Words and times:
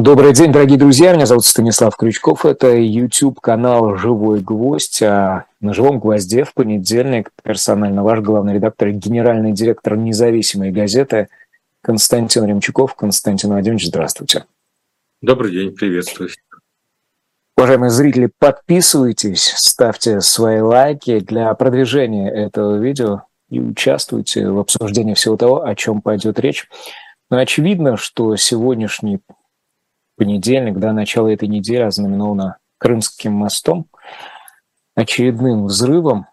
Добрый 0.00 0.32
день, 0.32 0.52
дорогие 0.52 0.78
друзья. 0.78 1.12
Меня 1.12 1.26
зовут 1.26 1.44
Станислав 1.44 1.96
Крючков. 1.96 2.46
Это 2.46 2.72
YouTube-канал 2.72 3.96
«Живой 3.96 4.38
гвоздь». 4.38 5.02
А 5.02 5.46
на 5.60 5.74
«Живом 5.74 5.98
гвозде» 5.98 6.44
в 6.44 6.54
понедельник 6.54 7.30
персонально 7.42 8.04
ваш 8.04 8.20
главный 8.20 8.54
редактор 8.54 8.88
и 8.88 8.92
генеральный 8.92 9.50
директор 9.50 9.96
независимой 9.96 10.70
газеты 10.70 11.26
Константин 11.82 12.44
Ремчуков. 12.44 12.94
Константин 12.94 13.50
Владимирович, 13.50 13.88
здравствуйте. 13.88 14.44
Добрый 15.20 15.50
день, 15.50 15.74
приветствую. 15.74 16.30
Уважаемые 17.56 17.90
зрители, 17.90 18.30
подписывайтесь, 18.38 19.52
ставьте 19.56 20.20
свои 20.20 20.60
лайки 20.60 21.18
для 21.18 21.52
продвижения 21.54 22.30
этого 22.30 22.76
видео 22.76 23.22
и 23.50 23.58
участвуйте 23.58 24.48
в 24.48 24.60
обсуждении 24.60 25.14
всего 25.14 25.36
того, 25.36 25.64
о 25.64 25.74
чем 25.74 26.02
пойдет 26.02 26.38
речь. 26.38 26.68
Но 27.30 27.38
очевидно, 27.38 27.96
что 27.96 28.36
сегодняшний 28.36 29.18
понедельник, 30.18 30.78
да, 30.78 30.92
начало 30.92 31.28
этой 31.28 31.48
недели 31.48 31.82
ознаменовано 31.82 32.58
Крымским 32.78 33.32
мостом, 33.32 33.86
очередным 34.94 35.66
взрывом, 35.66 36.26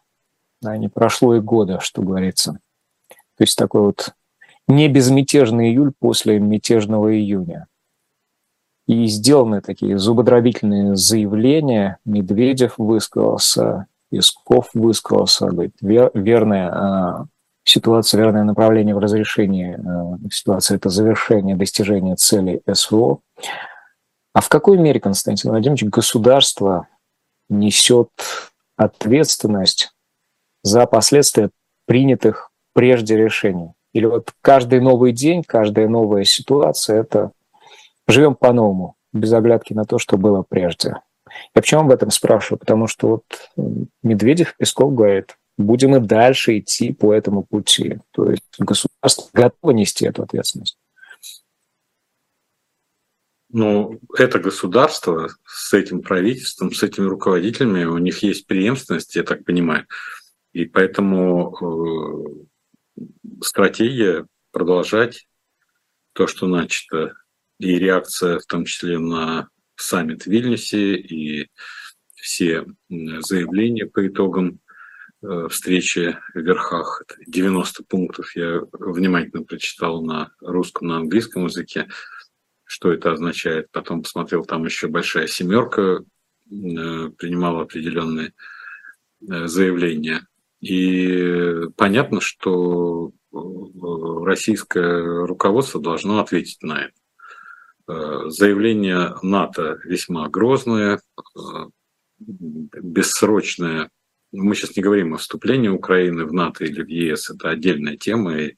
да, 0.61 0.75
не 0.77 0.89
прошло 0.89 1.35
и 1.35 1.39
года, 1.39 1.79
что 1.79 2.01
говорится. 2.01 2.59
То 3.37 3.43
есть 3.43 3.57
такой 3.57 3.81
вот 3.81 4.13
не 4.67 4.87
безмятежный 4.87 5.69
июль 5.69 5.91
после 5.97 6.39
мятежного 6.39 7.15
июня. 7.15 7.67
И 8.87 9.05
сделаны 9.07 9.61
такие 9.61 9.97
зубодробительные 9.97 10.95
заявления. 10.95 11.97
Медведев 12.05 12.75
высказался, 12.77 13.87
Песков 14.11 14.69
высказался, 14.73 15.47
говорит, 15.47 15.73
вер, 15.81 16.11
верная 16.13 16.69
а, 16.69 17.25
ситуация, 17.63 18.19
верное 18.19 18.43
направление 18.43 18.95
в 18.95 18.99
разрешении 18.99 19.75
а, 19.75 20.17
ситуации– 20.31 20.75
это 20.77 20.89
завершение 20.89 21.55
достижения 21.55 22.15
целей 22.15 22.61
СВО. 22.71 23.19
А 24.35 24.41
в 24.41 24.49
какой 24.49 24.77
мере, 24.77 24.99
Константин 24.99 25.51
Владимирович, 25.51 25.85
государство 25.85 26.89
несет 27.47 28.09
ответственность 28.75 29.95
за 30.61 30.85
последствия 30.87 31.51
принятых 31.85 32.51
прежде 32.73 33.15
решений? 33.15 33.71
Или 33.93 34.07
вот 34.07 34.33
каждый 34.41 34.81
новый 34.81 35.13
день, 35.13 35.41
каждая 35.41 35.87
новая 35.87 36.25
ситуация– 36.25 36.99
это 36.99 37.31
живем 38.09 38.35
по-новому, 38.35 38.97
без 39.13 39.31
оглядки 39.31 39.71
на 39.71 39.85
то, 39.85 39.99
что 39.99 40.17
было 40.17 40.43
прежде. 40.47 40.95
Я 41.29 41.61
почему 41.61 41.81
об 41.83 41.91
этом 41.91 42.11
спрашиваю? 42.11 42.59
Потому 42.59 42.87
что 42.87 43.07
вот 43.07 43.23
Медведев, 44.03 44.57
Песков 44.57 44.93
говорит, 44.93 45.37
будем 45.57 45.95
и 45.95 46.01
дальше 46.01 46.59
идти 46.59 46.91
по 46.91 47.13
этому 47.13 47.43
пути. 47.43 47.99
То 48.11 48.31
есть 48.31 48.43
государство 48.59 49.29
готово 49.31 49.71
нести 49.71 50.05
эту 50.05 50.23
ответственность. 50.23 50.77
Ну, 53.49 53.99
это 54.17 54.39
государство 54.39 55.29
с 55.45 55.73
этим 55.73 56.01
правительством, 56.01 56.73
с 56.73 56.81
этими 56.81 57.05
руководителями, 57.05 57.85
у 57.85 57.97
них 57.97 58.23
есть 58.23 58.47
преемственность, 58.47 59.15
я 59.15 59.23
так 59.23 59.45
понимаю. 59.45 59.85
И 60.51 60.65
поэтому 60.65 62.45
э, 62.97 63.01
стратегия 63.41 64.25
продолжать 64.51 65.27
то, 66.13 66.27
что 66.27 66.47
начато, 66.47 67.13
и 67.59 67.77
реакция 67.77 68.39
в 68.39 68.45
том 68.45 68.65
числе 68.65 68.97
на 68.97 69.49
саммит 69.75 70.23
в 70.23 70.27
Вильнюсе, 70.27 70.95
и 70.95 71.49
все 72.15 72.65
заявления 72.89 73.85
по 73.85 74.07
итогам 74.07 74.59
э, 75.21 75.47
встречи 75.49 76.17
в 76.33 76.39
верхах, 76.39 77.03
90 77.27 77.83
пунктов 77.83 78.35
я 78.35 78.61
внимательно 78.71 79.43
прочитал 79.43 80.01
на 80.01 80.31
русском, 80.39 80.87
на 80.87 80.97
английском 80.97 81.45
языке, 81.45 81.87
что 82.65 82.91
это 82.91 83.11
означает. 83.11 83.71
Потом 83.71 84.01
посмотрел, 84.01 84.43
там 84.43 84.65
еще 84.65 84.87
большая 84.87 85.27
семерка 85.27 85.81
э, 86.01 86.01
принимала 86.49 87.61
определенные 87.61 88.33
э, 89.21 89.47
заявления. 89.47 90.27
И 90.59 91.67
понятно, 91.77 92.21
что 92.21 93.11
э, 93.31 93.37
российское 94.25 95.25
руководство 95.25 95.79
должно 95.79 96.19
ответить 96.19 96.61
на 96.63 96.85
это. 96.85 96.93
Заявление 98.31 99.15
НАТО 99.21 99.79
весьма 99.83 100.27
грозное, 100.27 101.01
бессрочное. 102.17 103.91
Мы 104.31 104.55
сейчас 104.55 104.75
не 104.75 104.81
говорим 104.81 105.13
о 105.13 105.17
вступлении 105.17 105.67
Украины 105.67 106.25
в 106.25 106.33
НАТО 106.33 106.65
или 106.65 106.81
в 106.81 106.87
ЕС, 106.87 107.29
это 107.29 107.51
отдельная 107.51 107.95
тема, 107.95 108.39
и 108.39 108.55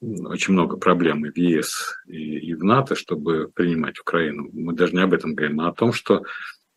очень 0.00 0.54
много 0.54 0.76
проблем 0.76 1.26
и 1.26 1.30
в 1.30 1.36
ЕС, 1.36 1.98
и, 2.06 2.38
и 2.38 2.54
в 2.54 2.64
НАТО, 2.64 2.94
чтобы 2.94 3.50
принимать 3.54 3.98
Украину. 3.98 4.48
Мы 4.52 4.72
даже 4.72 4.94
не 4.94 5.02
об 5.02 5.12
этом 5.12 5.34
говорим, 5.34 5.60
а 5.60 5.68
о 5.68 5.74
том, 5.74 5.92
что 5.92 6.22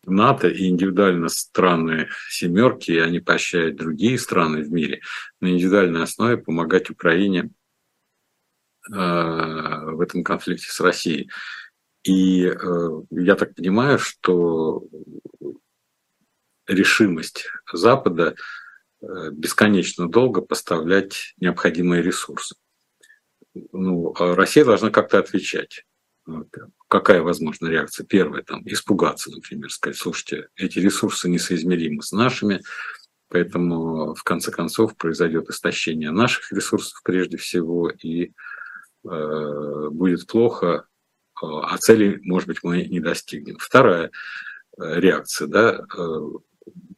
НАТО 0.04 0.48
и 0.48 0.68
индивидуально 0.68 1.28
страны 1.28 2.08
семерки, 2.28 2.92
они 2.92 3.20
поощряют 3.20 3.76
другие 3.76 4.18
страны 4.18 4.62
в 4.62 4.70
мире 4.70 5.00
на 5.40 5.48
индивидуальной 5.48 6.02
основе 6.02 6.36
помогать 6.36 6.90
Украине 6.90 7.50
э, 8.92 8.94
в 8.94 10.00
этом 10.02 10.22
конфликте 10.22 10.70
с 10.70 10.80
Россией. 10.80 11.30
И 12.02 12.44
э, 12.44 12.88
я 13.10 13.36
так 13.36 13.54
понимаю, 13.54 13.98
что 13.98 14.84
решимость 16.66 17.46
Запада 17.72 18.34
э, 19.00 19.30
бесконечно 19.32 20.10
долго 20.10 20.42
поставлять 20.42 21.34
необходимые 21.38 22.02
ресурсы 22.02 22.56
ну, 23.72 24.14
а 24.18 24.34
Россия 24.34 24.64
должна 24.64 24.90
как-то 24.90 25.18
отвечать. 25.18 25.84
Какая 26.88 27.22
возможна 27.22 27.68
реакция? 27.68 28.06
Первая, 28.06 28.42
там, 28.42 28.62
испугаться, 28.66 29.30
например, 29.30 29.70
сказать, 29.70 29.98
слушайте, 29.98 30.48
эти 30.56 30.78
ресурсы 30.78 31.28
несоизмеримы 31.28 32.02
с 32.02 32.12
нашими, 32.12 32.62
поэтому 33.28 34.14
в 34.14 34.22
конце 34.22 34.50
концов 34.50 34.96
произойдет 34.96 35.50
истощение 35.50 36.10
наших 36.10 36.50
ресурсов 36.52 37.00
прежде 37.04 37.36
всего, 37.36 37.90
и 37.90 38.32
э, 39.04 39.88
будет 39.90 40.26
плохо, 40.26 40.86
а 41.42 41.76
цели, 41.78 42.20
может 42.22 42.48
быть, 42.48 42.62
мы 42.62 42.84
не 42.84 43.00
достигнем. 43.00 43.56
Вторая 43.58 44.10
э, 44.78 45.00
реакция, 45.00 45.48
да, 45.48 45.84
э, 45.96 46.20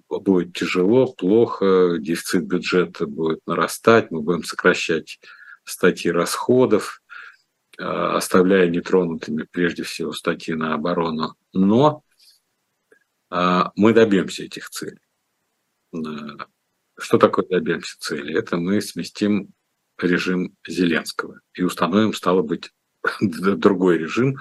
будет 0.09 0.53
тяжело, 0.53 1.13
плохо, 1.13 1.97
дефицит 1.99 2.45
бюджета 2.45 3.07
будет 3.07 3.41
нарастать, 3.47 4.11
мы 4.11 4.21
будем 4.21 4.45
сокращать 4.45 5.19
статьи 5.67 6.11
расходов, 6.11 7.03
э, 7.79 7.83
оставляя 7.83 8.69
нетронутыми 8.69 9.47
прежде 9.51 9.83
всего 9.83 10.13
статьи 10.13 10.55
на 10.55 10.75
оборону. 10.75 11.35
Но 11.53 12.03
э, 13.31 13.65
мы 13.75 13.93
добьемся 13.93 14.45
этих 14.45 14.71
целей. 14.71 15.01
Э, 15.93 15.99
что 16.99 17.19
такое 17.19 17.45
добьемся 17.47 17.97
цели? 17.99 18.35
Это 18.35 18.57
мы 18.57 18.81
сместим 18.81 19.51
режим 19.99 20.57
Зеленского 20.67 21.41
и 21.55 21.63
установим, 21.63 22.15
стало 22.15 22.43
быть, 22.43 22.71
другой 23.21 23.99
режим 23.99 24.37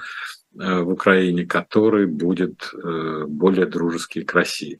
в 0.51 0.89
Украине, 0.89 1.45
который 1.45 2.07
будет 2.07 2.73
более 2.73 3.65
дружеский 3.65 4.23
к 4.23 4.33
России. 4.33 4.79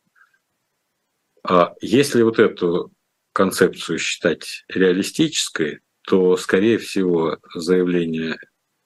А 1.43 1.75
если 1.81 2.21
вот 2.21 2.39
эту 2.39 2.93
концепцию 3.33 3.99
считать 3.99 4.63
реалистической, 4.69 5.81
то, 6.05 6.37
скорее 6.37 6.77
всего, 6.77 7.39
заявления 7.53 8.37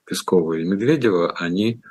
Пескова 0.06 0.54
и 0.54 0.64
Медведева, 0.64 1.34
они 1.34 1.82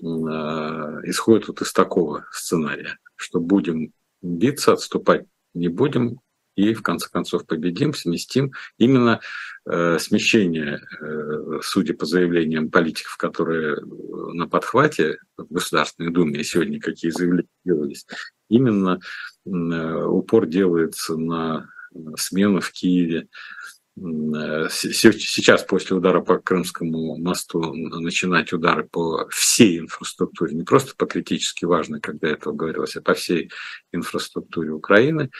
э, 0.00 0.04
исходят 0.04 1.48
вот 1.48 1.60
из 1.60 1.72
такого 1.72 2.26
сценария, 2.30 2.98
что 3.16 3.40
будем 3.40 3.92
биться, 4.22 4.72
отступать 4.72 5.26
не 5.54 5.68
будем, 5.68 6.20
и 6.56 6.72
в 6.72 6.82
конце 6.82 7.08
концов 7.10 7.46
победим, 7.46 7.94
сместим. 7.94 8.52
Именно 8.78 9.20
э, 9.68 9.98
смещение, 9.98 10.80
э, 11.00 11.60
судя 11.62 11.94
по 11.94 12.06
заявлениям 12.06 12.70
политиков, 12.70 13.16
которые 13.16 13.80
на 13.82 14.48
подхвате 14.48 15.18
в 15.36 15.52
Государственной 15.52 16.12
Думе, 16.12 16.44
сегодня 16.44 16.80
какие 16.80 17.10
заявления 17.10 17.48
делались, 17.64 18.06
именно 18.48 19.00
э, 19.44 19.50
упор 19.50 20.46
делается 20.46 21.16
на 21.16 21.68
смену 22.16 22.60
в 22.60 22.70
Киеве, 22.70 23.26
Э, 23.26 23.63
сейчас 23.96 25.62
после 25.62 25.96
удара 25.96 26.20
по 26.20 26.38
Крымскому 26.38 27.16
мосту 27.16 27.60
начинать 27.74 28.52
удары 28.52 28.84
по 28.84 29.28
всей 29.30 29.78
инфраструктуре, 29.78 30.54
не 30.54 30.64
просто 30.64 30.94
по 30.96 31.06
критически 31.06 31.64
важной, 31.64 32.00
когда 32.00 32.28
этого 32.28 32.54
говорилось, 32.54 32.96
а 32.96 33.02
по 33.02 33.14
всей 33.14 33.50
инфраструктуре 33.92 34.70
Украины, 34.70 35.30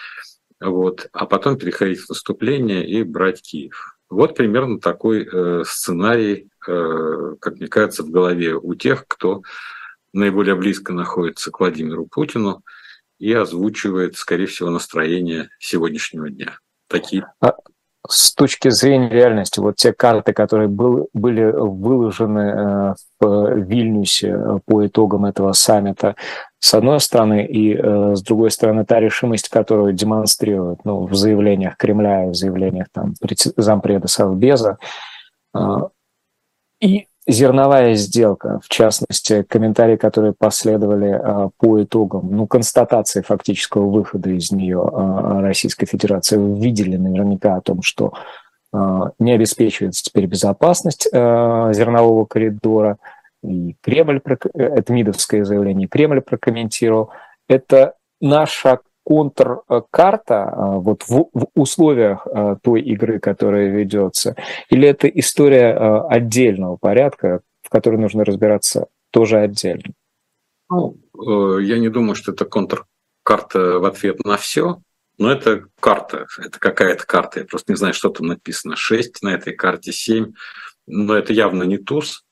вот, 0.61 1.09
а 1.13 1.27
потом 1.27 1.59
переходить 1.59 2.01
в 2.01 2.09
наступление 2.09 2.89
и 2.89 3.03
брать 3.03 3.43
Киев. 3.43 3.97
Вот 4.09 4.37
примерно 4.37 4.79
такой 4.79 5.27
э, 5.27 5.65
сценарий, 5.67 6.49
э, 6.69 7.35
как 7.41 7.57
мне 7.57 7.67
кажется, 7.67 8.05
в 8.05 8.11
голове 8.11 8.55
у 8.55 8.75
тех, 8.75 9.07
кто 9.09 9.43
наиболее 10.13 10.55
близко 10.55 10.93
находится 10.93 11.51
к 11.51 11.59
Владимиру 11.59 12.07
Путину 12.07 12.63
и 13.19 13.33
озвучивает, 13.33 14.17
скорее 14.17 14.47
всего, 14.47 14.71
настроение 14.71 15.51
сегодняшнего 15.59 16.31
дня. 16.31 16.59
Такие. 16.87 17.27
С 18.07 18.35
точки 18.35 18.69
зрения 18.69 19.09
реальности, 19.09 19.61
вот 19.61 19.77
те 19.77 19.93
карты, 19.93 20.35
которые 20.35 20.69
был, 20.69 21.09
были 21.15 21.45
выложены 21.45 22.39
э, 22.41 22.95
в 23.19 23.55
Вильнюсе 23.61 24.61
по 24.67 24.87
итогам 24.87 25.25
этого 25.25 25.53
саммита, 25.53 26.15
с 26.59 26.75
одной 26.75 27.01
стороны, 27.01 27.47
и 27.47 27.75
э, 27.75 28.15
с 28.15 28.23
другой 28.23 28.51
стороны, 28.51 28.85
та 28.85 29.01
решимость, 29.01 29.49
которую 29.49 29.95
демонстрируют 29.95 30.85
ну, 30.85 31.07
в 31.07 31.15
заявлениях 31.15 31.77
Кремля, 31.79 32.27
в 32.27 32.35
заявлениях 32.35 32.89
там, 32.93 33.15
зампреда 33.57 34.09
Совбеза, 34.09 34.79
э, 35.55 35.59
и 36.81 37.07
зерновая 37.27 37.95
сделка, 37.95 38.61
в 38.63 38.69
частности, 38.69 39.43
комментарии, 39.43 39.97
которые 39.97 40.35
последовали 40.37 41.11
э, 41.13 41.51
по 41.59 41.83
итогам, 41.83 42.29
ну, 42.31 42.47
констатации 42.47 43.23
фактического 43.23 43.89
выхода 43.89 44.31
из 44.31 44.53
нее 44.53 44.83
э, 44.83 45.41
Российской 45.41 45.87
Федерации, 45.87 46.37
вы 46.37 46.59
видели 46.59 46.97
наверняка 46.97 47.57
о 47.57 47.61
том, 47.61 47.83
что 47.83 48.13
э, 48.73 48.79
не 49.19 49.33
обеспечивается 49.33 50.05
теперь 50.05 50.27
безопасность 50.27 51.09
э, 51.11 51.71
зернового 51.73 52.27
коридора, 52.27 52.99
и 53.43 53.77
Кремль, 53.83 54.21
это 54.55 54.93
МИДовское 54.93 55.45
заявление, 55.45 55.87
Кремль 55.87 56.23
прокомментировал. 56.23 57.11
Это 57.47 57.95
наша 58.21 58.81
контркарта 59.05 60.45
а, 60.45 60.67
вот 60.79 61.03
в, 61.05 61.29
в 61.33 61.47
условиях 61.55 62.27
а, 62.27 62.57
той 62.57 62.81
игры, 62.81 63.21
которая 63.21 63.69
ведется, 63.69 64.35
или 64.71 64.89
это 64.89 65.09
история 65.09 65.75
а, 65.75 66.09
отдельного 66.09 66.77
порядка, 66.77 67.41
в 67.63 67.69
которой 67.69 67.97
нужно 67.97 68.25
разбираться 68.25 68.87
тоже 69.11 69.39
отдельно? 69.39 69.93
Ну, 70.71 70.97
э, 71.15 71.63
я 71.63 71.79
не 71.79 71.89
думаю, 71.89 72.15
что 72.15 72.33
это 72.33 72.45
контркарта 72.47 73.79
в 73.79 73.85
ответ 73.85 74.25
на 74.25 74.37
все, 74.37 74.79
но 75.19 75.31
это 75.31 75.67
карта, 75.81 76.27
это 76.39 76.59
какая-то 76.59 77.07
карта. 77.07 77.41
Я 77.41 77.47
просто 77.47 77.73
не 77.73 77.77
знаю, 77.77 77.95
что 77.95 78.09
там 78.09 78.27
написано. 78.27 78.77
6 78.77 79.23
на 79.23 79.35
этой 79.35 79.55
карте, 79.55 79.93
7. 79.93 80.33
Но 80.87 81.15
это 81.15 81.33
явно 81.33 81.63
не 81.63 81.79
туз. 81.79 82.25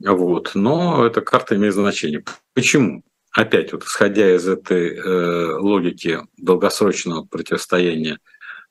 Вот. 0.00 0.52
Но 0.54 1.04
эта 1.04 1.20
карта 1.20 1.56
имеет 1.56 1.74
значение. 1.74 2.24
Почему? 2.54 3.02
Опять 3.34 3.72
вот 3.72 3.84
исходя 3.84 4.34
из 4.34 4.48
этой 4.48 4.96
э, 4.96 5.56
логики 5.56 6.20
долгосрочного 6.38 7.24
противостояния 7.24 8.18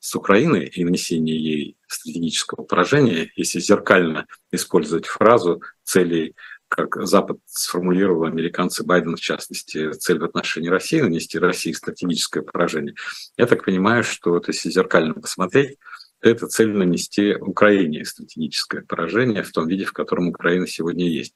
с 0.00 0.14
Украиной 0.14 0.66
и 0.66 0.84
нанесения 0.84 1.36
ей 1.36 1.76
стратегического 1.86 2.64
поражения, 2.64 3.30
если 3.36 3.60
зеркально 3.60 4.26
использовать 4.50 5.06
фразу 5.06 5.62
целей, 5.84 6.34
как 6.68 6.96
Запад 7.06 7.38
сформулировал, 7.46 8.24
американцы 8.24 8.84
Байден 8.84 9.16
в 9.16 9.20
частности, 9.20 9.92
цель 9.92 10.18
в 10.18 10.24
отношении 10.24 10.68
России, 10.68 11.00
нанести 11.00 11.38
России 11.38 11.72
стратегическое 11.72 12.42
поражение. 12.42 12.94
Я 13.36 13.46
так 13.46 13.64
понимаю, 13.64 14.02
что 14.02 14.30
вот 14.30 14.48
если 14.48 14.70
зеркально 14.70 15.14
посмотреть, 15.14 15.78
то 16.20 16.30
это 16.30 16.46
цель 16.46 16.72
нанести 16.72 17.34
Украине 17.34 18.04
стратегическое 18.04 18.80
поражение 18.80 19.42
в 19.42 19.52
том 19.52 19.68
виде, 19.68 19.84
в 19.84 19.92
котором 19.92 20.28
Украина 20.28 20.66
сегодня 20.66 21.08
есть. 21.08 21.34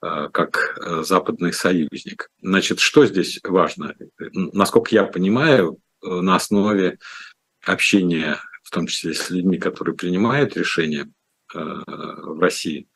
Э, 0.00 0.28
как 0.32 0.78
э, 0.78 1.02
западный 1.02 1.52
союзник. 1.52 2.30
Значит, 2.40 2.78
что 2.78 3.04
здесь 3.04 3.40
важно? 3.42 3.96
Насколько 4.32 4.94
я 4.94 5.04
понимаю, 5.04 5.78
э, 6.04 6.08
на 6.08 6.36
основе 6.36 6.98
общения, 7.64 8.38
в 8.62 8.70
том 8.70 8.86
числе 8.86 9.12
с 9.12 9.28
людьми, 9.30 9.58
которые 9.58 9.96
принимают 9.96 10.56
решения 10.56 11.10
в 11.54 12.38
России, 12.42 12.88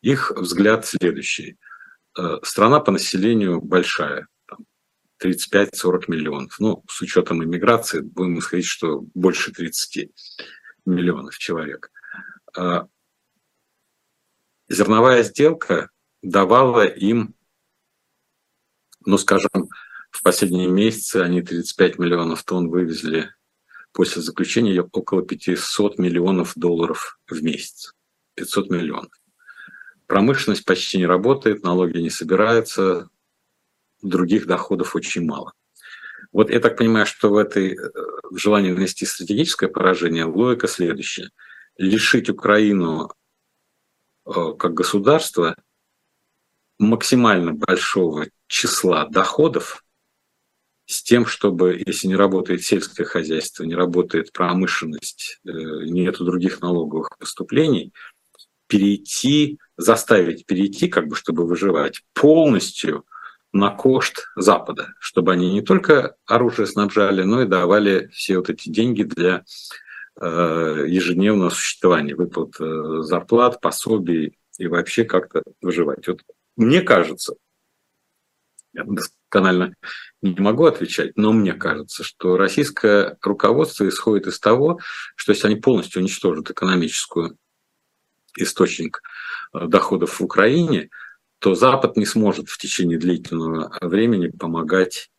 их 0.00 0.30
взгляд 0.34 0.86
следующий. 0.86 1.58
Страна 2.42 2.80
по 2.80 2.90
населению 2.90 3.60
большая, 3.60 4.26
35-40 5.22 6.04
миллионов. 6.08 6.58
Ну, 6.58 6.82
с 6.88 7.02
учетом 7.02 7.44
иммиграции, 7.44 8.00
будем 8.00 8.38
исходить, 8.38 8.64
что 8.64 9.04
больше 9.12 9.52
30 9.52 10.10
миллионов 10.86 11.36
человек. 11.36 11.92
Зерновая 14.70 15.22
сделка 15.22 15.90
давала 16.22 16.84
им, 16.84 17.34
ну, 19.06 19.18
скажем, 19.18 19.68
в 20.10 20.22
последние 20.22 20.68
месяцы 20.68 21.16
они 21.16 21.42
35 21.42 21.98
миллионов 21.98 22.42
тонн 22.44 22.68
вывезли 22.68 23.32
после 23.92 24.22
заключения 24.22 24.82
около 24.82 25.22
500 25.22 25.98
миллионов 25.98 26.52
долларов 26.56 27.18
в 27.28 27.42
месяц. 27.42 27.94
500 28.34 28.70
миллионов. 28.70 29.12
Промышленность 30.06 30.64
почти 30.64 30.98
не 30.98 31.06
работает, 31.06 31.62
налоги 31.62 31.98
не 31.98 32.10
собираются, 32.10 33.08
других 34.02 34.46
доходов 34.46 34.96
очень 34.96 35.24
мало. 35.24 35.52
Вот 36.32 36.50
я 36.50 36.60
так 36.60 36.76
понимаю, 36.76 37.06
что 37.06 37.30
в 37.30 37.36
этой 37.36 37.78
в 38.30 38.36
желании 38.36 38.70
нанести 38.70 39.06
стратегическое 39.06 39.68
поражение 39.68 40.24
логика 40.24 40.68
следующая. 40.68 41.30
Лишить 41.76 42.28
Украину 42.28 43.12
э, 44.26 44.30
как 44.58 44.74
государства– 44.74 45.56
максимально 46.80 47.52
большого 47.52 48.28
числа 48.46 49.06
доходов 49.06 49.84
с 50.86 51.02
тем, 51.02 51.26
чтобы, 51.26 51.80
если 51.86 52.08
не 52.08 52.16
работает 52.16 52.64
сельское 52.64 53.04
хозяйство, 53.04 53.64
не 53.64 53.74
работает 53.74 54.32
промышленность, 54.32 55.40
э, 55.44 55.50
нет 55.50 56.16
других 56.18 56.62
налоговых 56.62 57.10
поступлений, 57.18 57.92
перейти, 58.66 59.58
заставить 59.76 60.46
перейти, 60.46 60.88
как 60.88 61.06
бы, 61.06 61.16
чтобы 61.16 61.46
выживать, 61.46 62.02
полностью 62.14 63.04
на 63.52 63.70
кошт 63.70 64.30
Запада, 64.34 64.94
чтобы 64.98 65.32
они 65.32 65.52
не 65.52 65.60
только 65.60 66.16
оружие 66.26 66.66
снабжали, 66.66 67.22
но 67.22 67.42
и 67.42 67.46
давали 67.46 68.08
все 68.08 68.38
вот 68.38 68.48
эти 68.48 68.70
деньги 68.70 69.02
для 69.02 69.44
э, 70.18 70.84
ежедневного 70.88 71.50
существования, 71.50 72.14
выплат 72.14 72.54
э, 72.58 73.02
зарплат, 73.02 73.60
пособий 73.60 74.38
и 74.58 74.66
вообще 74.66 75.04
как-то 75.04 75.42
выживать. 75.60 76.08
Вот 76.08 76.22
мне 76.60 76.82
кажется, 76.82 77.34
я 78.74 78.84
досконально 78.84 79.74
не 80.20 80.38
могу 80.38 80.66
отвечать, 80.66 81.16
но 81.16 81.32
мне 81.32 81.54
кажется, 81.54 82.04
что 82.04 82.36
российское 82.36 83.16
руководство 83.22 83.88
исходит 83.88 84.26
из 84.26 84.38
того, 84.38 84.78
что 85.16 85.32
если 85.32 85.46
они 85.46 85.56
полностью 85.56 86.02
уничтожат 86.02 86.50
экономическую 86.50 87.38
источник 88.36 89.00
э, 89.54 89.66
доходов 89.68 90.20
в 90.20 90.24
Украине, 90.24 90.90
то 91.38 91.54
Запад 91.54 91.96
не 91.96 92.04
сможет 92.04 92.50
в 92.50 92.58
течение 92.58 92.98
длительного 92.98 93.76
времени 93.80 94.28
помогать 94.28 95.10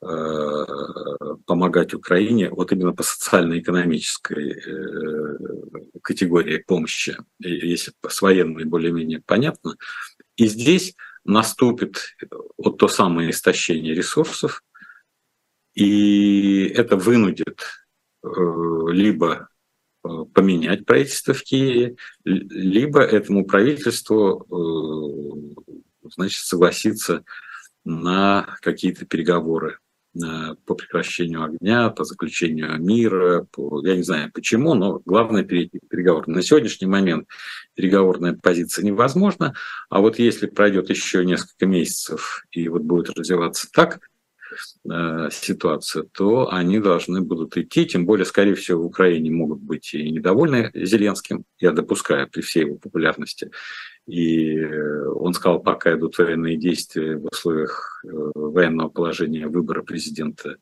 э, 0.00 0.64
помогать 1.46 1.94
Украине 1.94 2.50
вот 2.50 2.70
именно 2.70 2.92
по 2.92 3.02
социально-экономической 3.02 4.52
э, 4.52 5.98
категории 6.02 6.58
помощи, 6.58 7.16
если 7.40 7.92
с 8.08 8.22
военной 8.22 8.64
более-менее 8.64 9.22
понятно, 9.26 9.74
и 10.36 10.46
здесь 10.46 10.94
наступит 11.24 12.16
вот 12.56 12.78
то 12.78 12.88
самое 12.88 13.30
истощение 13.30 13.94
ресурсов, 13.94 14.62
и 15.74 16.64
это 16.68 16.96
вынудит 16.96 17.62
э, 18.22 18.28
либо 18.88 19.48
э, 20.04 20.08
поменять 20.32 20.86
правительство 20.86 21.34
в 21.34 21.42
Киеве, 21.42 21.96
либо 22.24 23.00
этому 23.00 23.44
правительству 23.44 24.46
э, 25.64 26.10
значит, 26.14 26.44
согласиться 26.44 27.24
на 27.84 28.56
какие-то 28.62 29.04
переговоры 29.04 29.78
по 30.64 30.74
прекращению 30.74 31.44
огня, 31.44 31.90
по 31.90 32.04
заключению 32.04 32.80
мира, 32.80 33.46
по, 33.50 33.84
я 33.84 33.96
не 33.96 34.02
знаю 34.02 34.30
почему, 34.32 34.74
но 34.74 35.00
главное 35.04 35.44
переговорам. 35.44 36.32
На 36.32 36.42
сегодняшний 36.42 36.86
момент 36.86 37.28
переговорная 37.74 38.34
позиция 38.34 38.84
невозможна, 38.84 39.54
а 39.90 40.00
вот 40.00 40.18
если 40.18 40.46
пройдет 40.46 40.90
еще 40.90 41.24
несколько 41.24 41.66
месяцев 41.66 42.44
и 42.50 42.68
вот 42.68 42.82
будет 42.82 43.10
развиваться 43.10 43.68
так 43.72 44.00
э, 44.90 45.28
ситуация, 45.30 46.04
то 46.04 46.52
они 46.52 46.78
должны 46.78 47.20
будут 47.20 47.56
идти, 47.56 47.86
тем 47.86 48.06
более, 48.06 48.24
скорее 48.24 48.54
всего, 48.54 48.82
в 48.82 48.86
Украине 48.86 49.30
могут 49.30 49.60
быть 49.60 49.92
и 49.94 50.10
недовольны 50.10 50.70
Зеленским, 50.74 51.44
я 51.58 51.72
допускаю 51.72 52.28
при 52.28 52.40
всей 52.40 52.64
его 52.64 52.76
популярности, 52.76 53.50
и 54.06 54.64
он 54.64 55.34
сказал, 55.34 55.60
пока 55.60 55.94
идут 55.94 56.18
военные 56.18 56.56
действия 56.56 57.16
в 57.16 57.26
условиях 57.26 58.02
э, 58.04 58.08
военного 58.34 58.88
положения 58.88 59.48
выбора 59.48 59.82
президента 59.82 60.56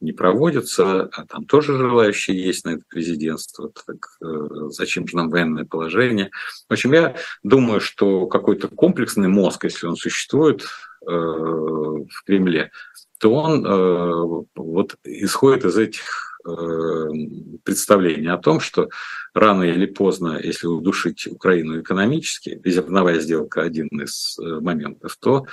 не 0.00 0.12
проводятся, 0.12 1.02
а 1.12 1.26
там 1.26 1.44
тоже 1.44 1.76
желающие 1.76 2.40
есть 2.40 2.64
на 2.64 2.70
это 2.70 2.84
президентство. 2.88 3.70
Так 3.86 4.16
э, 4.22 4.68
зачем 4.70 5.06
же 5.06 5.16
нам 5.16 5.28
военное 5.28 5.64
положение? 5.64 6.30
В 6.68 6.72
общем, 6.72 6.92
я 6.92 7.16
думаю, 7.42 7.80
что 7.80 8.26
какой-то 8.26 8.68
комплексный 8.68 9.28
мозг, 9.28 9.64
если 9.64 9.86
он 9.86 9.96
существует 9.96 10.62
э, 10.62 11.10
в 11.10 12.24
Кремле, 12.24 12.70
то 13.18 13.34
он 13.34 14.46
вот 14.54 14.94
исходит 15.02 15.64
из 15.64 15.76
этих 15.76 16.37
э, 16.37 16.37
представление 17.64 18.32
о 18.32 18.38
том, 18.38 18.60
что 18.60 18.88
рано 19.34 19.64
или 19.64 19.86
поздно, 19.86 20.38
если 20.42 20.66
удушить 20.66 21.26
Украину 21.26 21.80
экономически, 21.80 22.60
зерновая 22.64 23.20
сделка 23.20 23.62
один 23.62 23.88
из 23.88 24.38
э, 24.38 24.60
моментов, 24.60 25.16
то 25.20 25.46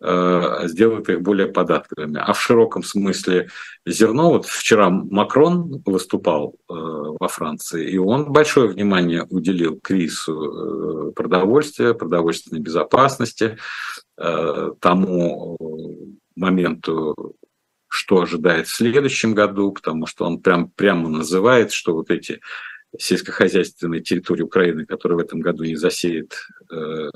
э, 0.00 0.68
сделает 0.68 1.08
их 1.08 1.22
более 1.22 1.48
податливыми. 1.48 2.20
А 2.24 2.32
в 2.32 2.40
широком 2.40 2.82
смысле 2.82 3.48
зерно, 3.86 4.30
вот 4.30 4.46
вчера 4.46 4.90
Макрон 4.90 5.82
выступал 5.84 6.56
во 6.68 7.28
Франции, 7.28 7.88
и 7.88 7.98
он 7.98 8.32
большое 8.32 8.68
внимание 8.68 9.24
уделил 9.30 9.78
кризису 9.80 11.12
продовольствия, 11.14 11.94
продовольственной 11.94 12.60
безопасности, 12.60 13.56
тому 14.16 15.58
моменту 16.36 17.36
что 17.94 18.20
ожидает 18.20 18.66
в 18.66 18.74
следующем 18.74 19.34
году, 19.34 19.72
потому 19.72 20.06
что 20.06 20.24
он 20.24 20.40
прям, 20.40 20.68
прямо 20.70 21.08
называет, 21.08 21.72
что 21.72 21.94
вот 21.94 22.10
эти 22.10 22.40
сельскохозяйственные 22.98 24.02
территории 24.02 24.42
Украины, 24.42 24.86
которые 24.86 25.18
в 25.18 25.20
этом 25.20 25.40
году 25.40 25.64
не 25.64 25.76
засеют 25.76 26.34
э, 26.70 27.10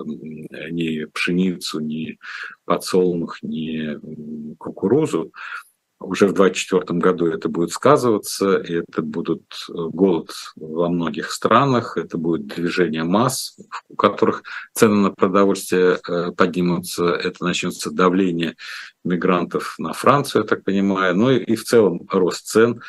ни 0.70 1.04
пшеницу, 1.04 1.80
ни 1.80 2.18
подсолнух, 2.64 3.42
ни 3.42 3.99
кукурузу, 4.56 5.32
уже 6.00 6.26
в 6.26 6.33
2024 6.33 7.00
году 7.00 7.26
это 7.26 7.49
будет 7.49 7.73
сказываться, 7.73 8.57
это 8.57 9.02
будет 9.02 9.43
э, 9.69 9.73
голод 9.73 10.31
во 10.57 10.88
многих 10.88 11.31
странах, 11.33 11.97
это 11.97 12.19
будет 12.19 12.47
движение 12.47 13.05
масс, 13.05 13.59
у 13.88 13.97
которых 13.97 14.43
цены 14.75 14.97
на 14.97 15.11
продовольствие 15.11 15.99
э, 16.09 16.33
поднимутся, 16.33 17.07
это 17.07 17.45
начнется 17.45 17.90
давление 17.90 18.55
мигрантов 19.05 19.75
на 19.78 19.93
Францию, 19.93 20.43
я 20.43 20.49
так 20.49 20.62
понимаю, 20.62 21.17
ну 21.17 21.31
и, 21.31 21.38
и 21.38 21.57
в 21.57 21.64
целом 21.64 22.07
рост 22.11 22.47
цен 22.47 22.81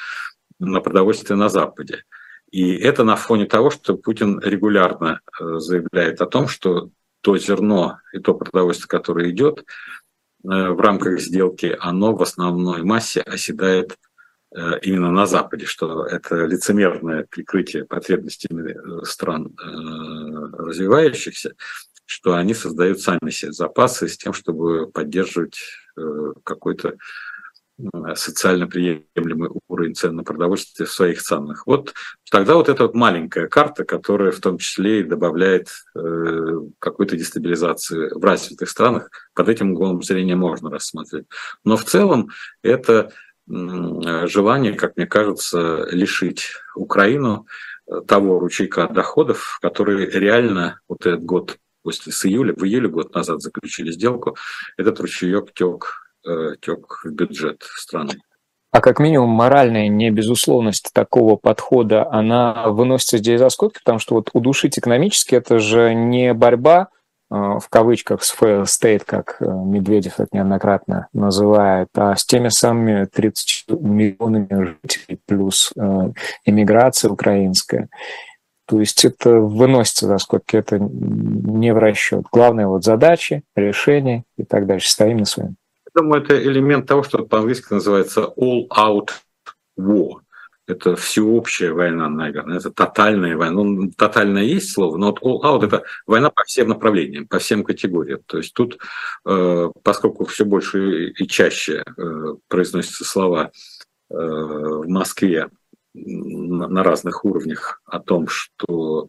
на 0.60 0.80
продовольствие 0.80 1.38
на 1.38 1.50
Западе. 1.50 2.04
И 2.52 2.76
это 2.76 3.04
на 3.04 3.16
фоне 3.16 3.46
того, 3.46 3.70
что 3.70 3.96
Путин 3.98 4.40
регулярно 4.40 5.22
э, 5.40 5.60
заявляет 5.60 6.22
о 6.22 6.28
том, 6.28 6.48
что 6.48 6.90
то 7.22 7.38
зерно 7.38 8.00
и 8.14 8.20
то 8.20 8.34
продовольствие, 8.34 8.88
которое 8.88 9.30
идет, 9.30 9.66
в 10.44 10.80
рамках 10.80 11.20
сделки, 11.20 11.76
оно 11.80 12.16
в 12.16 12.22
основной 12.22 12.84
массе 12.84 13.22
оседает 13.22 13.98
э, 14.56 14.80
именно 14.82 15.12
на 15.12 15.26
Западе, 15.26 15.66
что 15.66 16.06
это 16.06 16.46
лицемерное 16.46 17.26
прикрытие 17.30 17.86
потребностями 17.86 18.72
э, 18.72 19.06
стран 19.06 19.56
развивающихся, 19.58 21.56
что 22.06 22.34
они 22.34 22.54
создают 22.54 23.02
сами 23.02 23.30
себе 23.30 23.52
запасы 23.52 24.08
с 24.08 24.18
тем, 24.18 24.34
чтобы 24.34 24.90
поддерживать 24.90 25.60
какой-то 26.44 26.96
социально 28.16 28.68
приемлемый 28.68 29.50
уровень 29.68 29.96
цен 29.96 30.16
на 30.16 30.24
продовольствие 30.24 30.88
в 30.88 30.92
своих 30.92 31.22
ценах. 31.22 31.66
Вот 31.66 31.94
тогда 32.30 32.56
вот 32.56 32.70
эта 32.70 32.84
вот 32.84 32.96
маленькая 32.96 33.48
карта, 33.48 33.86
которая 33.86 34.32
в 34.32 34.40
том 34.40 34.58
числе 34.58 35.02
и 35.02 35.04
добавляет 35.04 35.70
э, 35.96 36.60
какой-то 36.80 37.16
дестабилизации 37.16 38.10
в 38.14 38.24
развитых 38.24 38.70
странах, 38.70 39.10
под 39.34 39.50
этим 39.50 39.72
углом 39.72 40.04
зрения 40.04 40.36
можно 40.36 40.70
рассмотреть. 40.70 41.26
Но 41.64 41.78
в 41.78 41.86
целом 41.86 42.30
это 42.64 43.12
э, 43.50 44.28
желание, 44.28 44.74
как 44.74 44.98
мне 44.98 45.06
кажется, 45.06 45.88
лишить 45.92 46.52
Украину 46.76 47.48
э, 47.88 48.02
того 48.08 48.40
ручейка 48.40 48.88
доходов, 48.88 49.60
который 49.62 50.10
реально 50.10 50.82
вот 50.90 51.06
этот 51.06 51.24
год 51.24 51.58
после 51.82 52.12
с 52.12 52.26
июля, 52.26 52.54
в 52.54 52.64
июле 52.66 52.90
год 52.90 53.16
назад 53.16 53.42
заключили 53.42 53.92
сделку, 53.92 54.36
этот 54.76 55.00
ручеек 55.00 55.54
тек 55.54 56.09
Э, 56.09 56.09
тек 56.62 57.02
в 57.04 57.12
бюджет 57.12 57.62
страны. 57.64 58.14
А 58.72 58.82
как 58.82 59.00
минимум 59.00 59.30
моральная 59.30 59.88
небезусловность 59.88 60.92
такого 60.94 61.38
подхода, 61.38 62.08
она 62.12 62.68
выносится 62.68 63.18
здесь 63.18 63.40
за 63.40 63.50
скобки, 63.50 63.80
потому 63.80 63.98
что 63.98 64.16
вот 64.16 64.30
удушить 64.34 64.78
экономически 64.78 65.36
это 65.36 65.58
же 65.58 65.96
не 65.96 66.36
борьба 66.36 66.90
э, 67.32 67.36
в 67.36 67.66
кавычках 67.68 68.24
с 68.24 68.36
fail 68.40 68.66
state, 68.66 69.04
как 69.06 69.38
э, 69.40 69.46
Медведев 69.46 70.20
это 70.20 70.30
неоднократно 70.34 71.08
называет, 71.14 71.88
а 71.96 72.16
с 72.16 72.24
теми 72.26 72.50
самыми 72.50 73.06
30 73.06 73.66
миллионами 73.70 74.76
жителей 74.84 75.20
плюс 75.26 75.74
иммиграция 76.46 77.10
украинская. 77.10 77.90
То 78.68 78.80
есть 78.80 79.04
это 79.04 79.40
выносится 79.40 80.06
за 80.06 80.20
скобки, 80.20 80.56
это 80.56 80.78
не 80.78 81.74
в 81.74 81.80
расчет. 81.80 82.26
Главное 82.32 82.68
вот 82.68 82.84
задачи, 82.84 83.42
решения 83.56 84.26
и 84.38 84.44
так 84.44 84.68
дальше. 84.68 84.92
Стоим 84.92 85.18
на 85.18 85.26
своем 85.26 85.56
думаю, 85.94 86.24
это 86.24 86.42
элемент 86.42 86.88
того, 86.88 87.04
что 87.04 87.26
по-английски 87.26 87.74
называется 87.74 88.32
all-out 88.38 89.10
war. 89.78 90.22
Это 90.68 90.96
всеобщая 90.96 91.72
война, 91.72 92.10
наверное, 92.10 92.58
это 92.58 92.70
тотальная 92.70 93.36
война. 93.36 93.64
Ну, 93.64 93.92
тотальная 93.92 94.44
есть 94.44 94.72
слово, 94.72 94.98
но 94.98 95.08
вот 95.08 95.22
all-out– 95.24 95.66
это 95.68 95.84
война 96.06 96.30
по 96.30 96.44
всем 96.44 96.70
направлениям, 96.70 97.28
по 97.28 97.40
всем 97.40 97.64
категориям. 97.64 98.22
То 98.28 98.38
есть 98.38 98.54
тут, 98.54 98.78
э, 99.26 99.70
поскольку 99.84 100.26
все 100.26 100.46
больше 100.46 101.10
и 101.10 101.28
чаще 101.28 101.84
э, 101.84 102.36
произносятся 102.48 103.04
слова 103.04 103.52
э, 104.12 104.14
в 104.14 104.88
Москве 104.88 105.50
на 105.96 106.84
разных 106.84 107.26
уровнях 107.26 107.82
о 107.86 108.00
том, 108.00 108.28
что 108.28 109.08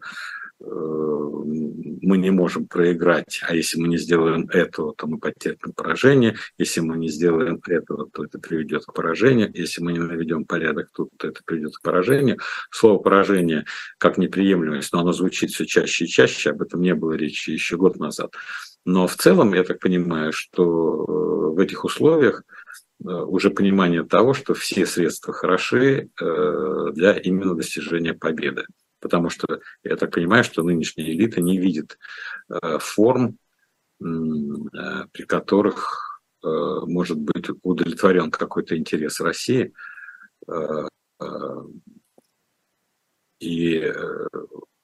мы 0.63 2.17
не 2.17 2.31
можем 2.31 2.67
проиграть, 2.67 3.41
а 3.47 3.55
если 3.55 3.79
мы 3.79 3.87
не 3.87 3.97
сделаем 3.97 4.47
этого, 4.49 4.93
то 4.95 5.07
мы 5.07 5.17
потерпим 5.17 5.73
поражение, 5.73 6.35
если 6.57 6.81
мы 6.81 6.97
не 6.97 7.09
сделаем 7.09 7.59
этого, 7.67 8.09
то 8.09 8.23
это 8.23 8.39
приведет 8.39 8.85
к 8.85 8.93
поражению, 8.93 9.51
если 9.53 9.81
мы 9.81 9.93
не 9.93 9.99
наведем 9.99 10.45
порядок 10.45 10.89
то 10.93 11.07
это 11.19 11.41
приведет 11.45 11.75
к 11.77 11.81
поражению. 11.81 12.37
Слово 12.69 12.99
поражение 12.99 13.65
как 13.97 14.17
неприемлемость, 14.17 14.93
но 14.93 14.99
оно 14.99 15.13
звучит 15.13 15.51
все 15.51 15.65
чаще 15.65 16.05
и 16.05 16.07
чаще, 16.07 16.51
об 16.51 16.61
этом 16.61 16.81
не 16.81 16.95
было 16.95 17.13
речи 17.13 17.51
еще 17.51 17.77
год 17.77 17.97
назад. 17.97 18.33
Но 18.85 19.07
в 19.07 19.15
целом, 19.15 19.53
я 19.53 19.63
так 19.63 19.79
понимаю, 19.79 20.33
что 20.33 20.63
э, 20.63 21.55
в 21.55 21.59
этих 21.59 21.85
условиях 21.85 22.43
э, 23.03 23.09
уже 23.09 23.51
понимание 23.51 24.03
того, 24.03 24.33
что 24.33 24.53
все 24.53 24.85
средства 24.85 25.33
хороши 25.33 26.09
для 26.19 27.13
именно 27.13 27.55
достижения 27.55 28.13
победы 28.13 28.65
потому 29.01 29.29
что 29.29 29.59
я 29.83 29.97
так 29.97 30.13
понимаю, 30.13 30.43
что 30.43 30.63
нынешняя 30.63 31.09
элита 31.11 31.41
не 31.41 31.57
видит 31.57 31.97
э, 32.49 32.77
форм, 32.79 33.37
э, 33.99 34.05
при 35.11 35.23
которых 35.23 36.21
э, 36.43 36.47
может 36.47 37.17
быть 37.17 37.49
удовлетворен 37.63 38.31
какой-то 38.31 38.77
интерес 38.77 39.19
России. 39.19 39.73
И 43.39 43.93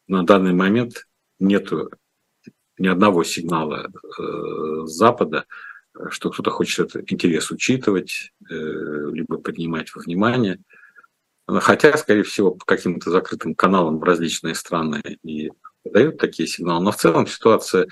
на 0.08 0.24
данный 0.24 0.54
момент 0.54 1.08
нет 1.40 1.72
ни 2.78 2.88
одного 2.88 3.24
сигнала 3.24 3.92
Запада, 4.86 5.46
что 6.10 6.30
кто-то 6.30 6.52
хочет 6.52 6.90
этот 6.90 7.12
интерес 7.12 7.50
учитывать, 7.50 8.34
либо 8.50 9.40
поднимать 9.40 9.94
во 9.96 10.02
внимание– 10.02 10.60
Хотя, 11.48 11.96
скорее 11.98 12.24
всего, 12.24 12.52
по 12.52 12.66
каким-то 12.66 13.10
закрытым 13.10 13.56
каналам 13.56 14.04
различные 14.04 14.54
страны 14.54 15.02
и 15.24 15.50
дают 15.86 16.18
такие 16.18 16.48
сигналы. 16.48 16.84
Но 16.84 16.92
в 16.92 16.98
целом 16.98 17.26
ситуация 17.26 17.88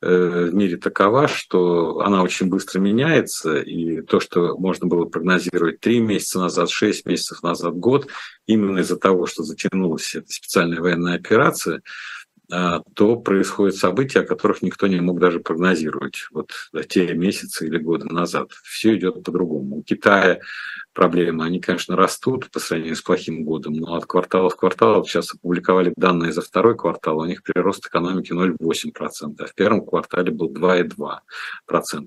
э, 0.00 0.48
в 0.50 0.54
мире 0.54 0.78
такова, 0.78 1.28
что 1.28 2.00
она 2.00 2.22
очень 2.22 2.48
быстро 2.48 2.80
меняется, 2.80 3.58
и 3.58 4.00
то, 4.00 4.20
что 4.20 4.56
можно 4.56 4.86
было 4.86 5.04
прогнозировать 5.04 5.80
три 5.80 6.00
месяца 6.00 6.40
назад, 6.40 6.70
шесть 6.70 7.04
месяцев 7.04 7.42
назад, 7.42 7.74
год, 7.74 8.08
именно 8.46 8.78
из-за 8.78 8.96
того, 8.96 9.26
что 9.26 9.42
затянулась 9.42 10.14
эта 10.14 10.32
специальная 10.32 10.80
военная 10.80 11.16
операция, 11.16 11.82
а, 12.50 12.80
то 12.94 13.16
происходят 13.16 13.76
события, 13.76 14.20
о 14.20 14.26
которых 14.26 14.62
никто 14.62 14.86
не 14.86 15.00
мог 15.00 15.18
даже 15.18 15.40
прогнозировать 15.40 16.26
вот 16.30 16.52
те 16.88 17.12
месяцы 17.14 17.66
или 17.66 17.78
годы 17.78 18.06
назад. 18.06 18.50
Все 18.64 18.96
идет 18.96 19.24
по-другому. 19.24 19.76
У 19.76 19.82
Китая 19.82 20.40
проблемы, 20.94 21.44
они, 21.44 21.60
конечно, 21.60 21.96
растут 21.96 22.50
по 22.50 22.60
сравнению 22.60 22.96
с 22.96 23.02
плохим 23.02 23.44
годом, 23.44 23.74
но 23.74 23.96
от 23.96 24.06
квартала 24.06 24.48
в 24.48 24.56
квартал, 24.56 25.04
сейчас 25.04 25.34
опубликовали 25.34 25.92
данные 25.96 26.32
за 26.32 26.40
второй 26.40 26.76
квартал, 26.76 27.18
у 27.18 27.26
них 27.26 27.42
прирост 27.42 27.86
экономики 27.86 28.32
0,8%, 28.32 29.34
а 29.38 29.46
в 29.46 29.54
первом 29.54 29.84
квартале 29.84 30.30
был 30.30 30.50
2,2%. 30.52 31.18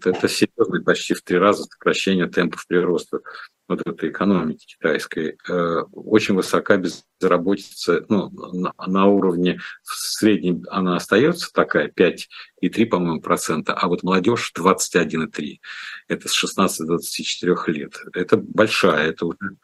Это 0.05 0.27
серьезное 0.27 0.81
почти 0.81 1.13
в 1.13 1.21
три 1.21 1.37
раза 1.37 1.63
сокращение 1.63 2.27
темпов 2.27 2.65
прироста 2.65 3.19
вот 3.67 3.85
этой 3.85 4.09
экономики 4.09 4.65
китайской. 4.65 5.37
Э, 5.49 5.83
очень 5.91 6.35
высока 6.35 6.77
безработица, 6.77 8.05
ну, 8.07 8.29
на, 8.29 8.73
на 8.85 9.05
уровне 9.07 9.59
в 9.83 9.95
среднем 9.95 10.63
она 10.69 10.95
остается 10.95 11.51
такая, 11.51 11.89
5,3, 11.89 12.85
по-моему, 12.85 13.21
процента, 13.21 13.73
а 13.73 13.87
вот 13.87 14.03
молодежь 14.03 14.53
21,3 14.57 15.59
это 16.07 16.29
с 16.29 16.31
16 16.31 16.79
до 16.79 16.97
24 16.97 17.55
лет. 17.67 18.01
Это 18.13 18.37
большая, 18.37 18.76
это 18.85 19.25
уже 19.25 19.57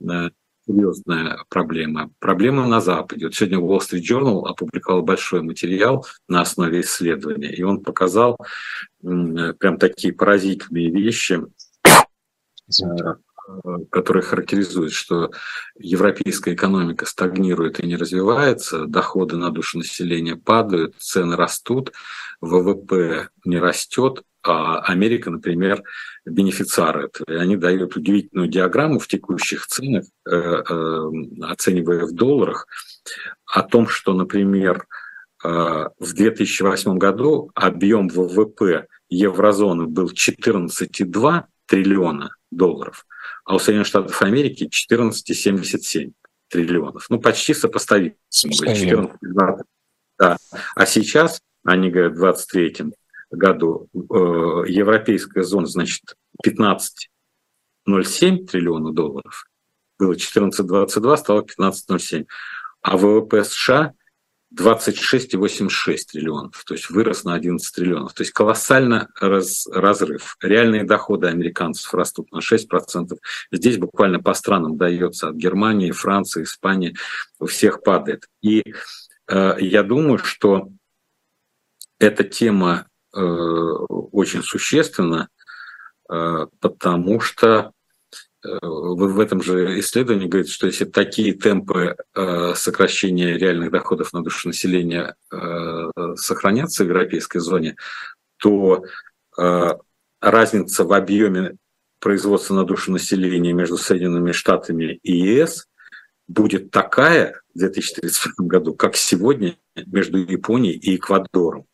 э, 0.00 0.30
серьезная 0.66 1.44
проблема. 1.48 2.10
Проблема 2.18 2.66
на 2.66 2.80
Западе. 2.80 3.26
Вот 3.26 3.34
сегодня 3.34 3.58
Wall 3.58 3.78
Street 3.78 4.02
Journal 4.02 4.46
опубликовал 4.46 5.02
большой 5.02 5.42
материал 5.42 6.06
на 6.28 6.40
основе 6.40 6.80
исследования, 6.80 7.52
и 7.52 7.62
он 7.62 7.82
показал 7.82 8.36
прям 9.00 9.78
такие 9.78 10.12
поразительные 10.12 10.90
вещи. 10.90 11.40
Э, 13.46 13.78
который 13.90 14.22
характеризует, 14.22 14.92
что 14.92 15.30
европейская 15.78 16.54
экономика 16.54 17.06
стагнирует 17.06 17.78
и 17.80 17.86
не 17.86 17.96
развивается, 17.96 18.86
доходы 18.86 19.36
на 19.36 19.50
душу 19.50 19.78
населения 19.78 20.36
падают, 20.36 20.96
цены 20.98 21.36
растут, 21.36 21.92
ВВП 22.40 23.28
не 23.44 23.58
растет, 23.58 24.22
а 24.48 24.80
Америка, 24.80 25.30
например, 25.30 25.82
бенефициар 26.24 27.06
этого. 27.06 27.30
И 27.30 27.38
они 27.38 27.56
дают 27.56 27.96
удивительную 27.96 28.48
диаграмму 28.48 28.98
в 28.98 29.08
текущих 29.08 29.66
ценах, 29.66 30.04
э, 30.26 30.30
э, 30.30 31.10
оценивая 31.42 32.06
в 32.06 32.12
долларах, 32.12 32.66
о 33.46 33.62
том, 33.62 33.88
что, 33.88 34.12
например, 34.12 34.86
э, 35.44 35.48
в 35.48 36.12
2008 36.12 36.98
году 36.98 37.50
объем 37.54 38.08
ВВП 38.08 38.86
еврозоны 39.08 39.86
был 39.86 40.10
14,2 40.10 41.44
триллиона 41.66 42.36
долларов, 42.50 43.06
а 43.44 43.54
у 43.54 43.58
Соединенных 43.58 43.88
Штатов 43.88 44.22
Америки 44.22 44.68
14,77 44.68 46.12
триллионов. 46.48 47.06
Ну, 47.10 47.20
почти 47.20 47.54
сопоставимо. 47.54 48.14
14, 48.30 49.66
да. 50.18 50.36
А 50.74 50.86
сейчас, 50.86 51.40
они 51.64 51.90
говорят, 51.90 52.14
в 52.14 52.18
23 52.18 52.92
году 53.36 53.88
э, 53.94 53.98
европейская 54.68 55.42
зона, 55.42 55.66
значит, 55.66 56.16
15,07 56.44 58.46
триллиона 58.46 58.92
долларов, 58.92 59.46
было 59.98 60.14
14,22, 60.14 61.16
стало 61.16 61.42
15,07. 61.42 62.26
А 62.82 62.96
ВВП 62.96 63.44
США 63.44 63.94
26,86 64.54 65.96
триллионов, 66.12 66.64
то 66.64 66.74
есть 66.74 66.88
вырос 66.88 67.24
на 67.24 67.34
11 67.34 67.74
триллионов. 67.74 68.14
То 68.14 68.22
есть 68.22 68.32
колоссально 68.32 69.08
раз, 69.20 69.66
разрыв. 69.66 70.36
Реальные 70.40 70.84
доходы 70.84 71.26
американцев 71.26 71.92
растут 71.92 72.30
на 72.32 72.38
6%. 72.38 73.16
Здесь 73.50 73.78
буквально 73.78 74.20
по 74.20 74.34
странам 74.34 74.76
дается 74.76 75.28
от 75.28 75.34
Германии, 75.34 75.90
Франции, 75.90 76.44
Испании, 76.44 76.94
у 77.40 77.46
всех 77.46 77.82
падает. 77.82 78.26
И 78.40 78.62
э, 79.28 79.56
я 79.58 79.82
думаю, 79.82 80.18
что 80.18 80.70
эта 81.98 82.24
тема 82.24 82.86
очень 83.18 84.42
существенна, 84.42 85.28
э, 86.10 86.46
потому 86.60 87.20
что 87.20 87.72
вы 88.62 89.08
в 89.08 89.20
этом 89.20 89.42
же 89.42 89.78
исследовании 89.80 90.28
говорите, 90.28 90.52
что 90.52 90.66
если 90.66 90.84
такие 90.84 91.32
темпы 91.34 91.96
э, 92.14 92.54
сокращения 92.54 93.36
реальных 93.36 93.70
доходов 93.70 94.12
на 94.12 94.22
душу 94.22 94.48
населения 94.48 95.16
э, 95.32 95.90
сохранятся 96.16 96.84
в 96.84 96.88
европейской 96.88 97.38
зоне, 97.38 97.76
то 98.38 98.84
э, 99.38 99.70
разница 100.20 100.84
в 100.84 100.92
объеме 100.92 101.56
производства 101.98 102.54
на 102.54 102.64
душу 102.64 102.92
населения 102.92 103.52
между 103.52 103.76
Соединенными 103.76 104.32
Штатами 104.32 105.00
и 105.02 105.12
ЕС 105.12 105.66
будет 106.28 106.70
такая 106.70 107.40
в 107.54 107.58
2035 107.58 108.46
году, 108.46 108.74
как 108.74 108.96
сегодня 108.96 109.56
между 109.86 110.18
Японией 110.18 110.76
и 110.76 110.96
Эквадором. 110.96 111.66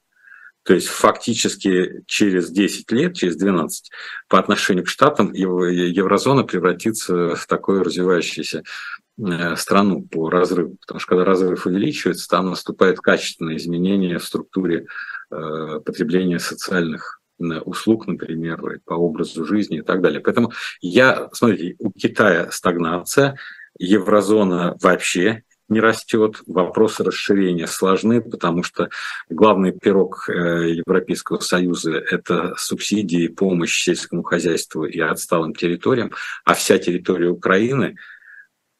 То 0.64 0.74
есть 0.74 0.86
фактически 0.86 2.04
через 2.06 2.50
10 2.50 2.90
лет, 2.92 3.16
через 3.16 3.36
12, 3.36 3.90
по 4.28 4.38
отношению 4.38 4.84
к 4.84 4.88
Штатам 4.88 5.32
еврозона 5.32 6.44
превратится 6.44 7.34
в 7.34 7.46
такую 7.46 7.82
развивающуюся 7.82 8.62
э, 9.18 9.56
страну 9.56 10.02
по 10.02 10.30
разрыву. 10.30 10.76
Потому 10.80 11.00
что 11.00 11.08
когда 11.08 11.24
разрыв 11.24 11.66
увеличивается, 11.66 12.28
там 12.28 12.50
наступает 12.50 13.00
качественное 13.00 13.56
изменение 13.56 14.18
в 14.18 14.24
структуре 14.24 14.86
э, 15.30 15.80
потребления 15.84 16.38
социальных 16.38 17.20
э, 17.40 17.44
услуг, 17.60 18.06
например, 18.06 18.80
по 18.84 18.94
образу 18.94 19.44
жизни 19.44 19.78
и 19.78 19.82
так 19.82 20.00
далее. 20.00 20.20
Поэтому 20.20 20.52
я, 20.80 21.28
смотрите, 21.32 21.74
у 21.80 21.90
Китая 21.90 22.52
стагнация, 22.52 23.36
еврозона 23.78 24.76
вообще 24.80 25.42
не 25.68 25.80
растет, 25.80 26.42
вопросы 26.46 27.04
расширения 27.04 27.66
сложны, 27.66 28.20
потому 28.20 28.62
что 28.62 28.88
главный 29.28 29.72
пирог 29.72 30.28
э, 30.28 30.72
Европейского 30.74 31.40
Союза– 31.40 31.92
это 32.10 32.54
субсидии, 32.56 33.28
помощь 33.28 33.82
сельскому 33.82 34.22
хозяйству 34.22 34.84
и 34.84 35.00
отсталым 35.00 35.54
территориям, 35.54 36.12
а 36.44 36.54
вся 36.54 36.78
территория 36.78 37.28
Украины 37.28 37.96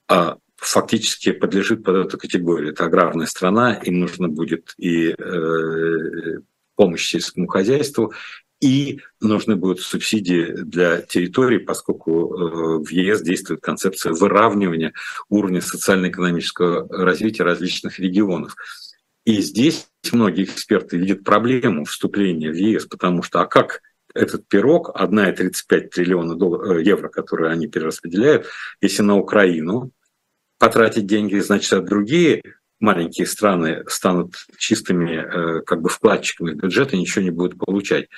а, 0.09 0.37
фактически 0.57 1.33
подлежит 1.33 1.85
под 1.85 2.07
эту 2.07 2.19
категорию. 2.19 2.73
Это 2.73 2.85
аграрная 2.85 3.27
страна, 3.27 3.75
им 3.75 4.01
нужно 4.01 4.29
будет 4.29 4.75
и 4.79 5.15
э, 5.19 6.41
помощь 6.77 7.09
сельскому 7.09 7.47
хозяйству, 7.47 8.13
и 8.63 9.01
нужны 9.21 9.57
будут 9.57 9.81
субсидии 9.81 10.53
для 10.53 11.03
территорий, 11.03 11.59
поскольку 11.59 12.13
э, 12.33 12.79
в 12.79 12.89
ЕС 12.91 13.21
действует 13.21 13.61
концепция 13.61 14.13
выравнивания 14.13 14.93
уровня 15.29 15.61
социально-экономического 15.61 16.89
развития 16.89 17.43
различных 17.43 17.99
регионов. 17.99 18.55
И 19.25 19.41
здесь 19.43 19.89
многие 20.13 20.45
эксперты 20.45 20.97
видят 20.97 21.25
проблему 21.25 21.85
вступления 21.85 22.53
в 22.53 22.55
ЕС, 22.55 22.87
потому 22.87 23.25
что 23.25 23.41
а 23.41 23.47
как 23.47 23.81
этот 24.15 24.47
пирог, 24.47 24.95
1,35 24.97 25.89
триллиона 25.89 26.35
э, 26.35 26.85
евро, 26.85 27.09
которые 27.09 27.51
они 27.51 27.67
перераспределяют, 27.67 28.47
если 28.81 29.03
на 29.03 29.17
Украину 29.17 29.91
потратить 30.59 31.07
деньги, 31.07 31.37
значит, 31.41 31.73
а 31.73 31.81
другие 31.81 32.43
маленькие 32.83 33.27
страны 33.27 33.85
станут 33.87 34.35
чистыми 34.59 35.15
э, 35.15 35.61
как 35.63 35.81
бы 35.81 35.89
вкладчиками 35.89 36.53
бюджета, 36.53 36.97
ничего 36.97 37.25
не 37.25 37.31
будут 37.31 37.59
получать. 37.59 38.09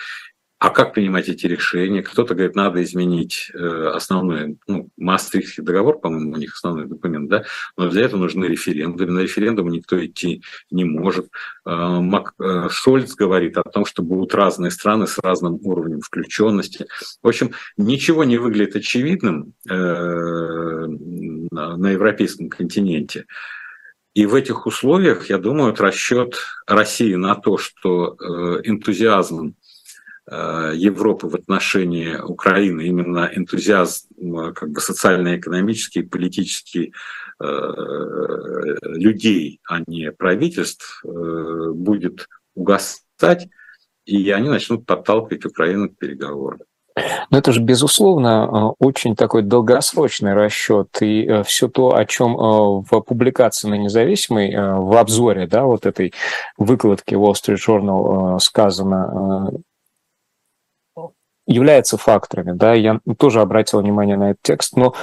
А 0.65 0.71
как 0.71 0.95
принимать 0.95 1.29
эти 1.29 1.45
решения? 1.45 2.03
Кто-то 2.03 2.35
говорит, 2.35 2.57
надо 2.57 2.83
изменить 2.83 3.51
э, 3.53 3.89
основной, 3.89 4.57
ну, 4.67 4.89
Мастрихтский 4.97 5.63
договор, 5.63 6.01
по-моему, 6.01 6.33
у 6.33 6.37
них 6.37 6.55
основной 6.55 6.87
документ, 6.87 7.29
да, 7.29 7.45
но 7.77 7.91
для 7.91 8.07
этого 8.07 8.21
нужны 8.21 8.47
референдумы. 8.47 9.11
На 9.13 9.21
референдум 9.21 9.69
никто 9.69 10.03
идти 10.03 10.43
не 10.71 10.85
может. 10.85 11.27
Э, 11.67 12.01
Мак, 12.01 12.33
э, 12.41 12.69
Шольц 12.71 13.15
говорит 13.15 13.59
о 13.59 13.63
том, 13.63 13.85
что 13.85 14.03
будут 14.03 14.35
разные 14.35 14.71
страны 14.71 15.07
с 15.07 15.19
разным 15.19 15.59
уровнем 15.63 16.01
включенности. 16.01 16.87
В 17.23 17.29
общем, 17.29 17.51
ничего 17.77 18.25
не 18.25 18.39
выглядит 18.39 18.75
очевидным 18.75 19.53
на 19.67 20.89
европейском 21.91 22.49
континенте. 22.49 23.27
И 24.15 24.25
в 24.25 24.35
этих 24.35 24.65
условиях, 24.65 25.29
я 25.29 25.37
думаю, 25.37 25.75
расчет 25.77 26.39
России 26.67 27.17
на 27.17 27.35
то, 27.35 27.59
что 27.59 28.17
энтузиазм 28.65 29.57
Европы 30.31 31.27
в 31.27 31.35
отношении 31.35 32.17
Украины, 32.17 32.87
именно 32.87 33.31
энтузиазм 33.35 34.55
как 34.55 34.71
бы 34.71 34.81
социально-экономический, 34.81 36.03
политический 36.03 36.95
э, 37.43 37.47
людей, 38.85 39.61
а 39.69 39.81
не 39.87 40.11
правительств, 40.13 41.03
э, 41.05 41.71
будет 41.75 42.27
угасать, 42.55 43.49
и 44.07 44.31
они 44.31 44.49
начнут 44.49 44.87
подталкивать 44.87 45.45
Украину 45.45 45.91
к 45.91 45.99
переговорам. 45.99 46.61
Но 47.29 47.39
это 47.39 47.53
же, 47.53 47.61
безусловно, 47.61 48.73
очень 48.79 49.17
такой 49.17 49.43
долгосрочный 49.43 50.33
расчет. 50.33 50.89
И 51.01 51.43
все 51.45 51.69
то, 51.69 51.97
о 51.97 52.05
чем 52.07 52.37
в 52.37 53.01
публикации 53.01 53.69
на 53.69 53.75
независимой, 53.75 54.55
в 54.55 54.97
обзоре 54.97 55.49
да, 55.49 55.65
вот 55.65 55.87
этой 55.87 56.13
выкладки 56.57 57.15
Wall 57.15 57.33
Street 57.33 57.57
Journal 57.57 58.39
сказано, 58.39 59.51
являются 61.47 61.97
факторами. 61.97 62.53
Да, 62.53 62.75
я 62.75 63.01
тоже 63.19 63.41
обратил 63.41 63.81
внимание 63.81 64.17
на 64.17 64.31
этот 64.31 64.43
текст, 64.43 64.77
но 64.77 64.95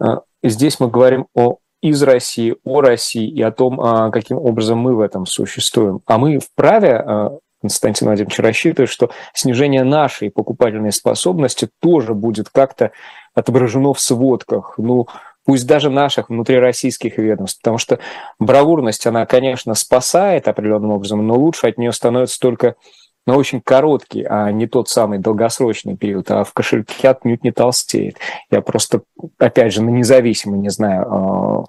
э, 0.00 0.04
здесь 0.42 0.80
мы 0.80 0.88
говорим 0.88 1.26
о 1.34 1.58
из 1.80 2.02
России, 2.02 2.56
о 2.64 2.80
России 2.80 3.28
и 3.28 3.40
о 3.42 3.52
том, 3.52 3.80
э, 3.80 4.10
каким 4.10 4.38
образом 4.38 4.78
мы 4.78 4.94
в 4.94 5.00
этом 5.00 5.26
существуем. 5.26 6.00
А 6.06 6.18
мы 6.18 6.38
вправе, 6.38 7.04
э, 7.06 7.30
Константин 7.60 8.06
Владимирович 8.06 8.38
рассчитывает, 8.38 8.90
что 8.90 9.10
снижение 9.34 9.82
нашей 9.82 10.30
покупательной 10.30 10.92
способности 10.92 11.68
тоже 11.80 12.14
будет 12.14 12.48
как-то 12.50 12.92
отображено 13.34 13.94
в 13.94 14.00
сводках. 14.00 14.74
Ну, 14.78 15.08
пусть 15.44 15.66
даже 15.66 15.90
наших 15.90 16.28
внутрироссийских 16.28 17.18
ведомств, 17.18 17.60
потому 17.60 17.78
что 17.78 17.98
бравурность, 18.38 19.06
она, 19.06 19.26
конечно, 19.26 19.74
спасает 19.74 20.46
определенным 20.46 20.92
образом, 20.92 21.26
но 21.26 21.34
лучше 21.34 21.68
от 21.68 21.78
нее 21.78 21.92
становится 21.92 22.38
только 22.38 22.76
но 23.28 23.36
очень 23.36 23.60
короткий, 23.60 24.24
а 24.24 24.50
не 24.50 24.66
тот 24.66 24.88
самый 24.88 25.18
долгосрочный 25.18 25.98
период, 25.98 26.30
а 26.30 26.44
в 26.44 26.54
кошельке 26.54 27.10
отнюдь 27.10 27.44
не 27.44 27.52
толстеет. 27.52 28.16
Я 28.50 28.62
просто, 28.62 29.02
опять 29.36 29.74
же, 29.74 29.82
на 29.82 29.90
независимый, 29.90 30.58
не 30.58 30.70
знаю, 30.70 31.06
а, 31.06 31.64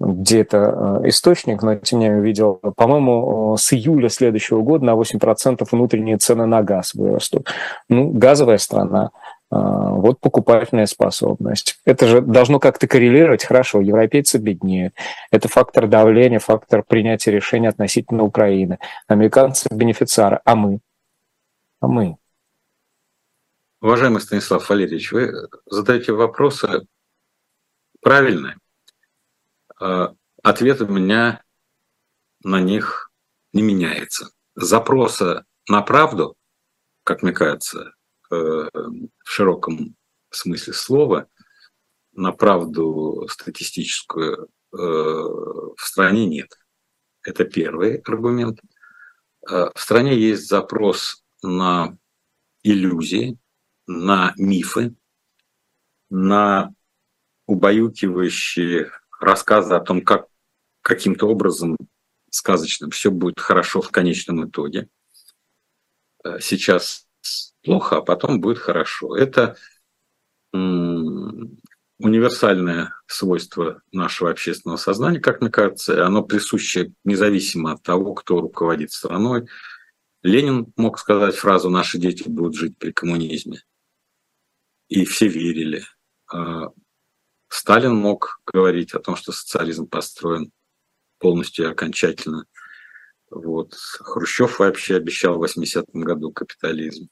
где 0.00 0.40
это 0.40 0.58
а, 0.58 1.08
источник, 1.08 1.62
но 1.62 1.76
тем 1.76 2.00
не 2.00 2.08
менее 2.08 2.20
видел, 2.20 2.60
по-моему, 2.76 3.56
с 3.56 3.72
июля 3.72 4.08
следующего 4.08 4.62
года 4.62 4.86
на 4.86 4.94
8% 4.94 5.64
внутренние 5.70 6.16
цены 6.16 6.46
на 6.46 6.64
газ 6.64 6.94
вырастут. 6.94 7.48
Ну, 7.88 8.10
газовая 8.10 8.58
страна, 8.58 9.12
а, 9.52 9.90
вот 9.90 10.18
покупательная 10.18 10.86
способность. 10.86 11.76
Это 11.84 12.08
же 12.08 12.22
должно 12.22 12.58
как-то 12.58 12.88
коррелировать. 12.88 13.44
Хорошо, 13.44 13.80
европейцы 13.80 14.38
беднеют. 14.38 14.94
Это 15.30 15.46
фактор 15.46 15.86
давления, 15.86 16.40
фактор 16.40 16.82
принятия 16.82 17.30
решений 17.30 17.68
относительно 17.68 18.24
Украины. 18.24 18.80
Американцы 19.06 19.68
бенефициары, 19.70 20.40
а 20.44 20.56
мы? 20.56 20.80
А 21.84 21.86
мы. 21.86 22.16
Уважаемый 23.82 24.22
Станислав 24.22 24.66
Валерьевич, 24.70 25.12
вы 25.12 25.50
задаете 25.66 26.12
вопросы 26.12 26.86
правильны, 28.00 28.56
ответ 30.42 30.80
у 30.80 30.86
меня 30.86 31.44
на 32.42 32.60
них 32.62 33.10
не 33.52 33.60
меняется. 33.60 34.30
Запроса 34.54 35.44
на 35.68 35.82
правду, 35.82 36.36
как 37.02 37.22
мне 37.22 37.32
кажется, 37.32 37.92
в 38.30 38.70
широком 39.24 39.94
смысле 40.30 40.72
слова, 40.72 41.28
на 42.12 42.32
правду 42.32 43.28
статистическую 43.28 44.48
в 44.70 45.76
стране 45.76 46.24
нет. 46.24 46.58
Это 47.22 47.44
первый 47.44 47.98
аргумент. 47.98 48.60
В 49.42 49.74
стране 49.76 50.16
есть 50.16 50.48
запрос 50.48 51.23
на 51.44 51.96
иллюзии, 52.62 53.38
на 53.86 54.32
мифы, 54.36 54.94
на 56.10 56.74
убаюкивающие 57.46 58.90
рассказы 59.20 59.74
о 59.74 59.80
том, 59.80 60.02
как 60.02 60.28
каким-то 60.82 61.26
образом 61.28 61.76
сказочным 62.30 62.90
все 62.90 63.10
будет 63.10 63.38
хорошо 63.38 63.80
в 63.80 63.90
конечном 63.90 64.48
итоге. 64.48 64.88
Э, 66.24 66.38
сейчас 66.40 67.06
плохо, 67.62 67.98
а 67.98 68.02
потом 68.02 68.40
будет 68.40 68.58
хорошо. 68.58 69.16
Это 69.16 69.56
универсальное 71.98 72.94
свойство 73.08 73.82
нашего 73.90 74.30
общественного 74.30 74.76
сознания, 74.76 75.18
как 75.18 75.40
мне 75.40 75.50
кажется, 75.50 76.06
оно 76.06 76.22
присуще 76.22 76.92
независимо 77.02 77.72
от 77.72 77.82
того, 77.82 78.14
кто 78.14 78.40
руководит 78.40 78.92
страной. 78.92 79.48
Ленин 80.24 80.72
мог 80.76 80.98
сказать 80.98 81.36
фразу 81.36 81.68
«наши 81.68 81.98
дети 81.98 82.26
будут 82.26 82.54
жить 82.54 82.78
при 82.78 82.92
коммунизме». 82.92 83.62
И 84.88 85.04
все 85.04 85.28
верили. 85.28 85.84
А 86.32 86.70
Сталин 87.48 87.94
мог 87.94 88.40
говорить 88.46 88.94
о 88.94 89.00
том, 89.00 89.16
что 89.16 89.32
социализм 89.32 89.86
построен 89.86 90.50
полностью 91.18 91.66
и 91.66 91.70
окончательно. 91.70 92.46
Вот. 93.30 93.74
Хрущев 93.74 94.58
вообще 94.58 94.96
обещал 94.96 95.38
в 95.38 95.44
80-м 95.44 96.00
году 96.00 96.32
капитализм. 96.32 97.08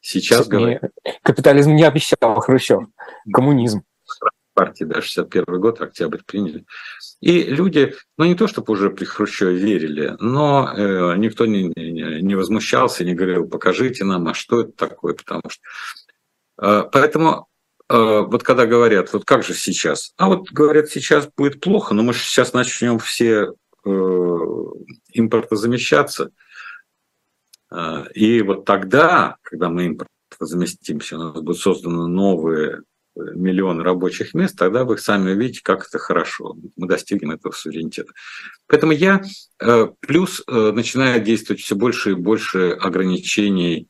Сейчас 0.00 0.48
говорит... 0.48 0.80
Капитализм 1.22 1.74
не 1.74 1.84
обещал 1.84 2.40
Хрущев. 2.40 2.80
Коммунизм. 3.32 3.84
Партии, 4.54 4.84
да, 4.84 5.00
61 5.00 5.60
год, 5.60 5.80
октябрь 5.80 6.20
приняли. 6.26 6.64
И 7.20 7.42
люди, 7.42 7.94
ну 8.18 8.24
не 8.24 8.34
то, 8.34 8.46
чтобы 8.46 8.72
уже 8.72 8.90
при 8.90 9.04
Хрущеве 9.04 9.54
верили, 9.54 10.16
но 10.20 10.72
э, 10.74 11.16
никто 11.16 11.46
не, 11.46 11.72
не, 11.76 12.22
не 12.22 12.34
возмущался, 12.34 13.04
не 13.04 13.14
говорил, 13.14 13.48
покажите 13.48 14.04
нам, 14.04 14.28
а 14.28 14.34
что 14.34 14.62
это 14.62 14.72
такое, 14.72 15.14
потому 15.14 15.42
что... 15.48 15.62
Э, 16.58 16.88
поэтому 16.90 17.48
э, 17.88 17.94
вот 17.94 18.42
когда 18.42 18.66
говорят, 18.66 19.12
вот 19.12 19.24
как 19.24 19.44
же 19.44 19.54
сейчас? 19.54 20.12
А 20.16 20.28
вот 20.28 20.50
говорят, 20.50 20.88
сейчас 20.88 21.28
будет 21.36 21.60
плохо, 21.60 21.94
но 21.94 22.02
мы 22.02 22.12
же 22.12 22.20
сейчас 22.20 22.52
начнем 22.52 22.98
все 22.98 23.52
э, 23.84 23.90
импортозамещаться. 25.12 26.30
Э, 27.70 28.04
и 28.14 28.42
вот 28.42 28.64
тогда, 28.64 29.36
когда 29.42 29.68
мы 29.68 29.88
импортозаместимся, 29.88 31.16
у 31.16 31.18
нас 31.18 31.34
будут 31.34 31.58
созданы 31.58 32.06
новые 32.06 32.80
миллион 33.34 33.80
рабочих 33.80 34.34
мест, 34.34 34.56
тогда 34.56 34.84
вы 34.84 34.98
сами 34.98 35.32
увидите, 35.32 35.60
как 35.62 35.86
это 35.86 35.98
хорошо. 35.98 36.56
Мы 36.76 36.86
достигнем 36.86 37.32
этого 37.32 37.52
суверенитета. 37.52 38.12
Поэтому 38.66 38.92
я 38.92 39.22
э, 39.60 39.88
плюс 40.00 40.42
э, 40.46 40.72
начинаю 40.72 41.22
действовать 41.22 41.62
все 41.62 41.74
больше 41.74 42.12
и 42.12 42.14
больше 42.14 42.70
ограничений 42.70 43.88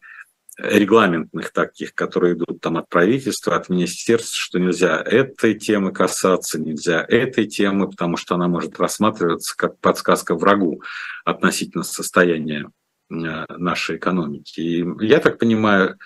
регламентных 0.57 1.53
таких, 1.53 1.95
которые 1.95 2.35
идут 2.35 2.61
там 2.61 2.77
от 2.77 2.89
правительства, 2.89 3.57
от 3.57 3.71
министерств, 3.71 4.37
что 4.37 4.59
нельзя 4.59 5.01
этой 5.01 5.55
темы 5.55 5.91
касаться, 5.91 6.61
нельзя 6.61 7.05
этой 7.09 7.47
темы, 7.47 7.89
потому 7.89 8.17
что 8.17 8.35
она 8.35 8.47
может 8.47 8.79
рассматриваться 8.79 9.57
как 9.57 9.79
подсказка 9.79 10.35
врагу 10.35 10.83
относительно 11.25 11.83
состояния 11.83 12.71
э, 13.11 13.45
нашей 13.49 13.97
экономики. 13.97 14.61
И 14.61 14.85
я 15.07 15.21
так 15.21 15.39
понимаю, 15.39 15.99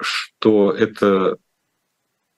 что 0.00 0.70
это 0.72 1.38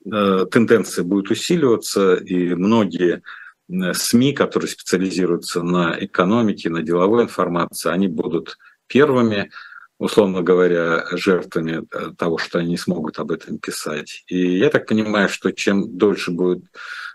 тенденция 0.04 1.04
будет 1.04 1.30
усиливаться, 1.30 2.14
и 2.14 2.54
многие 2.54 3.22
э, 3.68 3.92
СМИ, 3.94 4.32
которые 4.32 4.68
специализируются 4.68 5.62
на 5.62 5.96
экономике, 5.98 6.70
на 6.70 6.82
деловой 6.82 7.24
информации, 7.24 7.90
они 7.90 8.08
будут 8.08 8.56
первыми, 8.86 9.50
условно 9.98 10.42
говоря, 10.42 11.04
жертвами 11.12 11.86
э, 11.90 12.12
того, 12.16 12.38
что 12.38 12.58
они 12.58 12.70
не 12.70 12.78
смогут 12.78 13.18
об 13.18 13.30
этом 13.30 13.58
писать. 13.58 14.24
И 14.26 14.58
я 14.58 14.70
так 14.70 14.86
понимаю, 14.86 15.28
что 15.28 15.52
чем 15.52 15.96
дольше 15.96 16.30
будет 16.30 16.64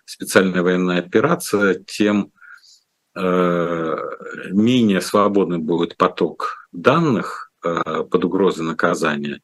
специальная 0.06 0.62
военная 0.62 1.00
операция, 1.00 1.74
тем 1.76 2.32
менее 3.18 5.00
свободный 5.00 5.58
будет 5.58 5.96
поток 5.96 6.68
данных 6.74 7.50
под 7.62 8.26
угрозой 8.26 8.66
наказания, 8.66 9.40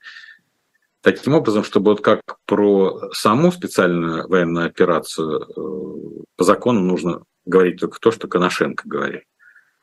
Таким 1.01 1.33
образом, 1.33 1.63
чтобы 1.63 1.91
вот 1.91 2.01
как 2.01 2.21
про 2.45 3.09
саму 3.11 3.51
специальную 3.51 4.27
военную 4.27 4.67
операцию 4.67 5.41
э, 5.41 6.23
по 6.35 6.43
закону 6.43 6.79
нужно 6.79 7.23
говорить 7.45 7.79
только 7.79 7.99
то, 7.99 8.11
что 8.11 8.27
Коношенко 8.27 8.87
говорит. 8.87 9.23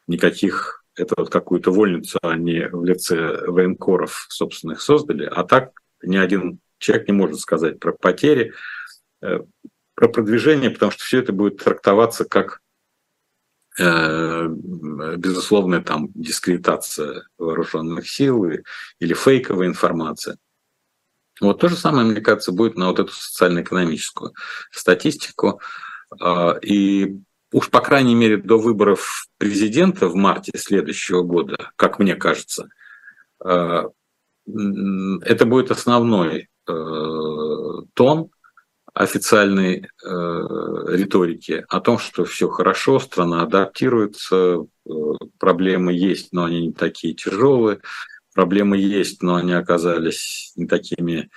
Никаких, 0.06 0.84
это 0.94 1.14
вот 1.16 1.30
какую-то 1.30 1.72
вольницу 1.72 2.18
они 2.22 2.60
в 2.70 2.84
лице 2.84 3.46
военкоров 3.46 4.26
собственных 4.28 4.80
создали, 4.80 5.24
а 5.24 5.42
так 5.42 5.72
ни 6.02 6.16
один 6.16 6.60
человек 6.78 7.08
не 7.08 7.14
может 7.14 7.40
сказать 7.40 7.80
про 7.80 7.92
потери, 7.92 8.52
э, 9.20 9.40
про 9.94 10.08
продвижение, 10.08 10.70
потому 10.70 10.92
что 10.92 11.02
все 11.02 11.18
это 11.18 11.32
будет 11.32 11.56
трактоваться 11.56 12.26
как 12.26 12.60
э, 13.80 14.46
безусловная 14.48 15.82
там 15.82 16.10
дискредитация 16.14 17.26
вооруженных 17.38 18.08
сил 18.08 18.44
или 18.44 19.14
фейковая 19.14 19.66
информация. 19.66 20.38
Вот 21.40 21.60
то 21.60 21.68
же 21.68 21.76
самое, 21.76 22.06
мне 22.06 22.20
кажется, 22.20 22.52
будет 22.52 22.76
на 22.76 22.88
вот 22.88 22.98
эту 22.98 23.12
социально-экономическую 23.12 24.32
статистику. 24.70 25.60
А, 26.20 26.56
и 26.62 27.16
уж, 27.52 27.70
по 27.70 27.80
крайней 27.80 28.14
мере, 28.14 28.36
до 28.36 28.58
выборов 28.58 29.26
президента 29.38 30.08
в 30.08 30.14
марте 30.14 30.56
следующего 30.58 31.22
года, 31.22 31.70
как 31.76 31.98
мне 31.98 32.16
кажется, 32.16 32.68
а, 33.44 33.86
это 34.46 35.46
будет 35.46 35.70
основной 35.70 36.48
э, 36.66 36.72
тон 37.94 38.30
официальной 38.94 39.82
э, 39.82 39.86
риторики 40.88 41.64
о 41.68 41.80
том, 41.80 41.98
что 41.98 42.24
все 42.24 42.48
хорошо, 42.48 42.98
страна 42.98 43.42
адаптируется, 43.42 44.64
э, 44.86 44.90
проблемы 45.38 45.92
есть, 45.92 46.32
но 46.32 46.44
они 46.44 46.68
не 46.68 46.72
такие 46.72 47.14
тяжелые, 47.14 47.80
Проблемы 48.38 48.76
есть, 48.76 49.20
но 49.20 49.34
они 49.34 49.52
оказались 49.52 50.52
не 50.54 50.68
такими 50.68 51.28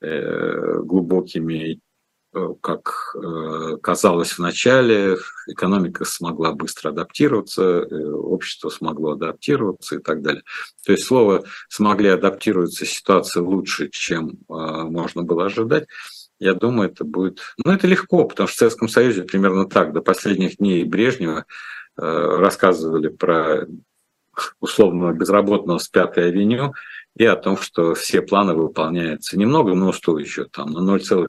э, 0.00 0.80
глубокими, 0.82 1.80
э, 2.34 2.48
как 2.60 3.14
э, 3.14 3.76
казалось 3.80 4.32
в 4.32 4.40
начале. 4.40 5.16
Экономика 5.46 6.04
смогла 6.04 6.50
быстро 6.54 6.88
адаптироваться, 6.88 7.82
общество 7.82 8.68
смогло 8.68 9.12
адаптироваться 9.12 9.94
и 9.94 9.98
так 10.00 10.22
далее. 10.22 10.42
То 10.84 10.90
есть 10.90 11.04
слово 11.04 11.44
«смогли 11.68 12.08
адаптироваться» 12.08 12.84
ситуация 12.84 13.44
лучше, 13.44 13.88
чем 13.88 14.40
можно 14.48 15.22
было 15.22 15.44
ожидать. 15.44 15.86
Я 16.40 16.54
думаю, 16.54 16.90
это 16.90 17.04
будет... 17.04 17.42
Ну, 17.64 17.70
это 17.70 17.86
легко, 17.86 18.24
потому 18.24 18.48
что 18.48 18.56
в 18.56 18.58
Советском 18.58 18.88
Союзе 18.88 19.22
примерно 19.22 19.68
так. 19.68 19.92
До 19.92 20.00
последних 20.00 20.56
дней 20.56 20.82
Брежнева 20.82 21.44
рассказывали 21.96 23.06
про 23.06 23.68
условного 24.60 25.12
безработного 25.12 25.78
с 25.78 25.88
Пятой 25.88 26.28
авеню 26.28 26.74
и 27.18 27.24
о 27.24 27.34
том, 27.34 27.58
что 27.58 27.94
все 27.94 28.22
планы 28.22 28.54
выполняются 28.54 29.36
немного, 29.36 29.74
но 29.74 29.88
устойчиво, 29.88 30.46
там 30.48 30.70
на 30.70 30.96
0,7%, 30.96 31.28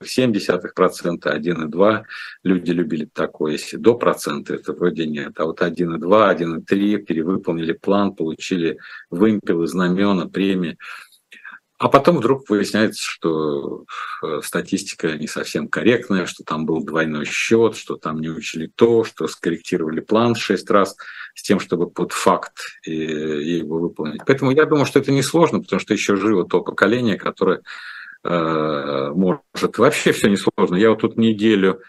1,2%. 1.23 2.03
Люди 2.43 2.71
любили 2.71 3.05
такое, 3.05 3.53
если 3.53 3.77
до 3.77 3.95
процента, 3.95 4.53
это 4.53 4.73
вроде 4.73 5.07
нет. 5.07 5.39
А 5.39 5.45
вот 5.45 5.61
1,2, 5.61 5.99
1,3 5.99 6.97
перевыполнили 6.97 7.73
план, 7.73 8.13
получили 8.13 8.77
вымпелы, 9.09 9.65
знамена, 9.67 10.27
премии. 10.27 10.77
А 11.79 11.87
потом 11.87 12.17
вдруг 12.17 12.49
выясняется, 12.49 13.01
что 13.01 13.85
э, 14.21 14.41
статистика 14.43 15.17
не 15.17 15.27
совсем 15.27 15.69
корректная, 15.69 16.25
что 16.25 16.43
там 16.43 16.65
был 16.65 16.83
двойной 16.83 17.23
счет, 17.23 17.77
что 17.77 17.95
там 17.95 18.19
не 18.19 18.27
учли 18.27 18.67
то, 18.67 19.05
что 19.05 19.29
скорректировали 19.29 20.01
план 20.01 20.35
шесть 20.35 20.69
раз 20.69 20.97
с 21.35 21.41
тем, 21.41 21.61
чтобы 21.61 21.89
под 21.89 22.11
факт 22.11 22.57
и, 22.85 22.91
его 22.91 23.79
выполнить. 23.79 24.21
Поэтому 24.27 24.51
я 24.51 24.65
думаю, 24.65 24.85
что 24.85 24.99
это 24.99 25.13
несложно, 25.13 25.61
потому 25.61 25.79
что 25.79 25.93
еще 25.93 26.17
живо 26.17 26.45
то 26.45 26.59
поколение, 26.59 27.17
которое 27.17 27.61
э, 28.25 29.11
может... 29.15 29.77
Вообще 29.77 30.11
все 30.11 30.27
несложно. 30.27 30.75
Я 30.75 30.89
вот 30.89 30.99
тут 30.99 31.15
неделю 31.15 31.81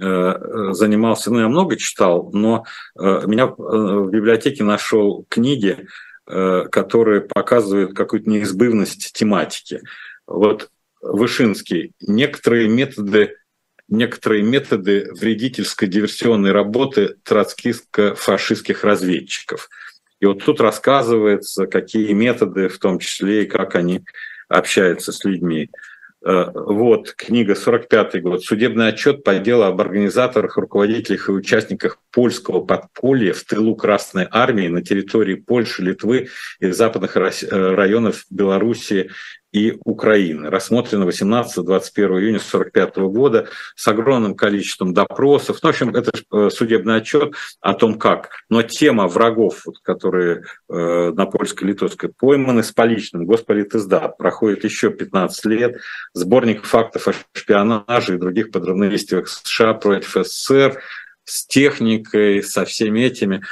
э, 0.00 0.72
занимался, 0.72 1.30
ну, 1.30 1.38
я 1.38 1.48
много 1.48 1.76
читал, 1.76 2.30
но 2.32 2.64
э, 2.98 3.22
меня 3.26 3.46
в 3.46 4.10
библиотеке 4.10 4.64
нашел 4.64 5.24
книги, 5.28 5.86
Э, 6.32 6.66
которые 6.70 7.22
показывают 7.22 7.96
какую-то 7.96 8.30
неизбывность 8.30 9.12
тематики. 9.12 9.80
Вот 10.28 10.70
Вышинский. 11.02 11.92
Некоторые 12.00 12.68
методы 12.68 13.36
некоторые 13.88 14.44
методы 14.44 15.10
вредительской 15.18 15.88
диверсионной 15.88 16.52
работы 16.52 17.16
троцкистско-фашистских 17.24 18.84
разведчиков. 18.84 19.68
И 20.20 20.26
вот 20.26 20.44
тут 20.44 20.60
рассказывается, 20.60 21.66
какие 21.66 22.12
методы, 22.12 22.68
в 22.68 22.78
том 22.78 23.00
числе 23.00 23.42
и 23.42 23.48
как 23.48 23.74
они 23.74 24.04
общаются 24.48 25.10
с 25.10 25.24
людьми. 25.24 25.70
Э, 26.22 26.50
вот, 26.52 27.14
книга 27.14 27.54
45 27.54 28.22
год. 28.22 28.44
Судебный 28.44 28.88
отчет 28.88 29.24
по 29.24 29.38
делу 29.38 29.62
об 29.62 29.80
организаторах, 29.80 30.58
руководителях 30.58 31.28
и 31.28 31.32
участниках 31.32 31.98
польского 32.10 32.60
подполья 32.60 33.32
в 33.32 33.42
тылу 33.44 33.74
Красной 33.74 34.26
Армии 34.30 34.68
на 34.68 34.82
территории 34.82 35.36
Польши, 35.36 35.82
Литвы 35.82 36.28
и 36.60 36.70
западных 36.70 37.16
э, 37.16 37.74
районов 37.74 38.26
Белоруссии 38.28 39.10
и 39.52 39.78
Украины. 39.84 40.48
Рассмотрено 40.48 41.04
18-21 41.04 42.20
июня 42.20 42.38
1945 42.38 42.96
года 42.98 43.48
с 43.74 43.86
огромным 43.88 44.34
количеством 44.34 44.94
допросов. 44.94 45.58
Ну, 45.62 45.68
в 45.68 45.70
общем, 45.70 45.94
это 45.94 46.12
э, 46.32 46.50
судебный 46.50 46.96
отчет 46.96 47.34
о 47.60 47.74
том, 47.74 47.98
как. 47.98 48.30
Но 48.48 48.62
тема 48.62 49.08
врагов, 49.08 49.62
вот, 49.66 49.78
которые 49.82 50.44
э, 50.68 51.12
на 51.14 51.26
польско-литовской 51.26 52.10
пойманы 52.10 52.62
с 52.62 52.70
поличным, 52.70 53.26
госполитиздат, 53.26 54.16
проходит 54.16 54.64
еще 54.64 54.90
15 54.90 55.44
лет. 55.46 55.76
Сборник 56.12 56.64
фактов 56.64 57.08
о 57.08 57.14
шпионаже 57.32 58.14
и 58.14 58.18
других 58.18 58.52
подрывных 58.52 58.90
действиях 58.90 59.28
США 59.28 59.74
против 59.74 60.16
СССР 60.26 60.80
с 61.24 61.46
техникой, 61.46 62.42
со 62.42 62.64
всеми 62.64 63.00
этими. 63.00 63.42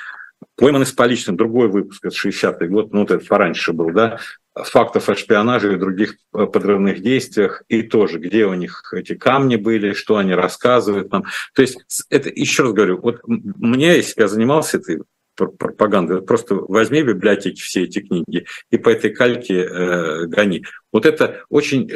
Пойманы 0.56 0.86
с 0.86 0.92
поличным, 0.92 1.36
другой 1.36 1.68
выпуск, 1.68 2.04
это 2.04 2.14
60-й 2.14 2.68
год, 2.68 2.92
ну, 2.92 3.00
вот 3.00 3.10
это 3.12 3.24
пораньше 3.24 3.72
был, 3.72 3.90
да, 3.92 4.18
фактов 4.64 5.08
о 5.08 5.16
шпионаже 5.16 5.74
и 5.74 5.78
других 5.78 6.16
э, 6.34 6.46
подрывных 6.46 7.00
действиях, 7.00 7.62
и 7.68 7.82
тоже, 7.82 8.18
где 8.18 8.46
у 8.46 8.54
них 8.54 8.82
эти 8.94 9.14
камни 9.14 9.56
были, 9.56 9.92
что 9.92 10.16
они 10.16 10.34
рассказывают 10.34 11.10
нам. 11.12 11.24
То 11.54 11.62
есть, 11.62 11.78
это 12.10 12.28
еще 12.28 12.62
раз 12.64 12.72
говорю, 12.72 13.00
вот 13.00 13.20
мне, 13.26 13.96
если 13.96 14.20
я 14.20 14.28
занимался 14.28 14.78
этой 14.78 15.02
пропагандой, 15.46 16.22
просто 16.22 16.54
возьми 16.56 17.02
в 17.02 17.06
библиотеке 17.06 17.62
все 17.62 17.84
эти 17.84 18.00
книги 18.00 18.46
и 18.70 18.78
по 18.78 18.88
этой 18.88 19.10
кальке 19.14 19.62
э, 19.62 20.26
гони. 20.26 20.64
Вот 20.92 21.06
это 21.06 21.44
очень 21.48 21.88
э, 21.88 21.94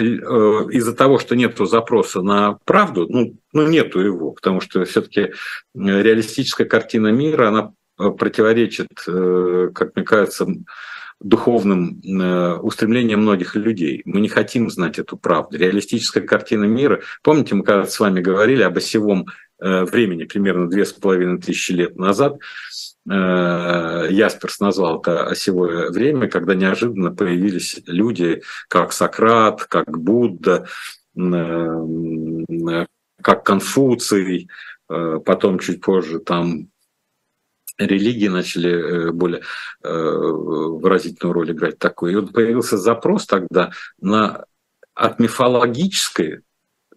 из-за 0.73 0.95
того, 0.95 1.19
что 1.19 1.35
нет 1.35 1.57
запроса 1.59 2.23
на 2.23 2.59
правду, 2.65 3.07
ну, 3.09 3.37
ну 3.53 3.67
нету 3.67 4.01
его, 4.01 4.33
потому 4.33 4.61
что 4.61 4.85
все-таки 4.85 5.21
э, 5.21 5.31
реалистическая 5.75 6.67
картина 6.67 7.09
мира, 7.09 7.49
она 7.49 7.73
э, 7.99 8.11
противоречит, 8.11 8.89
э, 9.09 9.71
как 9.75 9.97
мне 9.97 10.05
кажется, 10.05 10.47
духовным 11.23 12.01
э, 12.01 12.57
устремлением 12.57 13.21
многих 13.21 13.55
людей. 13.55 14.03
Мы 14.05 14.21
не 14.21 14.29
хотим 14.29 14.71
знать 14.71 14.99
эту 14.99 15.17
правду. 15.17 15.57
Реалистическая 15.57 16.23
картина 16.23 16.65
мира. 16.65 17.01
Помните, 17.23 17.55
мы 17.55 17.65
когда 17.65 17.87
с 17.87 17.99
вами 18.01 18.21
говорили 18.21 18.63
об 18.63 18.77
осевом 18.77 19.27
э, 19.61 19.85
времени, 19.85 20.25
примерно 20.25 20.69
две 20.69 20.85
с 20.85 20.93
половиной 20.93 21.41
тысячи 21.41 21.73
лет 21.73 21.97
назад, 21.97 22.39
э, 23.09 24.07
Ясперс 24.11 24.61
назвал 24.61 25.01
это 25.01 25.27
осевое 25.27 25.91
время, 25.91 26.29
когда 26.29 26.55
неожиданно 26.55 27.15
появились 27.15 27.81
люди, 27.87 28.43
как 28.69 28.93
Сократ, 28.93 29.65
как 29.65 29.99
Будда, 29.99 30.67
как 33.23 33.45
Конфуций, 33.45 34.49
потом 34.89 35.59
чуть 35.59 35.83
позже 35.83 36.21
там 36.21 36.72
религии 37.87 38.29
начали 38.29 38.71
э, 38.71 39.11
более 39.13 39.43
э, 39.83 39.89
выразительную 39.89 41.33
роль 41.33 41.53
играть 41.53 41.79
такой. 41.79 42.13
И 42.13 42.17
вот 42.17 42.33
появился 42.33 42.77
запрос 42.77 43.27
тогда 43.27 43.73
на 44.01 44.45
от 44.95 45.19
мифологической 45.19 46.41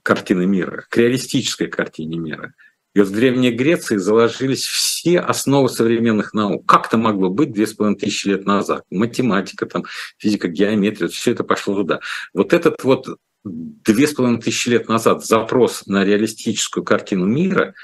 картины 0.04 0.46
мира 0.46 0.86
к 0.90 0.98
реалистической 0.98 1.68
картине 1.68 2.18
мира. 2.18 2.54
И 2.94 3.00
вот 3.00 3.10
в 3.10 3.12
Древней 3.12 3.52
Греции 3.52 3.98
заложились 3.98 4.66
все 4.66 5.20
основы 5.20 5.68
современных 5.68 6.34
наук. 6.34 6.66
Как 6.66 6.88
это 6.88 6.98
могло 6.98 7.30
быть 7.30 7.52
две 7.52 7.68
с 7.68 7.74
половиной 7.74 8.00
тысячи 8.00 8.28
лет 8.28 8.46
назад? 8.46 8.84
Математика, 8.90 9.66
там, 9.66 9.84
физика, 10.18 10.48
геометрия, 10.48 11.10
все 11.10 11.32
это 11.32 11.44
пошло 11.44 11.76
туда. 11.76 12.00
Вот 12.34 12.54
этот 12.54 12.84
вот 12.84 13.08
две 13.44 14.08
с 14.08 14.14
половиной 14.14 14.42
тысячи 14.42 14.70
лет 14.70 14.88
назад 14.88 15.26
запрос 15.26 15.88
на 15.88 16.06
реалистическую 16.06 16.84
картину 16.84 17.26
мира– 17.26 17.74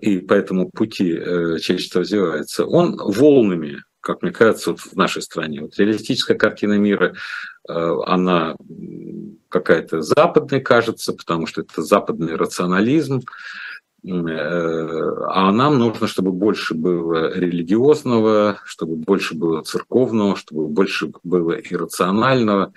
и 0.00 0.18
по 0.18 0.34
этому 0.34 0.70
пути 0.70 1.12
э, 1.12 1.58
человечество 1.58 2.00
развивается, 2.00 2.66
он 2.66 2.96
волнами, 2.96 3.82
как 4.00 4.22
мне 4.22 4.32
кажется, 4.32 4.72
вот 4.72 4.80
в 4.80 4.96
нашей 4.96 5.22
стране. 5.22 5.62
Вот 5.62 5.76
реалистическая 5.78 6.36
картина 6.36 6.78
мира, 6.78 7.14
э, 7.68 7.96
она 8.06 8.56
какая-то 9.48 10.02
западная 10.02 10.60
кажется, 10.60 11.12
потому 11.12 11.46
что 11.46 11.60
это 11.62 11.82
западный 11.82 12.34
рационализм, 12.34 13.22
а 14.04 15.50
нам 15.50 15.78
нужно, 15.78 16.06
чтобы 16.06 16.30
больше 16.30 16.74
было 16.74 17.34
религиозного, 17.34 18.60
чтобы 18.64 18.94
больше 18.94 19.34
было 19.34 19.62
церковного, 19.62 20.36
чтобы 20.36 20.68
больше 20.68 21.10
было 21.24 21.52
иррационального. 21.54 22.72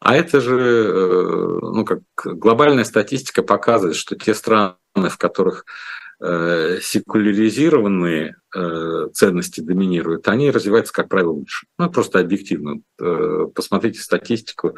А 0.00 0.14
это 0.14 0.42
же, 0.42 1.58
ну, 1.62 1.84
как 1.86 2.00
глобальная 2.24 2.84
статистика 2.84 3.42
показывает, 3.42 3.96
что 3.96 4.16
те 4.16 4.34
страны, 4.34 4.76
в 4.94 5.16
которых 5.16 5.64
Э, 5.64 5.95
секуляризированные 6.18 8.36
э, 8.54 9.08
ценности 9.12 9.60
доминируют, 9.60 10.28
они 10.28 10.50
развиваются, 10.50 10.92
как 10.92 11.08
правило, 11.08 11.32
лучше. 11.32 11.66
Ну, 11.78 11.90
просто 11.90 12.20
объективно. 12.20 12.80
Э, 12.98 13.46
посмотрите 13.54 14.00
статистику 14.00 14.76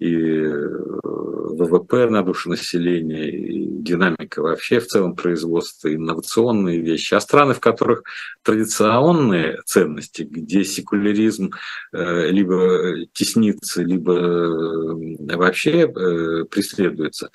и 0.00 0.48
ВВП 1.02 2.10
на 2.10 2.22
душу 2.22 2.50
населения, 2.50 3.30
и 3.30 3.66
динамика 3.66 4.42
вообще 4.42 4.80
в 4.80 4.86
целом 4.86 5.14
производства, 5.14 5.94
инновационные 5.94 6.80
вещи. 6.80 7.14
А 7.14 7.20
страны, 7.20 7.54
в 7.54 7.60
которых 7.60 8.02
традиционные 8.42 9.60
ценности, 9.64 10.22
где 10.22 10.64
секуляризм 10.64 11.52
либо 11.92 13.06
теснится, 13.12 13.82
либо 13.82 14.96
вообще 15.36 15.86
преследуется, 16.50 17.26
Э, 17.26 17.28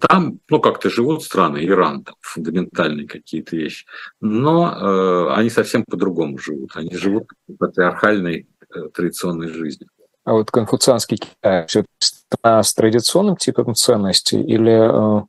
там, 0.00 0.38
ну, 0.48 0.60
как-то 0.60 0.90
живут 0.90 1.22
страны, 1.22 1.64
Иран, 1.64 2.04
там, 2.04 2.14
фундаментальные 2.20 3.08
какие-то 3.08 3.56
вещи, 3.56 3.86
но 4.20 4.72
э, 4.72 5.34
они 5.34 5.50
совсем 5.50 5.84
по-другому 5.84 6.38
живут. 6.38 6.70
Они 6.74 6.94
живут 6.96 7.30
патриархальной 7.58 8.48
э, 8.74 8.88
традиционной 8.94 9.48
жизнью. 9.48 9.88
А 10.24 10.32
вот 10.32 10.50
конфуцианский 10.50 11.18
Китай 11.18 11.66
все 11.66 11.84
страна 11.98 12.62
с 12.62 12.74
традиционным 12.74 13.36
типом 13.36 13.74
ценностей 13.74 14.42
или 14.42 15.20
э, 15.20 15.24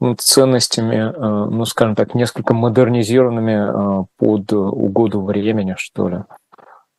ну, 0.00 0.14
ценностями, 0.14 0.96
э, 0.96 1.50
ну, 1.50 1.64
скажем 1.64 1.94
так, 1.94 2.14
несколько 2.14 2.54
модернизированными 2.54 4.02
э, 4.02 4.04
под 4.16 4.52
угоду 4.52 5.22
времени, 5.22 5.74
что 5.78 6.08
ли? 6.08 6.18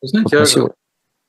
Знаете, 0.02 0.62
вот, 0.62 0.73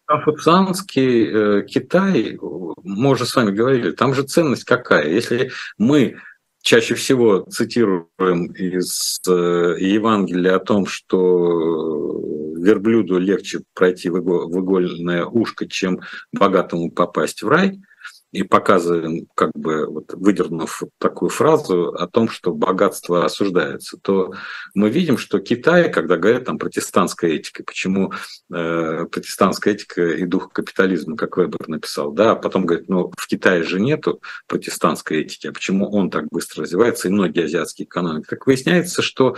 Конфуцианский 0.09 1.27
э, 1.27 1.63
Китай, 1.67 2.39
мы 2.83 3.11
уже 3.11 3.27
с 3.27 3.37
вами 3.37 3.51
говорили, 3.51 3.91
там 3.91 4.15
же 4.15 4.23
ценность 4.23 4.65
какая? 4.65 5.07
Если 5.07 5.51
мы 5.77 6.17
чаще 6.63 6.95
всего 6.95 7.41
цитируем 7.41 8.47
из 8.47 9.21
э, 9.29 9.77
Евангелия 9.79 10.57
о 10.57 10.61
том, 10.61 10.87
что 10.87 12.55
верблюду 12.57 13.19
легче 13.19 13.61
пройти 13.75 14.09
в 14.09 14.19
игольное 14.19 15.27
ушко, 15.27 15.69
чем 15.69 16.01
богатому 16.33 16.91
попасть 16.91 17.43
в 17.43 17.49
рай– 17.49 17.79
и 18.31 18.43
показываем, 18.43 19.27
как 19.35 19.53
бы 19.55 19.87
вот, 19.87 20.13
выдернув 20.13 20.83
такую 20.99 21.31
фразу 21.31 21.95
о 21.95 22.07
том, 22.07 22.29
что 22.29 22.53
богатство 22.53 23.25
осуждается, 23.25 23.97
то 23.97 24.35
мы 24.75 24.91
видим, 24.91 25.17
что 25.17 25.39
Китай, 25.39 25.91
когда 25.91 26.19
говорят 26.19 26.45
там 26.45 26.59
протестантская 26.59 27.33
этика, 27.33 27.65
почему 27.65 28.13
э, 28.53 29.07
протестантская 29.11 29.75
этика 29.75 30.03
и 30.03 30.27
дух 30.27 30.53
капитализма, 30.53 31.17
как 31.17 31.39
Вебер 31.39 31.69
написал, 31.69 32.13
да, 32.13 32.33
а 32.33 32.37
потом 32.37 32.67
говорит, 32.67 32.89
ну 32.89 33.11
в 33.17 33.27
Китае 33.27 33.63
же 33.63 33.81
нету 33.81 34.21
протестантской 34.47 35.23
этики, 35.23 35.47
а 35.47 35.53
почему 35.53 35.91
он 35.91 36.11
так 36.11 36.27
быстро 36.31 36.65
развивается 36.65 37.09
и 37.09 37.13
многие 37.13 37.45
азиатские 37.45 37.87
экономики, 37.87 38.27
так 38.29 38.47
выясняется, 38.47 39.01
что 39.01 39.37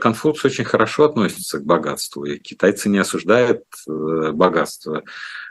Конфуций 0.00 0.48
очень 0.48 0.64
хорошо 0.64 1.04
относится 1.04 1.58
к 1.58 1.64
богатству, 1.64 2.24
и 2.24 2.38
китайцы 2.38 2.88
не 2.88 2.98
осуждают 2.98 3.64
э, 3.86 4.32
богатство. 4.32 5.02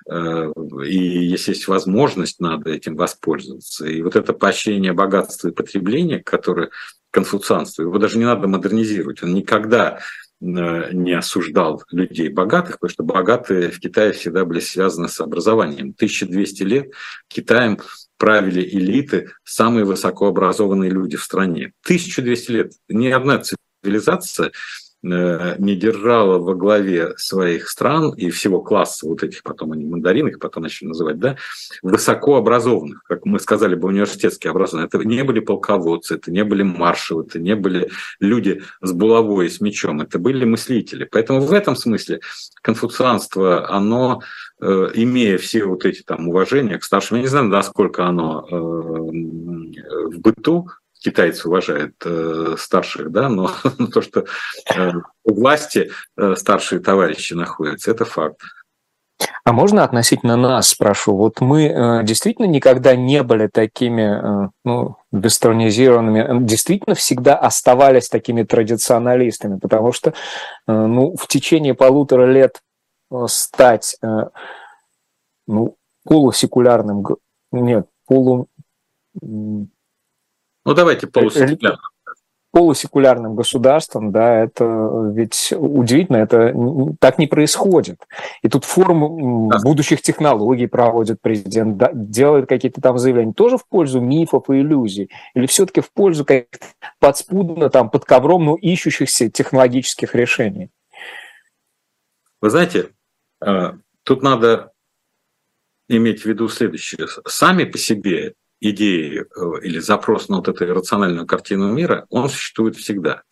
Э, 0.09 0.51
и 0.85 1.25
если 1.25 1.51
есть 1.51 1.67
возможность, 1.67 2.39
надо 2.39 2.71
этим 2.71 2.95
воспользоваться. 2.95 3.85
И 3.85 4.01
вот 4.01 4.15
это 4.15 4.33
поощрение 4.33 4.93
богатства 4.93 5.49
и 5.49 5.53
потребления, 5.53 6.19
которое 6.23 6.69
конфуцианство, 7.11 7.83
его 7.83 7.97
даже 7.99 8.17
не 8.17 8.25
надо 8.25 8.47
модернизировать. 8.47 9.21
Он 9.21 9.35
никогда 9.35 9.99
э, 10.41 10.93
не 10.93 11.13
осуждал 11.13 11.83
людей 11.91 12.29
богатых, 12.29 12.79
потому 12.79 12.91
что 12.91 13.03
богатые 13.03 13.69
в 13.69 13.79
Китае 13.79 14.13
всегда 14.13 14.45
были 14.45 14.61
связаны 14.61 15.09
с 15.09 15.19
образованием. 15.19 15.93
1200 15.95 16.63
лет 16.63 16.91
Китаем 17.27 17.79
правили 18.17 18.61
элиты, 18.61 19.29
самые 19.43 19.85
высокообразованные 19.85 20.89
люди 20.89 21.17
в 21.17 21.23
стране. 21.23 21.73
1200 21.83 22.51
лет. 22.51 22.71
Ни 22.89 23.09
одна 23.09 23.37
цивилизация 23.83 24.51
Э, 25.03 25.55
не 25.59 25.75
держала 25.75 26.39
во 26.39 26.55
главе 26.55 27.13
своих 27.17 27.69
стран 27.69 28.13
и 28.15 28.31
всего 28.31 28.61
класса 28.61 29.07
вот 29.07 29.21
этих, 29.21 29.43
потом 29.43 29.71
они 29.71 29.85
мандарины, 29.85 30.29
их 30.29 30.39
потом 30.39 30.63
начали 30.63 30.87
называть, 30.87 31.19
да, 31.19 31.37
высокообразованных, 31.83 33.03
как 33.03 33.23
мы 33.23 33.39
сказали 33.39 33.75
бы, 33.75 33.89
университетские 33.89 34.49
образованные. 34.49 34.87
Это 34.87 34.97
не 35.07 35.23
были 35.23 35.39
полководцы, 35.39 36.15
это 36.15 36.31
не 36.31 36.43
были 36.43 36.63
маршалы, 36.63 37.25
это 37.25 37.39
не 37.39 37.55
были 37.55 37.91
люди 38.19 38.63
с 38.81 38.91
булавой 38.91 39.45
и 39.45 39.49
с 39.49 39.61
мечом, 39.61 40.01
это 40.01 40.17
были 40.17 40.45
мыслители. 40.45 41.07
Поэтому 41.09 41.41
в 41.41 41.53
этом 41.53 41.75
смысле 41.75 42.19
конфуцианство, 42.63 43.69
оно, 43.69 44.23
э, 44.59 44.89
имея 44.95 45.37
все 45.37 45.65
вот 45.65 45.85
эти 45.85 46.01
там 46.01 46.27
уважения 46.27 46.79
к 46.79 46.83
старшим, 46.83 47.17
я 47.17 47.21
не 47.21 47.29
знаю, 47.29 47.45
насколько 47.45 48.05
оно 48.07 48.47
э, 48.49 48.55
в 48.55 50.19
быту 50.19 50.69
китайцы 50.99 51.47
уважают 51.47 51.95
э, 52.05 52.55
старших, 52.57 53.11
да, 53.11 53.29
но 53.29 53.51
то, 53.93 54.01
что 54.01 54.25
э, 54.75 54.91
у 55.23 55.33
власти 55.33 55.91
э, 56.17 56.35
старшие 56.35 56.79
товарищи 56.79 57.33
находятся, 57.33 57.91
это 57.91 58.05
факт. 58.05 58.41
А 59.43 59.53
можно 59.53 59.83
относительно 59.83 60.35
нас, 60.35 60.69
спрошу, 60.69 61.15
вот 61.15 61.41
мы 61.41 61.67
э, 61.67 62.03
действительно 62.03 62.45
никогда 62.45 62.95
не 62.95 63.23
были 63.23 63.47
такими 63.47 64.45
э, 64.45 64.49
ну, 64.63 64.97
вестернизированными, 65.11 66.45
действительно 66.45 66.95
всегда 66.95 67.37
оставались 67.37 68.09
такими 68.09 68.43
традиционалистами, 68.43 69.57
потому 69.57 69.91
что 69.91 70.09
э, 70.09 70.13
ну, 70.67 71.15
в 71.15 71.27
течение 71.27 71.73
полутора 71.73 72.25
лет 72.31 72.61
э, 73.09 73.25
стать 73.27 73.97
э, 74.03 74.07
ну, 75.47 75.77
полусекулярным, 76.03 77.05
нет, 77.51 77.87
полу 78.05 78.47
ну, 80.67 80.73
давайте 80.73 81.07
полусекулярным. 81.07 81.79
Полусекулярным 82.51 83.35
государством, 83.35 84.11
да, 84.11 84.43
это 84.43 85.11
ведь 85.13 85.53
удивительно, 85.55 86.17
это 86.17 86.53
так 86.99 87.19
не 87.19 87.27
происходит. 87.27 88.01
И 88.41 88.49
тут 88.49 88.65
форум 88.65 89.49
да. 89.49 89.59
будущих 89.59 90.01
технологий 90.01 90.65
проводит 90.67 91.21
президент, 91.21 91.77
да, 91.77 91.91
делает 91.93 92.49
какие-то 92.49 92.81
там 92.81 92.97
заявления, 92.97 93.33
тоже 93.33 93.57
в 93.57 93.67
пользу 93.67 94.01
мифов 94.01 94.49
и 94.49 94.59
иллюзий, 94.59 95.09
или 95.35 95.45
все-таки 95.45 95.81
в 95.81 95.91
пользу 95.91 96.25
как 96.25 96.47
подспудно, 96.99 97.69
там, 97.69 97.89
под 97.89 98.05
ковром, 98.05 98.45
но 98.45 98.55
ищущихся 98.55 99.29
технологических 99.29 100.15
решений? 100.15 100.69
Вы 102.41 102.49
знаете, 102.49 102.89
э, 103.45 103.73
тут 104.03 104.23
надо 104.23 104.71
иметь 105.87 106.23
в 106.23 106.25
виду 106.25 106.49
следующее. 106.49 107.07
Сами 107.25 107.63
по 107.63 107.77
себе 107.77 108.33
идеи 108.59 109.23
э, 109.23 109.61
или 109.63 109.79
запрос 109.79 110.29
на 110.29 110.37
вот 110.37 110.47
эту 110.47 110.65
рациональную 110.73 111.25
картину 111.25 111.71
мира, 111.71 112.05
он 112.09 112.29
существует 112.29 112.75
всегда. 112.75 113.23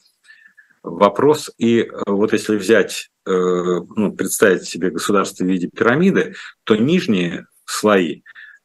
Вопрос, 0.83 1.51
и 1.57 1.81
э, 1.81 1.89
вот 2.05 2.33
если 2.33 2.57
взять, 2.57 3.09
э, 3.25 3.31
ну, 3.31 4.13
представить 4.13 4.63
себе 4.63 4.91
государство 4.91 5.43
в 5.43 5.47
виде 5.47 5.67
пирамиды, 5.67 6.35
то 6.63 6.75
нижние 6.75 7.47
слои 7.65 8.21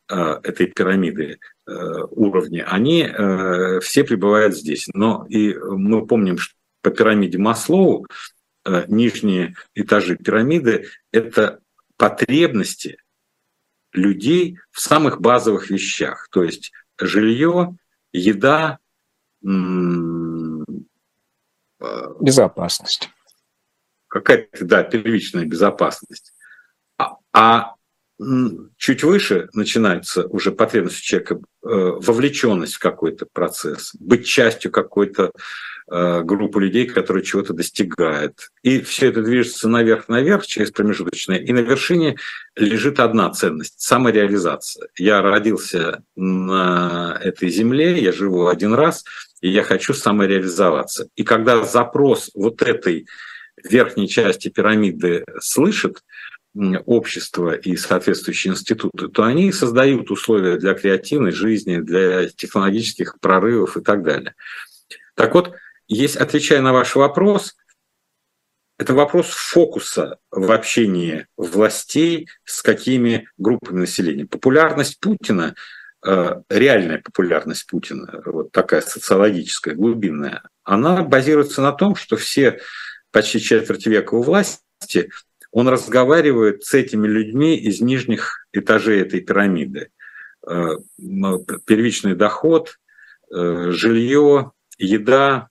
этой 0.08 0.66
пирамиды 0.66 1.38
уровни, 1.66 2.64
они 2.66 3.08
все 3.80 4.02
пребывают 4.02 4.56
здесь. 4.56 4.88
Но 4.92 5.24
и 5.28 5.54
мы 5.54 6.04
помним, 6.04 6.36
что 6.36 6.52
по 6.82 6.90
пирамиде 6.90 7.38
Маслоу 7.38 8.08
нижние 8.88 9.54
этажи 9.76 10.16
пирамиды– 10.16 10.88
это 11.12 11.60
потребности 11.96 12.96
людей 13.92 14.58
в 14.70 14.80
самых 14.80 15.20
базовых 15.20 15.70
вещах, 15.70 16.28
то 16.30 16.42
есть 16.42 16.72
жилье, 16.98 17.76
еда, 18.12 18.78
э, 19.44 19.48
безопасность. 22.20 23.10
Какая-то, 24.08 24.64
да, 24.64 24.82
первичная 24.82 25.44
безопасность. 25.44 26.34
А, 26.98 27.16
а 27.32 27.74
чуть 28.76 29.02
выше 29.02 29.48
начинается 29.54 30.26
уже 30.26 30.52
потребность 30.52 31.02
человека, 31.02 31.36
э, 31.36 31.68
вовлеченность 31.68 32.74
в 32.74 32.80
какой-то 32.80 33.26
процесс, 33.32 33.94
быть 33.98 34.26
частью 34.26 34.70
какой-то 34.70 35.32
группу 35.90 36.60
людей, 36.60 36.86
которые 36.86 37.24
чего-то 37.24 37.52
достигают. 37.52 38.50
И 38.62 38.80
все 38.80 39.08
это 39.08 39.22
движется 39.22 39.68
наверх-наверх 39.68 40.46
через 40.46 40.70
промежуточное. 40.70 41.38
И 41.38 41.52
на 41.52 41.58
вершине 41.58 42.16
лежит 42.54 43.00
одна 43.00 43.30
ценность– 43.30 43.74
самореализация. 43.80 44.88
Я 44.96 45.20
родился 45.20 46.02
на 46.14 47.18
этой 47.20 47.48
земле, 47.48 47.98
я 47.98 48.12
живу 48.12 48.46
один 48.46 48.74
раз, 48.74 49.04
и 49.40 49.48
я 49.48 49.64
хочу 49.64 49.92
самореализоваться. 49.92 51.08
И 51.16 51.24
когда 51.24 51.64
запрос 51.64 52.30
вот 52.34 52.62
этой 52.62 53.06
верхней 53.64 54.08
части 54.08 54.48
пирамиды 54.48 55.24
слышит, 55.40 56.02
общество 56.86 57.52
и 57.52 57.76
соответствующие 57.76 58.52
институты, 58.52 59.06
то 59.06 59.22
они 59.22 59.52
создают 59.52 60.10
условия 60.10 60.56
для 60.56 60.74
креативной 60.74 61.30
жизни, 61.30 61.76
для 61.76 62.28
технологических 62.28 63.20
прорывов 63.20 63.76
и 63.76 63.82
так 63.82 64.02
далее. 64.02 64.34
Так 65.14 65.34
вот, 65.34 65.54
есть, 65.90 66.16
отвечая 66.16 66.62
на 66.62 66.72
ваш 66.72 66.94
вопрос, 66.94 67.56
это 68.78 68.94
вопрос 68.94 69.26
фокуса 69.26 70.18
в 70.30 70.50
общении 70.52 71.26
властей 71.36 72.28
с 72.44 72.62
какими 72.62 73.28
группами 73.36 73.80
населения. 73.80 74.24
Популярность 74.24 75.00
Путина, 75.00 75.54
э, 76.06 76.42
реальная 76.48 76.98
популярность 76.98 77.66
Путина, 77.66 78.22
вот 78.24 78.52
такая 78.52 78.80
социологическая, 78.80 79.74
глубинная, 79.74 80.44
она 80.62 81.02
базируется 81.02 81.60
на 81.60 81.72
том, 81.72 81.96
что 81.96 82.16
все 82.16 82.60
почти 83.10 83.40
четверть 83.40 83.86
века 83.86 84.14
у 84.14 84.22
власти, 84.22 85.10
он 85.50 85.68
разговаривает 85.68 86.64
с 86.64 86.72
этими 86.72 87.08
людьми 87.08 87.56
из 87.56 87.80
нижних 87.80 88.46
этажей 88.52 89.02
этой 89.02 89.20
пирамиды. 89.20 89.90
Э, 90.46 90.76
первичный 91.66 92.14
доход, 92.14 92.78
э, 93.30 93.70
жилье, 93.72 94.52
еда, 94.78 95.49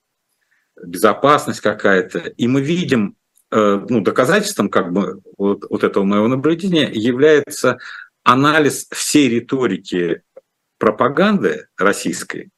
безопасность 0.84 1.62
какая-то. 1.62 2.20
И 2.20 2.48
мы 2.48 2.62
видим, 2.62 3.16
э, 3.52 3.86
ну, 3.90 4.02
доказательством 4.02 4.70
как 4.70 4.92
бы 4.92 5.22
вот, 5.38 5.66
вот 5.70 5.84
этого 5.84 6.04
моего 6.04 6.28
наблюдения 6.28 6.90
является 6.92 7.78
анализ 8.24 8.88
всей 8.92 9.30
риторики 9.30 10.22
пропаганды 10.78 11.68
российской, 11.78 12.50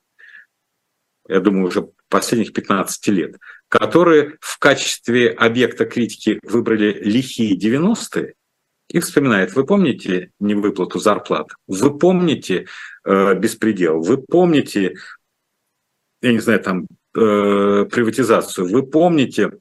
я 1.27 1.39
думаю, 1.39 1.67
уже 1.67 1.89
последних 2.09 2.53
15 2.53 3.07
лет, 3.07 3.37
которые 3.69 4.37
в 4.41 4.59
качестве 4.59 5.29
объекта 5.29 5.85
критики 5.85 6.39
выбрали 6.43 7.01
лихие 7.03 7.57
90-е, 7.57 8.35
и 8.89 8.99
вспоминает, 8.99 9.55
вы 9.55 9.65
помните 9.65 10.31
невыплату 10.39 10.99
зарплат, 10.99 11.47
вы 11.67 11.97
помните 11.97 12.67
э, 13.05 13.33
беспредел, 13.35 14.01
вы 14.01 14.17
помните, 14.17 14.95
я 16.21 16.33
не 16.33 16.39
знаю, 16.39 16.59
там 16.59 16.87
э, 17.15 17.85
приватизацию. 17.85 18.67
Вы 18.67 18.83
помните 18.83 19.51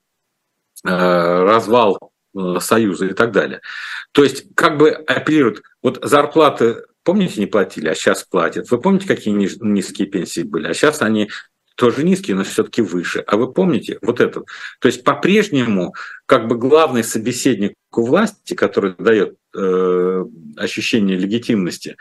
э, 0.85 0.89
развал 0.89 2.13
э, 2.37 2.57
Союза 2.61 3.07
и 3.07 3.13
так 3.13 3.33
далее. 3.33 3.61
То 4.13 4.25
есть 4.25 4.55
как 4.55 4.79
бы 4.79 4.91
апеллируют, 4.91 5.63
вот 5.83 5.99
зарплаты, 6.03 6.85
помните, 7.03 7.41
не 7.41 7.47
платили, 7.47 7.89
а 7.89 7.95
сейчас 7.95 8.25
платят. 8.25 8.71
Вы 8.71 8.81
помните, 8.81 9.07
какие 9.07 9.35
низкие 9.35 10.07
пенсии 10.07 10.43
были, 10.43 10.69
а 10.69 10.75
сейчас 10.75 11.03
они 11.03 11.31
тоже 11.81 12.05
низкие, 12.05 12.37
но 12.37 12.45
все-таки 12.45 12.83
выше. 12.83 13.25
А 13.27 13.39
вы 13.39 13.51
помните 13.51 13.99
вот 14.03 14.21
это? 14.21 14.43
То 14.81 14.87
есть 14.87 15.03
по-прежнему 15.03 15.95
как 16.27 16.47
бы 16.47 16.59
главный 16.59 17.03
собеседник 17.03 17.73
у 17.93 18.05
власти, 18.05 18.53
который 18.53 18.95
дает 18.99 19.37
э, 19.57 20.25
ощущение 20.57 21.17
легитимности, 21.17 21.97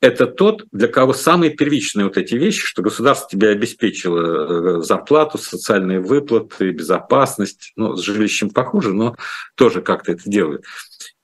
это 0.00 0.26
тот, 0.26 0.64
для 0.70 0.88
кого 0.88 1.12
самые 1.12 1.50
первичные 1.50 2.04
вот 2.04 2.16
эти 2.16 2.34
вещи, 2.34 2.64
что 2.64 2.82
государство 2.82 3.28
тебе 3.28 3.48
обеспечило 3.48 4.78
э, 4.78 4.82
зарплату, 4.82 5.38
социальные 5.38 6.00
выплаты, 6.00 6.70
безопасность, 6.70 7.72
ну, 7.74 7.96
с 7.96 8.02
жилищем 8.02 8.50
похуже, 8.50 8.92
но 8.92 9.16
тоже 9.56 9.82
как-то 9.82 10.12
это 10.12 10.22
делают. 10.24 10.64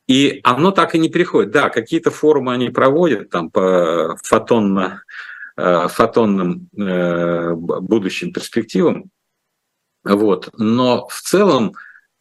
И 0.08 0.40
оно 0.42 0.70
так 0.70 0.94
и 0.94 0.98
не 0.98 1.08
переходит. 1.08 1.52
Да, 1.52 1.70
какие-то 1.70 2.10
форумы 2.10 2.52
они 2.52 2.70
проводят 2.70 3.30
там 3.30 3.50
по 3.50 4.16
фотонно, 4.22 5.02
э, 5.56 5.88
фотонным 5.88 6.68
э, 6.76 7.52
будущим 7.54 8.32
перспективам, 8.32 9.10
вот. 10.02 10.50
но 10.58 11.06
в 11.08 11.20
целом 11.22 11.74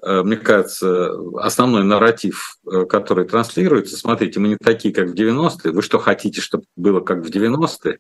мне 0.06 0.38
кажется, 0.38 1.12
основной 1.40 1.84
нарратив, 1.84 2.58
э, 2.70 2.86
который 2.86 3.26
транслируется, 3.26 3.98
смотрите, 3.98 4.40
мы 4.40 4.50
не 4.50 4.58
такие, 4.58 4.94
как 4.94 5.10
в 5.10 5.14
90-е, 5.14 5.72
вы 5.72 5.82
что 5.82 6.00
хотите, 6.00 6.42
чтобы 6.42 6.66
было 6.76 7.00
как 7.00 7.20
в 7.20 7.30
90-е? 7.30 8.00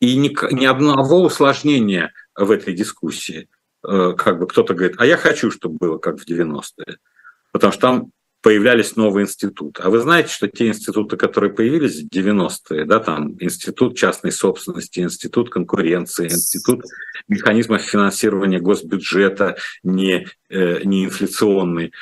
И 0.00 0.16
ни, 0.16 0.54
ни 0.54 0.64
одного 0.64 1.22
усложнения 1.22 2.12
в 2.34 2.50
этой 2.50 2.72
дискуссии. 2.72 3.48
Э, 3.86 4.14
как 4.16 4.38
бы 4.38 4.46
кто-то 4.46 4.74
говорит, 4.74 4.96
а 4.98 5.06
я 5.06 5.16
хочу, 5.16 5.50
чтобы 5.50 5.76
было 5.78 5.98
как 5.98 6.18
в 6.18 6.26
90-е. 6.26 6.98
Потому 7.52 7.72
что 7.72 7.80
там 7.80 8.10
появлялись 8.48 8.96
новые 8.96 9.24
институты. 9.24 9.82
А 9.82 9.90
вы 9.90 9.98
знаете, 9.98 10.32
что 10.32 10.48
те 10.48 10.68
институты, 10.68 11.18
которые 11.18 11.52
появились 11.52 12.00
в 12.00 12.08
90-е, 12.08 12.86
да, 12.86 12.98
там 12.98 13.36
институт 13.40 13.94
частной 13.94 14.32
собственности, 14.32 15.00
институт 15.00 15.50
конкуренции, 15.50 16.28
институт 16.28 16.80
механизмов 17.28 17.82
финансирования 17.82 18.58
госбюджета 18.58 19.58
не, 19.82 20.28
э, 20.48 20.80
не 20.82 21.04
инфляционный, 21.04 21.92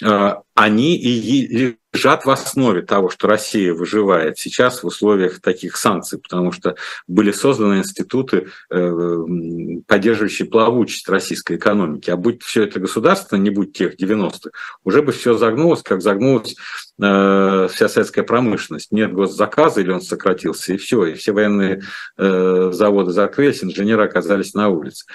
э, 0.00 0.34
они 0.54 0.96
и 0.96 1.76
лежат 1.96 2.26
в 2.26 2.30
основе 2.30 2.82
того, 2.82 3.08
что 3.08 3.26
Россия 3.26 3.72
выживает 3.72 4.38
сейчас 4.38 4.82
в 4.82 4.86
условиях 4.86 5.40
таких 5.40 5.76
санкций, 5.76 6.18
потому 6.18 6.52
что 6.52 6.76
были 7.06 7.32
созданы 7.32 7.78
институты, 7.78 8.48
э, 8.70 9.16
поддерживающие 9.86 10.46
плавучесть 10.46 11.08
российской 11.08 11.56
экономики. 11.56 12.10
А 12.10 12.16
будь 12.16 12.42
все 12.42 12.64
это 12.64 12.80
государство, 12.80 13.36
не 13.36 13.48
будь 13.48 13.72
тех 13.72 13.98
90-х, 13.98 14.50
уже 14.84 15.02
бы 15.02 15.12
все 15.12 15.38
загнулось, 15.38 15.82
как 15.82 16.02
загнулась 16.02 16.54
э, 17.00 17.68
вся 17.72 17.88
советская 17.88 18.24
промышленность. 18.24 18.92
Нет 18.92 19.14
госзаказа, 19.14 19.80
или 19.80 19.90
он 19.90 20.02
сократился, 20.02 20.74
и 20.74 20.76
все. 20.76 21.06
И 21.06 21.14
все 21.14 21.32
военные 21.32 21.82
э, 22.18 22.70
заводы 22.72 23.12
закрылись, 23.12 23.64
инженеры 23.64 24.04
оказались 24.04 24.52
на 24.52 24.68
улице. 24.68 25.06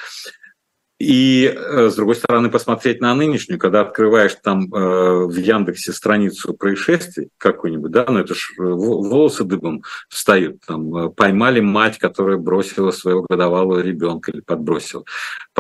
И, 1.02 1.52
э, 1.52 1.90
с 1.90 1.96
другой 1.96 2.14
стороны, 2.14 2.52
посмотреть 2.52 3.02
на 3.02 3.16
нынешнюю, 3.16 3.58
когда 3.60 3.82
открываешь 3.82 4.36
там 4.36 4.72
э, 4.72 5.26
в 5.26 5.36
Яндексе 5.36 5.94
страницу 5.94 6.54
происшествий 6.54 7.30
какую-нибудь, 7.40 7.90
да, 7.90 8.06
ну 8.08 8.20
это 8.20 8.36
ж 8.36 8.54
э, 8.60 8.62
волосы 8.62 9.44
дыбом 9.44 9.82
встают. 10.10 10.62
Там 10.68 11.12
поймали 11.14 11.60
мать, 11.60 11.98
которая 11.98 12.38
бросила 12.38 12.92
своего 12.92 13.26
годовалого 13.28 13.80
ребенка 13.80 14.30
или 14.32 14.42
подбросила. 14.42 15.04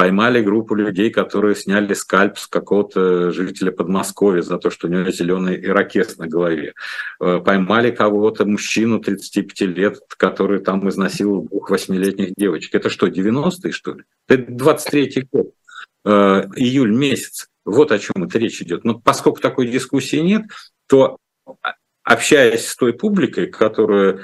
Поймали 0.01 0.41
группу 0.41 0.73
людей, 0.73 1.11
которые 1.11 1.55
сняли 1.55 1.93
скальп 1.93 2.39
с 2.39 2.47
какого-то 2.47 3.29
жителя 3.29 3.71
Подмосковья 3.71 4.41
за 4.41 4.57
то, 4.57 4.71
что 4.71 4.87
у 4.87 4.89
него 4.89 5.11
зеленый 5.11 5.63
ирокез 5.63 6.17
на 6.17 6.27
голове. 6.27 6.73
Поймали 7.19 7.91
кого-то, 7.91 8.45
мужчину 8.45 8.99
35 8.99 9.61
лет, 9.77 9.99
который 10.17 10.59
там 10.59 10.89
изнасиловал 10.89 11.43
двух 11.43 11.69
восьмилетних 11.69 12.33
девочек. 12.35 12.73
Это 12.73 12.89
что, 12.89 13.09
90-е, 13.09 13.71
что 13.71 13.93
ли? 13.93 14.03
Это 14.27 14.51
23-й 14.51 15.27
год, 15.31 15.51
э, 16.05 16.09
июль 16.55 16.95
месяц. 16.95 17.47
Вот 17.63 17.91
о 17.91 17.99
чем 17.99 18.23
это 18.23 18.39
речь 18.39 18.59
идет. 18.59 18.83
Но 18.83 18.97
поскольку 18.97 19.39
такой 19.39 19.67
дискуссии 19.67 20.17
нет, 20.17 20.45
то 20.87 21.17
общаясь 22.03 22.65
с 22.65 22.75
той 22.75 22.93
публикой, 22.93 23.45
которая 23.45 24.13
э, 24.13 24.19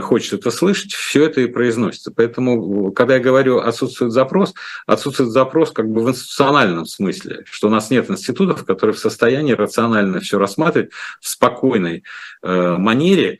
хочет 0.00 0.40
это 0.40 0.50
слышать, 0.50 0.92
все 0.92 1.24
это 1.24 1.40
и 1.40 1.46
произносится. 1.46 2.12
Поэтому, 2.14 2.92
когда 2.92 3.14
я 3.14 3.20
говорю 3.20 3.58
отсутствует 3.58 4.12
запрос, 4.12 4.54
отсутствует 4.86 5.30
запрос 5.30 5.72
как 5.72 5.88
бы 5.88 6.02
в 6.04 6.10
институциональном 6.10 6.86
смысле, 6.86 7.44
что 7.46 7.68
у 7.68 7.70
нас 7.70 7.90
нет 7.90 8.10
институтов, 8.10 8.64
которые 8.64 8.94
в 8.94 8.98
состоянии 8.98 9.52
рационально 9.52 10.20
все 10.20 10.38
рассматривать 10.38 10.90
в 11.20 11.28
спокойной 11.28 12.04
э, 12.42 12.76
манере, 12.76 13.38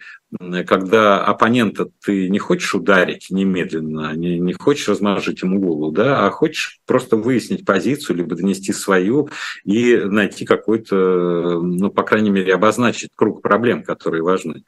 когда 0.66 1.22
оппонента 1.22 1.89
ты 2.03 2.30
не 2.30 2.39
хочешь 2.39 2.74
ударить 2.74 3.26
немедленно, 3.28 4.14
не, 4.14 4.39
не 4.39 4.55
хочешь 4.55 4.89
размажить 4.89 5.43
ему 5.43 5.61
голову, 5.61 5.93
да, 5.93 6.26
а 6.26 6.30
хочешь 6.30 6.80
просто 6.87 7.16
выяснить 7.16 7.66
позицию, 7.66 8.16
либо 8.16 8.35
донести 8.35 8.72
свою 8.72 9.28
и 9.64 9.97
найти 9.97 10.47
какой-то, 10.47 11.61
ну, 11.61 11.91
по 11.91 12.03
крайней 12.03 12.30
мере, 12.30 12.55
обозначить 12.55 13.11
круг 13.14 13.43
проблем, 13.43 13.83
которые 13.83 14.22
важны. 14.22 14.64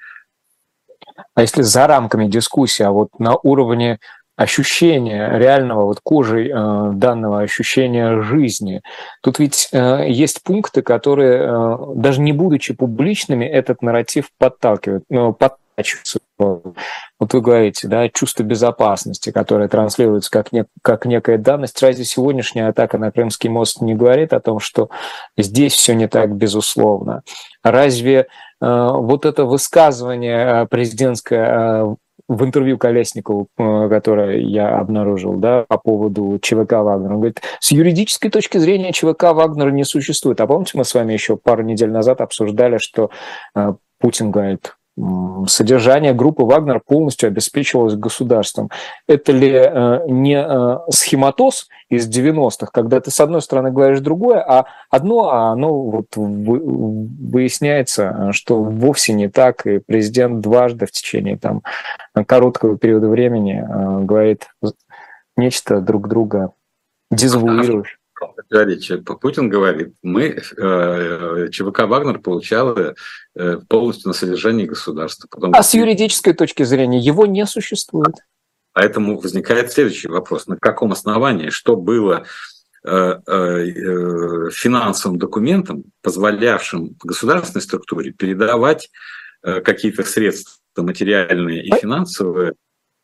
А 1.35 1.43
если 1.43 1.63
за 1.63 1.87
рамками 1.87 2.27
дискуссии, 2.27 2.83
а 2.83 2.91
вот 2.91 3.09
на 3.19 3.37
уровне 3.37 3.99
ощущения 4.37 5.31
реального 5.39 5.85
вот 5.85 6.01
кожей 6.03 6.49
э, 6.49 6.93
данного 6.95 7.41
ощущения 7.41 8.21
жизни. 8.23 8.83
Тут 9.23 9.39
ведь 9.39 9.69
э, 9.73 10.07
есть 10.09 10.43
пункты, 10.43 10.83
которые 10.83 11.43
э, 11.43 11.77
даже 11.95 12.21
не 12.21 12.33
будучи 12.33 12.75
публичными, 12.75 13.45
этот 13.45 13.81
нарратив 13.81 14.31
подталкивают, 14.39 15.05
ну, 15.09 15.33
подтачиваются. 15.33 16.19
Вот 16.37 17.33
вы 17.33 17.41
говорите, 17.41 17.87
да, 17.87 18.09
чувство 18.09 18.43
безопасности, 18.43 19.31
которое 19.31 19.69
транслируется 19.69 20.31
как, 20.33 20.51
не, 20.51 20.65
как 20.83 21.07
некая 21.07 21.39
данность. 21.39 21.81
Разве 21.81 22.05
сегодняшняя 22.05 22.69
атака 22.69 22.99
на 22.99 23.13
Крымский 23.13 23.49
мост 23.49 23.81
не 23.81 23.95
говорит 23.95 24.33
о 24.33 24.41
том, 24.41 24.59
что 24.59 24.91
здесь 25.37 25.75
все 25.75 25.95
не 25.95 26.09
так 26.09 26.35
безусловно? 26.35 27.23
Разве 27.63 28.27
вот 28.65 29.27
это 29.27 29.45
высказывание 29.45 30.63
э, 30.63 30.67
президентское 30.67 31.85
э, 31.85 31.95
в 32.29 32.45
интервью 32.45 32.79
Колесникову, 32.79 33.49
э, 33.59 33.89
которое 33.89 34.39
я 34.39 34.79
обнаружил, 34.79 35.35
да, 35.35 35.65
по 35.69 35.79
поводу 35.79 36.39
ЧВК 36.41 36.73
Вагнера. 36.73 37.13
Он 37.13 37.21
говорит, 37.21 37.43
с 37.61 37.71
юридической 37.73 38.31
точки 38.31 38.59
зрения 38.59 38.93
ЧВК 38.93 39.35
Вагнера 39.35 39.71
не 39.71 39.85
существует. 39.85 40.41
А 40.41 40.47
помните, 40.47 40.73
мы 40.75 40.85
с 40.85 40.95
вами 40.95 41.13
еще 41.13 41.37
пару 41.37 41.63
недель 41.63 41.91
назад 41.91 42.21
обсуждали, 42.21 42.79
что 42.79 43.11
э, 43.55 43.75
Путин 43.99 44.31
говорит, 44.31 44.77
содержание 45.47 46.15
группы 46.15 46.45
Вагнер 46.45 46.81
полностью 46.81 47.27
обеспечивалось 47.27 47.97
государством. 47.97 48.71
Это 49.09 49.33
ли 49.33 49.51
э, 49.51 50.07
не 50.07 50.37
э, 50.37 50.79
схематоз 50.91 51.69
из 51.89 52.09
90-х, 52.09 52.69
когда 52.73 53.01
ты 53.01 53.11
с 53.11 53.19
одной 53.19 53.43
стороны 53.43 53.73
говоришь 53.73 54.01
другое, 54.01 54.41
а 54.41 54.67
одно, 54.91 55.31
а 55.31 55.51
оно 55.51 55.83
вот 55.83 56.07
выясняется, 56.15 58.31
что 58.33 58.63
вовсе 58.63 59.15
не 59.15 59.29
так, 59.29 59.67
и 59.67 59.81
президент 59.81 60.41
дважды 60.41 60.87
в 60.87 60.93
течение 60.93 61.39
там, 61.39 61.63
короткого 62.27 62.79
периода 62.79 63.09
времени 63.09 63.67
э, 63.67 64.05
говорит 64.05 64.47
нечто 65.37 65.81
друг 65.81 66.09
друга 66.09 66.53
дезавуируешь 67.11 67.99
говорить. 68.51 68.91
Путин 69.21 69.49
говорит, 69.49 69.95
мы, 70.03 70.41
э, 70.57 71.49
ЧВК 71.51 71.81
«Вагнер» 71.81 72.19
получал 72.19 72.77
э, 72.77 72.95
полностью 73.69 74.09
на 74.09 74.15
содержании 74.15 74.67
государства. 74.67 75.29
Потом... 75.31 75.55
А 75.55 75.63
с 75.63 75.75
юридической 75.75 76.33
точки 76.33 76.63
зрения 76.63 76.99
его 76.99 77.27
не 77.27 77.47
существует? 77.47 78.15
Поэтому 78.73 79.19
возникает 79.19 79.73
следующий 79.73 80.09
вопрос. 80.09 80.47
На 80.47 80.57
каком 80.57 80.93
основании, 80.93 81.51
что 81.51 81.77
было 81.77 82.25
э, 82.85 83.21
финансовым 84.53 85.19
документом, 85.19 85.85
позволявшим 86.03 86.97
государственной 87.03 87.63
структуре 87.63 88.13
передавать 88.13 88.91
какие-то 89.43 90.05
средства 90.05 90.83
материальные 90.83 91.65
и 91.65 91.71
финансовые 91.77 92.55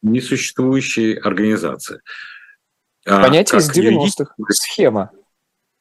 несуществующей 0.02 1.14
организации. 1.14 2.00
А, 3.06 3.22
Понятие 3.22 3.60
из 3.60 3.70
90-х. 3.70 4.34
Схема. 4.50 5.10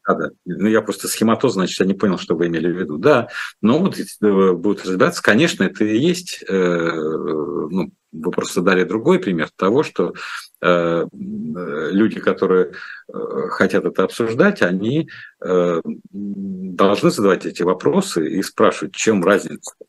Да, 0.07 0.15
да. 0.15 0.29
Ну, 0.45 0.67
я 0.67 0.81
просто 0.81 1.07
схематоз, 1.07 1.53
значит, 1.53 1.79
я 1.79 1.85
не 1.85 1.93
понял, 1.93 2.17
что 2.17 2.35
вы 2.35 2.47
имели 2.47 2.71
в 2.71 2.79
виду. 2.79 2.97
Да, 2.97 3.29
но 3.61 3.77
вот 3.79 3.97
э, 3.99 4.51
будут 4.53 4.85
разбираться. 4.85 5.21
Конечно, 5.21 5.63
это 5.63 5.83
и 5.83 5.97
есть, 5.97 6.43
э, 6.47 6.53
ну, 6.55 7.91
вы 8.11 8.31
просто 8.31 8.61
дали 8.61 8.83
другой 8.85 9.19
пример 9.19 9.49
того, 9.55 9.83
что 9.83 10.13
э, 10.61 11.05
люди, 11.13 12.19
которые 12.19 12.73
хотят 13.49 13.85
это 13.85 14.03
обсуждать, 14.03 14.61
они 14.61 15.09
должны 15.41 17.11
задавать 17.11 17.45
эти 17.45 17.61
вопросы 17.61 18.27
и 18.27 18.41
спрашивать, 18.41 18.95
в 18.95 18.97
чем 18.97 19.23
разница 19.23 19.73
а, 19.79 19.88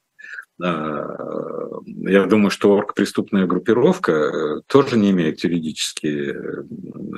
я 0.62 2.26
думаю, 2.26 2.50
что 2.50 2.74
оргпреступная 2.74 3.46
группировка 3.46 4.12
э, 4.12 4.60
тоже 4.66 4.98
не 4.98 5.10
имеет 5.10 5.42
юридически, 5.42 6.06
э, 6.06 6.64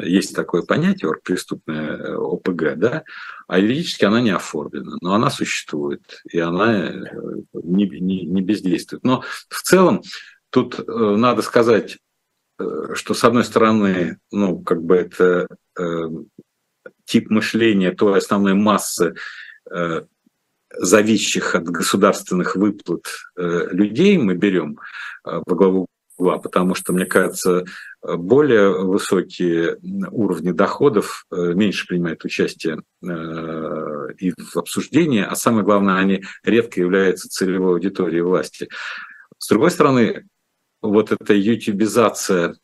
есть 0.05 0.35
такое 0.35 0.63
понятие 0.63 1.11
оргпреступная 1.11 1.97
э, 1.97 2.15
ОПГ, 2.15 2.77
да, 2.77 3.03
а 3.49 3.59
юридически 3.59 4.05
она 4.05 4.21
не 4.21 4.31
оформлена, 4.31 4.97
но 5.01 5.15
она 5.15 5.31
существует, 5.31 6.23
и 6.31 6.39
она 6.39 6.93
не, 7.53 7.87
не, 7.89 8.23
не 8.23 8.43
бездействует. 8.43 9.03
Но 9.03 9.25
в 9.49 9.63
целом 9.63 10.03
тут 10.51 10.87
надо 10.87 11.43
сказать, 11.43 11.99
что 12.95 13.15
с 13.15 13.25
одной 13.25 13.45
стороны, 13.45 14.19
ну, 14.31 14.61
как 14.61 14.83
бы 14.83 14.97
это 14.97 15.49
тип 17.05 17.31
мышления 17.31 17.93
той 17.93 18.19
основной 18.19 18.55
массы 18.55 19.15
зависящих 20.79 21.55
от 21.55 21.65
государственных 21.65 22.57
выплат 22.57 23.05
э, 23.37 23.69
людей 23.71 24.19
мы 24.19 24.35
берем 24.35 24.79
э, 25.25 25.41
во 25.47 25.57
главу 25.57 25.87
угла, 26.19 26.39
потому 26.39 26.75
что, 26.75 26.93
мне 26.93 27.07
кажется, 27.07 27.65
более 28.03 28.85
высокие 28.85 29.79
уровни 30.11 30.53
доходов 30.53 31.25
э, 31.31 31.55
меньше 31.55 31.87
принимают 31.87 32.25
участие 32.25 32.83
и 33.03 34.33
в 34.37 34.57
обсуждении, 34.57 35.23
а 35.23 35.35
самое 35.35 35.65
главное, 35.65 35.97
они 35.97 36.23
редко 36.45 36.81
являются 36.81 37.29
целевой 37.29 37.75
аудиторией 37.75 38.23
власти. 38.23 38.69
С 39.39 39.49
другой 39.49 39.71
стороны, 39.71 40.27
вот 40.81 41.13
эта 41.13 41.35
ютубизация 41.35 42.57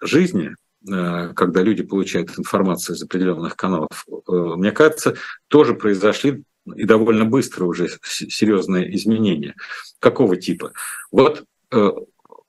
жизни, 0.00 0.54
когда 0.86 1.62
люди 1.62 1.82
получают 1.82 2.38
информацию 2.38 2.96
из 2.96 3.02
определенных 3.02 3.56
каналов, 3.56 4.06
мне 4.26 4.70
кажется, 4.70 5.16
тоже 5.48 5.74
произошли 5.74 6.44
и 6.74 6.84
довольно 6.84 7.24
быстро 7.24 7.64
уже 7.64 7.88
серьезные 8.02 8.94
изменения. 8.96 9.54
Какого 9.98 10.36
типа? 10.36 10.72
Вот, 11.10 11.44
э, 11.72 11.90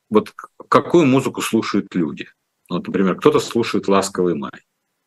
вот 0.10 0.34
какую 0.70 1.06
музыку 1.06 1.42
слушают 1.42 1.94
люди? 1.96 2.28
Вот, 2.70 2.88
например, 2.88 3.16
кто-то 3.18 3.40
слушает 3.40 3.88
«Ласковый 3.88 4.36
май». 4.36 4.52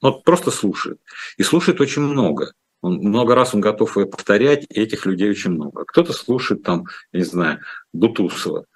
Вот 0.01 0.25
просто 0.25 0.51
слушает. 0.51 1.01
И 1.37 1.43
слушает 1.43 1.81
очень 1.81 2.03
много. 2.03 2.53
Он, 2.81 2.99
много 2.99 3.35
раз 3.35 3.55
он 3.55 3.61
готов 3.61 3.97
ее 3.97 4.07
повторять, 4.07 4.65
и 4.69 4.81
этих 4.81 5.07
людей 5.07 5.31
очень 5.31 5.51
много. 5.51 5.85
Кто-то 5.85 6.13
слушает 6.13 6.63
там, 6.63 6.85
я 7.13 7.21
не 7.21 7.25
знаю, 7.25 7.61
Бутусова, 7.93 8.67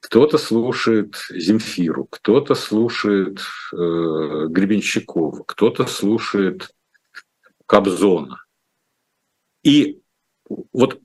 кто-то 0.00 0.38
слушает 0.38 1.16
Земфиру, 1.30 2.06
кто-то 2.10 2.54
слушает 2.54 3.40
э, 3.72 3.76
Гребенщикова, 3.76 5.44
кто-то 5.44 5.86
слушает 5.86 6.70
Кобзона. 7.66 8.45
И 9.66 10.00
вот 10.72 11.00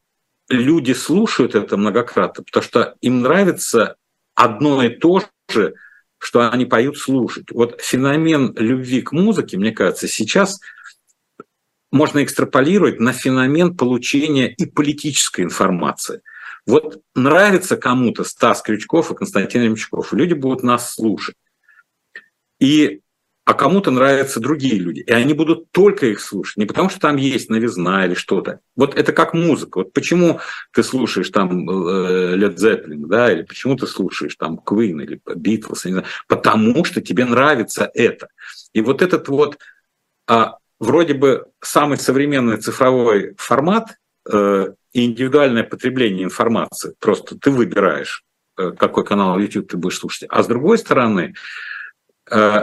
люди 0.47 0.91
слушают 0.93 1.55
это 1.55 1.77
многократно, 1.77 2.43
потому 2.43 2.63
что 2.63 2.95
им 3.01 3.21
нравится 3.21 3.95
одно 4.35 4.83
и 4.83 4.89
то 4.89 5.23
же, 5.49 5.73
что 6.19 6.47
они 6.51 6.67
поют 6.67 6.99
слушать. 6.99 7.49
Вот 7.49 7.81
феномен 7.81 8.53
любви 8.55 9.01
к 9.01 9.13
музыке, 9.13 9.57
мне 9.57 9.71
кажется, 9.71 10.07
сейчас 10.07 10.59
можно 11.91 12.23
экстраполировать 12.23 12.99
на 12.99 13.13
феномен 13.13 13.75
получения 13.75 14.53
и 14.53 14.67
политической 14.67 15.41
информации. 15.41 16.21
Вот 16.67 17.01
нравится 17.15 17.77
кому-то 17.77 18.23
Стас 18.23 18.61
Крючков 18.61 19.11
и 19.11 19.15
Константин 19.15 19.63
Ремчуков, 19.63 20.13
люди 20.13 20.35
будут 20.35 20.61
нас 20.61 20.93
слушать. 20.93 21.35
И 22.59 23.01
а 23.51 23.53
кому-то 23.53 23.91
нравятся 23.91 24.39
другие 24.39 24.75
люди. 24.75 25.01
И 25.01 25.11
они 25.11 25.33
будут 25.33 25.71
только 25.71 26.05
их 26.05 26.21
слушать. 26.21 26.55
Не 26.55 26.65
потому, 26.65 26.87
что 26.87 27.01
там 27.01 27.17
есть 27.17 27.49
новизна 27.49 28.05
или 28.05 28.13
что-то. 28.13 28.61
Вот 28.77 28.95
это 28.95 29.11
как 29.11 29.33
музыка. 29.33 29.79
Вот 29.79 29.91
почему 29.91 30.39
ты 30.71 30.83
слушаешь 30.83 31.29
там 31.31 31.69
э, 31.69 32.37
Led 32.37 32.55
Zeppelin, 32.55 33.07
да, 33.07 33.29
или 33.29 33.41
почему 33.41 33.75
ты 33.75 33.87
слушаешь 33.87 34.37
там 34.37 34.57
Queen 34.65 35.03
или 35.03 35.19
Beatles, 35.25 35.81
не 35.83 35.91
знаю, 35.91 36.05
потому 36.29 36.85
что 36.85 37.01
тебе 37.01 37.25
нравится 37.25 37.91
это. 37.93 38.29
И 38.71 38.79
вот 38.79 39.01
этот 39.01 39.27
вот 39.27 39.57
а, 40.29 40.55
вроде 40.79 41.13
бы 41.13 41.47
самый 41.59 41.97
современный 41.97 42.55
цифровой 42.55 43.33
формат 43.37 43.97
э, 44.31 44.67
индивидуальное 44.93 45.65
потребление 45.65 46.23
информации. 46.23 46.95
Просто 46.99 47.37
ты 47.37 47.51
выбираешь, 47.51 48.23
э, 48.57 48.71
какой 48.71 49.03
канал 49.03 49.37
YouTube 49.37 49.67
ты 49.67 49.75
будешь 49.75 49.97
слушать. 49.97 50.29
А 50.29 50.41
с 50.41 50.47
другой 50.47 50.77
стороны, 50.77 51.33
э, 52.31 52.61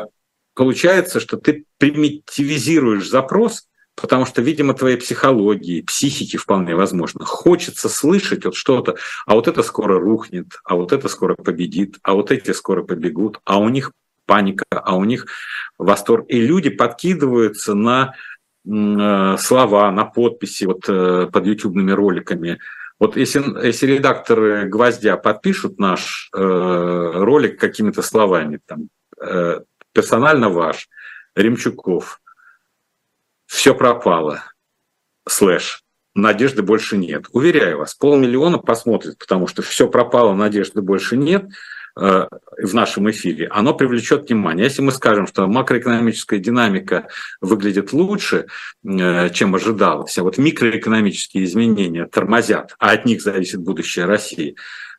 получается, 0.58 1.20
что 1.20 1.36
ты 1.36 1.66
примитивизируешь 1.78 3.08
запрос, 3.08 3.68
потому 3.94 4.26
что, 4.26 4.42
видимо, 4.42 4.74
твоей 4.74 4.96
психологии, 4.96 5.82
психики 5.82 6.36
вполне 6.36 6.74
возможно, 6.74 7.24
хочется 7.24 7.88
слышать 7.88 8.44
вот 8.44 8.56
что-то, 8.56 8.96
а 9.24 9.34
вот 9.34 9.46
это 9.46 9.62
скоро 9.62 10.00
рухнет, 10.00 10.46
а 10.64 10.74
вот 10.74 10.92
это 10.92 11.06
скоро 11.08 11.36
победит, 11.36 11.98
а 12.02 12.14
вот 12.14 12.32
эти 12.32 12.50
скоро 12.50 12.82
побегут, 12.82 13.40
а 13.44 13.60
у 13.60 13.68
них 13.68 13.92
паника, 14.26 14.64
а 14.72 14.96
у 14.96 15.04
них 15.04 15.26
восторг. 15.78 16.26
И 16.28 16.40
люди 16.40 16.70
подкидываются 16.70 17.74
на 17.74 18.14
э, 18.66 19.36
слова, 19.38 19.92
на 19.92 20.04
подписи 20.06 20.64
вот 20.64 20.88
э, 20.88 21.28
под 21.32 21.46
ютубными 21.46 21.92
роликами. 21.92 22.58
Вот 22.98 23.16
если, 23.16 23.44
если 23.64 23.86
редакторы 23.86 24.64
«Гвоздя» 24.64 25.16
подпишут 25.18 25.78
наш 25.78 26.30
э, 26.34 26.40
ролик 26.40 27.60
какими-то 27.60 28.02
словами, 28.02 28.58
там, 28.66 28.88
э, 29.24 29.60
персонально 29.98 30.48
ваш, 30.48 30.88
Ремчуков, 31.34 32.20
все 33.46 33.74
пропало, 33.74 34.44
слэш, 35.28 35.82
надежды 36.14 36.62
больше 36.62 36.96
нет. 36.96 37.26
Уверяю 37.32 37.78
вас, 37.78 37.96
полмиллиона 37.96 38.58
посмотрит, 38.58 39.18
потому 39.18 39.48
что 39.48 39.62
все 39.62 39.88
пропало, 39.88 40.34
надежды 40.34 40.82
больше 40.82 41.16
нет 41.16 41.46
э, 42.00 42.28
в 42.62 42.74
нашем 42.74 43.10
эфире, 43.10 43.48
оно 43.48 43.74
привлечет 43.74 44.28
внимание. 44.28 44.66
Если 44.66 44.82
мы 44.82 44.92
скажем, 44.92 45.26
что 45.26 45.48
макроэкономическая 45.48 46.38
динамика 46.38 47.08
выглядит 47.40 47.92
лучше, 47.92 48.46
э, 48.84 49.30
чем 49.30 49.56
ожидалось, 49.56 50.16
а 50.16 50.22
вот 50.22 50.38
микроэкономические 50.38 51.42
изменения 51.42 52.06
тормозят, 52.06 52.76
а 52.78 52.92
от 52.92 53.04
них 53.04 53.20
зависит 53.20 53.58
будущее 53.58 54.04
России, 54.04 54.54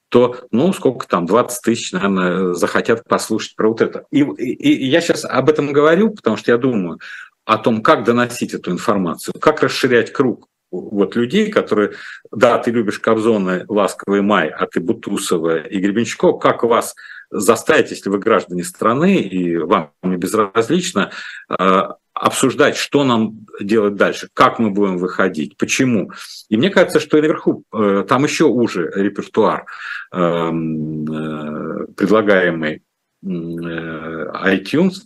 то, 0.09 0.35
ну, 0.51 0.73
сколько 0.73 1.07
там, 1.07 1.25
20 1.25 1.61
тысяч, 1.61 1.91
наверное, 1.91 2.53
захотят 2.53 3.03
послушать 3.07 3.55
про 3.55 3.69
вот 3.69 3.81
это. 3.81 4.05
И, 4.11 4.21
и, 4.21 4.53
и 4.53 4.85
я 4.87 5.01
сейчас 5.01 5.23
об 5.23 5.49
этом 5.49 5.71
говорю, 5.71 6.11
потому 6.11 6.35
что 6.35 6.51
я 6.51 6.57
думаю 6.57 6.99
о 7.45 7.57
том, 7.57 7.81
как 7.81 8.03
доносить 8.03 8.53
эту 8.53 8.71
информацию, 8.71 9.33
как 9.39 9.63
расширять 9.63 10.11
круг 10.11 10.47
вот 10.71 11.15
людей, 11.15 11.49
которые, 11.49 11.93
да, 12.31 12.57
ты 12.59 12.71
любишь 12.71 12.99
Кобзона, 12.99 13.65
Ласковый 13.67 14.21
май, 14.21 14.49
а 14.49 14.67
ты 14.67 14.79
Бутусова 14.79 15.57
и 15.57 15.79
Гребенщикова, 15.79 16.37
как 16.37 16.63
вас 16.63 16.95
заставить, 17.31 17.91
если 17.91 18.09
вы 18.09 18.19
граждане 18.19 18.63
страны 18.63 19.21
и 19.21 19.57
вам 19.57 19.91
не 20.03 20.17
безразлично, 20.17 21.11
э, 21.49 21.81
обсуждать, 22.13 22.75
что 22.75 23.03
нам 23.03 23.45
делать 23.61 23.95
дальше, 23.95 24.29
как 24.33 24.59
мы 24.59 24.71
будем 24.71 24.97
выходить, 24.97 25.57
почему. 25.57 26.11
И 26.49 26.57
мне 26.57 26.69
кажется, 26.69 26.99
что 26.99 27.17
и 27.17 27.21
наверху 27.21 27.63
э, 27.71 28.03
там 28.07 28.23
еще 28.23 28.45
уже 28.45 28.91
репертуар, 28.93 29.65
эм, 30.11 31.05
э, 31.05 31.87
предлагаемый 31.95 32.83
iTunes, 33.21 35.01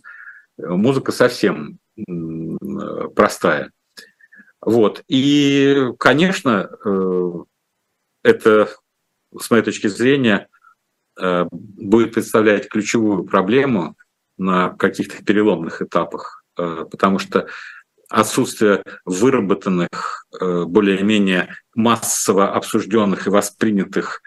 музыка 0.56 1.10
совсем 1.10 1.78
простая. 3.16 3.72
Вот. 4.60 5.02
И, 5.08 5.88
конечно, 5.98 6.70
это, 8.22 8.68
с 9.36 9.50
моей 9.50 9.64
точки 9.64 9.88
зрения, 9.88 10.48
будет 11.16 12.14
представлять 12.14 12.68
ключевую 12.68 13.24
проблему 13.24 13.96
на 14.36 14.70
каких-то 14.70 15.22
переломных 15.24 15.82
этапах, 15.82 16.44
э, 16.58 16.86
потому 16.90 17.18
что 17.18 17.46
отсутствие 18.08 18.82
выработанных, 19.04 20.26
э, 20.40 20.64
более-менее 20.64 21.54
массово 21.74 22.52
обсужденных 22.52 23.26
и 23.26 23.30
воспринятых 23.30 24.22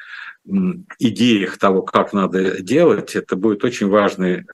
идеях 0.97 1.57
того, 1.57 1.81
как 1.81 2.13
надо 2.13 2.61
делать, 2.61 3.17
это 3.17 3.35
будет 3.35 3.65
очень 3.65 3.89
важный 3.89 4.45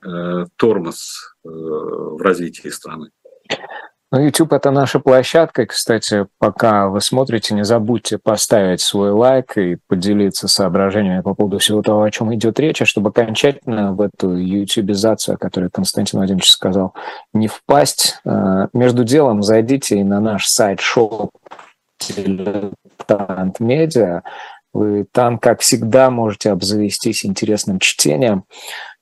тормоз 0.56 1.36
в 1.44 2.20
развитии 2.20 2.68
страны. 2.68 3.10
Ну, 4.14 4.20
YouTube— 4.20 4.52
это 4.52 4.70
наша 4.70 5.00
площадка. 5.00 5.66
Кстати, 5.66 6.26
пока 6.38 6.86
вы 6.86 7.00
смотрите, 7.00 7.52
не 7.52 7.64
забудьте 7.64 8.16
поставить 8.16 8.80
свой 8.80 9.10
лайк 9.10 9.58
и 9.58 9.76
поделиться 9.88 10.46
соображениями 10.46 11.20
по 11.20 11.34
поводу 11.34 11.58
всего 11.58 11.82
того, 11.82 12.04
о 12.04 12.10
чем 12.12 12.32
идет 12.32 12.60
речь, 12.60 12.80
а 12.80 12.86
чтобы 12.86 13.10
окончательно 13.10 13.92
в 13.92 14.00
эту 14.00 14.36
ютубизацию, 14.36 15.34
о 15.34 15.38
которой 15.38 15.68
Константин 15.68 16.20
Владимирович 16.20 16.48
сказал, 16.48 16.94
не 17.32 17.48
впасть. 17.48 18.20
Э, 18.24 18.68
между 18.72 19.02
делом 19.02 19.42
зайдите 19.42 19.98
и 19.98 20.04
на 20.04 20.20
наш 20.20 20.46
сайт 20.46 20.78
shop 20.78 21.30
Дилетант 21.98 23.58
Медиа. 23.58 24.22
Вы 24.72 25.06
там, 25.10 25.38
как 25.40 25.58
всегда, 25.58 26.10
можете 26.10 26.52
обзавестись 26.52 27.26
интересным 27.26 27.80
чтением. 27.80 28.44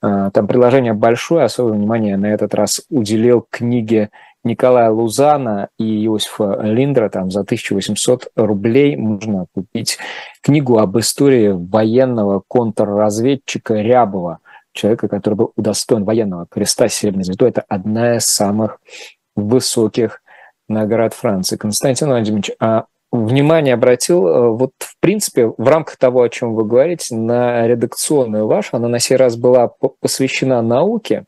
Э, 0.01 0.31
там 0.33 0.47
приложение 0.47 0.93
большое, 0.93 1.45
особое 1.45 1.73
внимание 1.73 2.17
на 2.17 2.33
этот 2.33 2.55
раз 2.55 2.81
уделил 2.89 3.45
книге 3.51 4.09
Николая 4.43 4.89
Лузана 4.89 5.69
и 5.77 6.05
Иосифа 6.05 6.59
Линдра 6.61 7.09
там 7.09 7.31
за 7.31 7.41
1800 7.41 8.31
рублей 8.35 8.95
можно 8.97 9.45
купить 9.53 9.97
книгу 10.41 10.79
об 10.79 10.97
истории 10.99 11.49
военного 11.49 12.43
контрразведчика 12.47 13.75
Рябова, 13.75 14.39
человека, 14.73 15.07
который 15.07 15.35
был 15.35 15.53
удостоен 15.55 16.03
военного 16.03 16.45
креста 16.49 16.89
Серебряной 16.89 17.23
звезды. 17.23 17.45
Это 17.45 17.63
одна 17.67 18.17
из 18.17 18.25
самых 18.25 18.79
высоких 19.35 20.21
наград 20.67 21.13
Франции. 21.13 21.55
Константин 21.55 22.07
Владимирович, 22.07 22.51
а 22.59 22.85
внимание 23.11 23.75
обратил, 23.75 24.27
э, 24.27 24.49
вот 24.49 24.71
в 24.79 24.99
принципе, 24.99 25.47
в 25.47 25.67
рамках 25.67 25.97
того, 25.97 26.21
о 26.21 26.29
чем 26.29 26.55
вы 26.55 26.65
говорите, 26.65 27.15
на 27.15 27.65
редакционную 27.67 28.47
вашу, 28.47 28.75
она 28.75 28.87
на 28.87 28.99
сей 28.99 29.15
раз 29.15 29.35
была 29.35 29.71
посвящена 30.01 30.61
науке, 30.61 31.25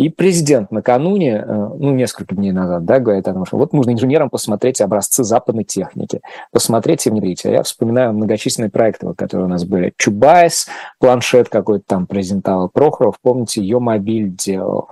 и 0.00 0.08
президент 0.08 0.70
накануне, 0.70 1.44
э, 1.46 1.46
ну, 1.46 1.94
несколько 1.94 2.34
дней 2.34 2.52
назад, 2.52 2.86
да, 2.86 3.00
говорит 3.00 3.28
о 3.28 3.34
том, 3.34 3.44
что 3.44 3.58
вот 3.58 3.74
нужно 3.74 3.90
инженерам 3.90 4.30
посмотреть 4.30 4.80
образцы 4.80 5.24
западной 5.24 5.64
техники, 5.64 6.22
посмотреть 6.52 7.06
и 7.06 7.10
внедрить. 7.10 7.44
А 7.44 7.50
я 7.50 7.62
вспоминаю 7.62 8.14
многочисленные 8.14 8.70
проекты, 8.70 9.12
которые 9.12 9.44
у 9.44 9.50
нас 9.50 9.66
были. 9.66 9.92
Чубайс, 9.98 10.68
планшет 10.98 11.50
какой-то 11.50 11.84
там 11.86 12.06
презентовал, 12.06 12.70
Прохоров, 12.70 13.16
помните, 13.20 13.60
ее 13.60 13.78
мобиль 13.78 14.34
делал. 14.34 14.88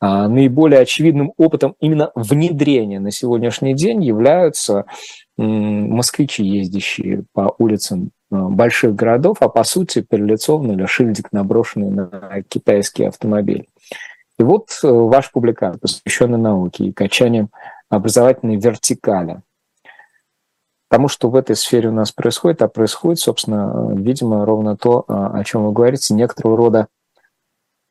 А 0.00 0.26
наиболее 0.26 0.80
очевидным 0.80 1.34
опытом 1.36 1.76
именно 1.78 2.10
внедрения 2.16 2.98
на 2.98 3.12
сегодняшний 3.12 3.74
день 3.74 4.02
являются 4.02 4.86
москвичи, 5.36 6.42
ездящие 6.44 7.22
по 7.32 7.54
улицам 7.58 8.10
э, 8.32 8.36
больших 8.36 8.96
городов, 8.96 9.36
а 9.38 9.48
по 9.48 9.62
сути 9.62 10.00
перелицованный 10.02 10.74
или 10.74 10.86
шильдик 10.86 11.30
наброшенный 11.30 11.90
на 11.90 12.42
китайский 12.48 13.04
автомобиль. 13.04 13.68
И 14.38 14.42
вот 14.42 14.68
э, 14.82 14.88
ваш 14.88 15.32
публикат, 15.32 15.80
посвященный 15.80 16.38
науке 16.38 16.84
и 16.84 16.92
качанию 16.92 17.48
образовательной 17.88 18.56
вертикали. 18.56 19.40
Тому, 20.90 21.08
что 21.08 21.28
в 21.28 21.36
этой 21.36 21.54
сфере 21.54 21.90
у 21.90 21.92
нас 21.92 22.12
происходит, 22.12 22.62
а 22.62 22.68
происходит, 22.68 23.20
собственно, 23.20 23.90
э, 23.92 23.96
видимо, 23.96 24.46
ровно 24.46 24.76
то, 24.76 25.04
э, 25.06 25.12
о 25.12 25.44
чем 25.44 25.66
вы 25.66 25.72
говорите, 25.72 26.14
некоторого 26.14 26.56
рода 26.56 26.88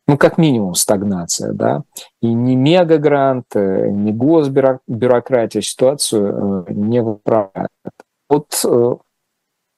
ну, 0.10 0.18
как 0.18 0.38
минимум, 0.38 0.74
стагнация, 0.74 1.52
да, 1.52 1.84
и 2.22 2.34
не 2.34 2.56
мегагрант, 2.56 3.54
не 3.56 4.14
госбюрократия 4.14 5.62
ситуацию 5.62 6.66
э, 6.70 6.74
не 6.74 7.02
выправляет. 7.02 7.70
Вот 8.30 8.66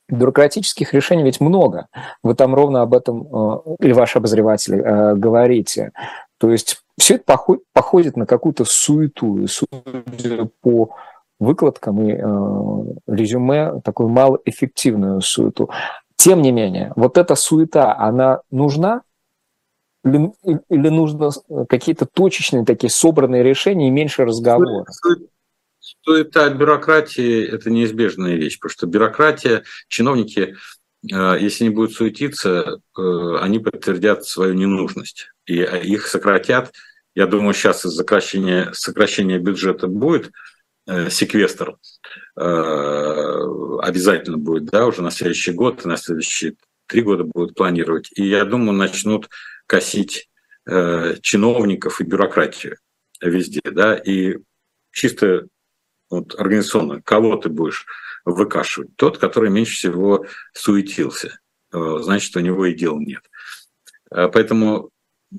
бюрократических 0.07 0.93
решений 0.93 1.23
ведь 1.23 1.41
много. 1.41 1.87
Вы 2.23 2.35
там 2.35 2.53
ровно 2.55 2.81
об 2.81 2.95
этом, 2.95 3.27
или 3.79 3.91
ваши 3.91 4.17
обозреватели, 4.17 5.15
говорите. 5.15 5.91
То 6.39 6.49
есть 6.49 6.81
все 6.97 7.15
это 7.15 7.37
походит 7.73 8.17
на 8.17 8.25
какую-то 8.25 8.65
суету, 8.65 9.45
судя 9.47 10.49
по 10.61 10.95
выкладкам 11.39 12.01
и 12.01 12.13
резюме, 13.07 13.81
такую 13.83 14.09
малоэффективную 14.09 15.21
суету. 15.21 15.69
Тем 16.15 16.41
не 16.41 16.51
менее, 16.51 16.91
вот 16.95 17.17
эта 17.17 17.35
суета, 17.35 17.95
она 17.97 18.41
нужна, 18.51 19.03
или, 20.03 20.31
или 20.69 20.89
нужно 20.89 21.31
какие-то 21.67 22.05
точечные 22.05 22.65
такие 22.65 22.89
собранные 22.89 23.43
решения 23.43 23.87
и 23.87 23.91
меньше 23.91 24.25
разговора? 24.25 24.85
Суета 26.01 26.49
бюрократии– 26.49 27.43
это 27.51 27.69
неизбежная 27.69 28.35
вещь, 28.35 28.59
потому 28.59 28.71
что 28.71 28.87
бюрократия, 28.87 29.63
чиновники, 29.87 30.55
э, 31.09 31.37
если 31.39 31.65
не 31.65 31.69
будут 31.69 31.93
суетиться, 31.93 32.79
э, 32.97 33.37
они 33.39 33.59
подтвердят 33.59 34.25
свою 34.25 34.53
ненужность, 34.53 35.31
и 35.49 35.63
их 35.63 36.07
сократят. 36.07 36.73
Я 37.15 37.25
думаю, 37.25 37.53
сейчас 37.53 37.85
из 37.85 37.95
сокращения, 37.95 38.71
сокращения 38.73 39.39
бюджета 39.39 39.87
будет 39.87 40.31
э, 40.87 41.09
секвестр, 41.09 41.77
обязательно 42.35 44.37
будет, 44.37 44.65
да, 44.65 44.85
уже 44.85 45.01
на 45.01 45.11
следующий 45.11 45.51
год, 45.51 45.85
на 45.85 45.97
следующие 45.97 46.55
три 46.87 47.01
года 47.01 47.23
будут 47.23 47.55
планировать. 47.55 48.09
И 48.15 48.25
я 48.25 48.45
думаю, 48.45 48.73
начнут 48.73 49.29
косить 49.67 50.29
э, 50.65 51.15
чиновников 51.21 52.01
и 52.01 52.03
бюрократию 52.03 52.77
везде, 53.21 53.61
да, 53.63 53.95
и 53.95 54.37
чисто 54.91 55.47
вот, 56.09 56.39
организационно, 56.39 57.01
кого 57.01 57.37
ты 57.37 57.49
будешь 57.49 57.85
выкашивать? 58.25 58.95
Тот, 58.95 59.19
который 59.19 59.51
меньше 59.51 59.75
всего 59.75 60.25
суетился, 60.53 61.39
э, 61.71 61.97
значит, 62.01 62.35
у 62.35 62.39
него 62.39 62.65
и 62.65 62.73
дел 62.73 62.99
нет. 62.99 63.23
Э, 64.11 64.27
поэтому, 64.27 64.89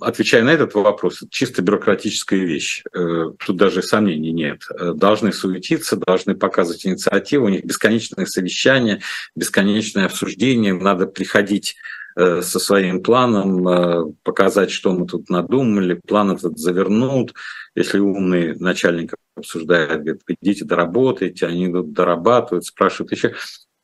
отвечая 0.01 0.43
на 0.43 0.51
этот 0.51 0.74
вопрос, 0.74 1.22
чисто 1.30 1.62
бюрократическая 1.62 2.41
вещь. 2.41 2.82
Э, 2.93 3.32
тут 3.38 3.57
даже 3.57 3.82
сомнений 3.82 4.32
нет. 4.32 4.62
Должны 4.95 5.32
суетиться, 5.32 5.97
должны 5.97 6.34
показывать 6.34 6.86
инициативу, 6.86 7.47
у 7.47 7.49
них 7.49 7.64
бесконечные 7.64 8.26
совещания, 8.26 9.01
бесконечное 9.34 10.07
обсуждение, 10.07 10.74
надо 10.74 11.07
приходить 11.07 11.76
Э, 12.16 12.43
со 12.43 12.59
своим 12.59 13.03
планом, 13.03 13.66
э, 13.68 14.12
показать, 14.24 14.70
что 14.70 14.93
мы 14.93 15.07
тут 15.07 15.30
надумали, 15.30 15.95
план 15.95 16.32
этот 16.32 16.59
завернут. 16.59 17.34
Если 17.74 17.99
умный 17.99 18.57
начальник 18.57 19.14
обсуждает, 19.36 20.03
говорит, 20.03 20.22
идите 20.26 20.64
доработайте, 20.64 21.47
они 21.47 21.68
идут 21.68 21.93
дорабатывают, 21.93 22.66
спрашивают 22.66 23.12
еще. 23.12 23.34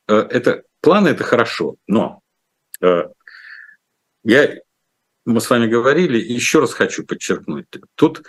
Э, 0.09 0.26
это, 0.28 0.64
планы– 0.80 1.09
это 1.11 1.22
хорошо, 1.24 1.76
но 1.86 2.20
я, 4.22 4.59
мы 5.27 5.41
с 5.41 5.51
вами 5.51 5.66
говорили, 5.66 6.18
еще 6.18 6.61
раз 6.61 6.72
хочу 6.72 7.05
подчеркнуть, 7.05 7.66
тут 7.97 8.22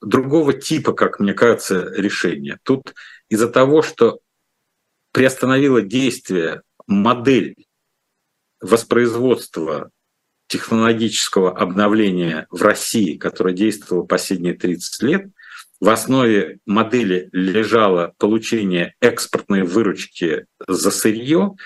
другого 0.00 0.52
типа, 0.52 0.92
как 0.92 1.18
мне 1.18 1.32
кажется, 1.32 1.90
решение. 1.96 2.58
Тут 2.62 2.94
из-за 3.28 3.48
того, 3.48 3.82
что 3.82 4.20
приостановила 5.12 5.80
действие 5.80 6.62
модель 6.86 7.56
воспроизводства 8.60 9.90
технологического 10.46 11.56
обновления 11.56 12.46
в 12.50 12.62
России, 12.62 13.16
которое 13.16 13.54
действовало 13.54 14.04
последние 14.04 14.54
30 14.54 15.02
лет, 15.02 15.26
в 15.80 15.88
основе 15.88 16.58
модели 16.66 17.28
лежало 17.32 18.14
получение 18.18 18.94
экспортной 19.00 19.62
выручки 19.62 20.46
за 20.68 20.90
сырье 20.90 21.56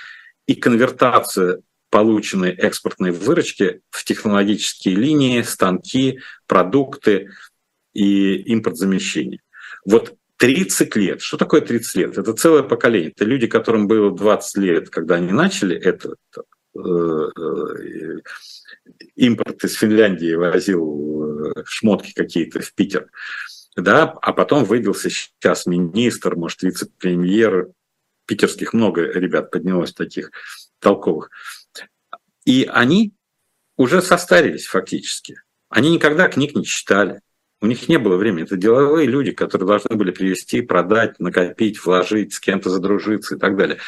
и 0.47 0.55
конвертация 0.55 1.61
полученной 1.91 2.51
экспортной 2.51 3.11
выручки 3.11 3.80
в 3.91 4.05
технологические 4.05 4.97
линии, 4.97 5.43
станки, 5.43 6.20
продукты 6.47 7.30
и 7.95 8.37
импортзамещение. 8.53 9.41
Вот 9.84 10.14
30 10.39 10.97
лет. 10.97 11.22
Что 11.22 11.37
такое 11.37 11.61
30 11.62 11.95
лет? 11.97 12.18
Это 12.18 12.32
целое 12.34 12.62
поколение. 12.62 13.11
Это 13.11 13.24
люди, 13.24 13.47
которым 13.47 13.87
было 13.87 14.11
20 14.14 14.57
лет, 14.59 14.91
когда 14.91 15.14
они 15.14 15.32
начали 15.32 15.76
это, 15.76 16.16
Э, 16.76 17.30
э, 17.37 18.20
импорт 19.14 19.64
из 19.64 19.74
Финляндии 19.74 20.34
возил 20.34 21.53
э, 21.57 21.64
шмотки 21.64 22.12
какие-то 22.12 22.61
в 22.61 22.74
Питер, 22.74 23.11
да, 23.76 24.05
а 24.05 24.32
потом 24.32 24.64
выбился 24.64 25.09
сейчас 25.09 25.66
министр, 25.66 26.37
может, 26.37 26.62
вице-премьер, 26.62 27.70
питерских 28.26 28.72
много 28.74 29.03
ребят 29.03 29.51
поднялось 29.51 29.93
таких 29.93 30.30
толковых. 30.80 31.30
И 32.47 32.66
они 32.72 33.12
уже 33.76 34.01
состарились 34.01 34.66
фактически. 34.66 35.42
Они 35.68 35.90
никогда 35.90 36.28
книг 36.28 36.55
не 36.55 36.64
читали. 36.64 37.20
У 37.61 37.66
них 37.66 37.88
не 37.88 37.99
было 37.99 38.16
времени. 38.16 38.44
Это 38.44 38.57
деловые 38.57 39.09
люди, 39.09 39.32
которые 39.32 39.66
должны 39.66 39.97
были 39.97 40.12
привести, 40.12 40.62
продать, 40.62 41.18
накопить, 41.18 41.84
вложить, 41.84 42.32
с 42.32 42.40
кем-то 42.40 42.70
задружиться 42.70 43.34
и 43.34 43.38
так 43.38 43.57
далее. 43.57 43.78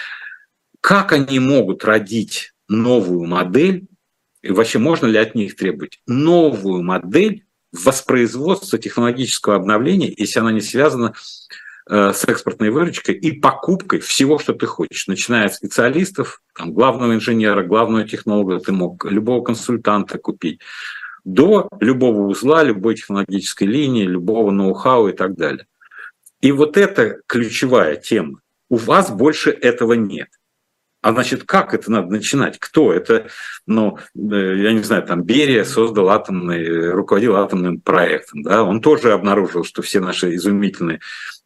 Как 0.81 1.13
они 1.13 1.39
могут 1.39 1.85
родить 1.85 2.53
новую 2.69 3.27
модель, 3.27 3.87
и 4.43 4.51
вообще 4.51 4.79
можно 4.79 5.07
ли 5.07 5.19
от 5.19 5.35
них 5.35 5.57
требовать 5.57 6.01
новую 6.07 6.83
модель 6.83 7.47
воспроизводства 7.73 8.79
технологического 8.79 9.57
обновления, 9.57 10.13
если 10.17 10.41
она 10.41 10.53
не 10.53 10.61
связана 10.61 11.15
с 11.89 12.25
экспортной 12.25 12.71
выручкой 12.71 13.15
и 13.15 13.33
покупкой 13.33 14.01
всего, 14.01 14.39
что 14.39 14.53
ты 14.53 14.67
хочешь, 14.67 15.07
начиная 15.07 15.47
от 15.47 15.55
специалистов, 15.55 16.43
там, 16.55 16.73
главного 16.73 17.15
инженера, 17.15 17.63
главного 17.63 18.07
технолога, 18.07 18.61
ты 18.61 18.73
мог 18.73 19.05
любого 19.05 19.43
консультанта 19.43 20.19
купить, 20.19 20.61
до 21.25 21.69
любого 21.81 22.27
узла, 22.27 22.63
любой 22.63 22.97
технологической 22.97 23.67
линии, 23.67 24.05
любого 24.05 24.51
ноу-хау 24.51 25.09
и 25.09 25.13
так 25.13 25.35
далее. 25.35 25.67
И 26.41 26.53
вот 26.53 26.77
это 26.77 27.21
ключевая 27.27 27.97
тема. 27.97 28.41
У 28.71 28.77
вас 28.77 29.11
больше 29.11 29.51
этого 29.51 29.95
нет. 29.95 30.29
А 31.01 31.13
значит, 31.13 31.45
как 31.45 31.75
это 31.75 31.91
надо 31.93 32.09
начинать? 32.11 32.59
Кто? 32.59 32.93
Это, 32.93 33.29
ну, 33.67 33.99
э, 34.17 34.57
я 34.57 34.73
не 34.73 34.83
знаю, 34.83 35.05
там 35.05 35.23
Берия 35.23 35.65
создал 35.65 36.11
атомный, 36.11 36.91
руководил 36.91 37.37
атомным 37.37 37.81
проектом, 37.81 38.43
да, 38.43 38.65
он 38.65 38.81
тоже 38.81 39.13
обнаружил, 39.13 39.65
что 39.65 39.81
все 39.83 40.01
наши 40.01 40.35
изумительные 40.35 40.97
э, 40.97 41.01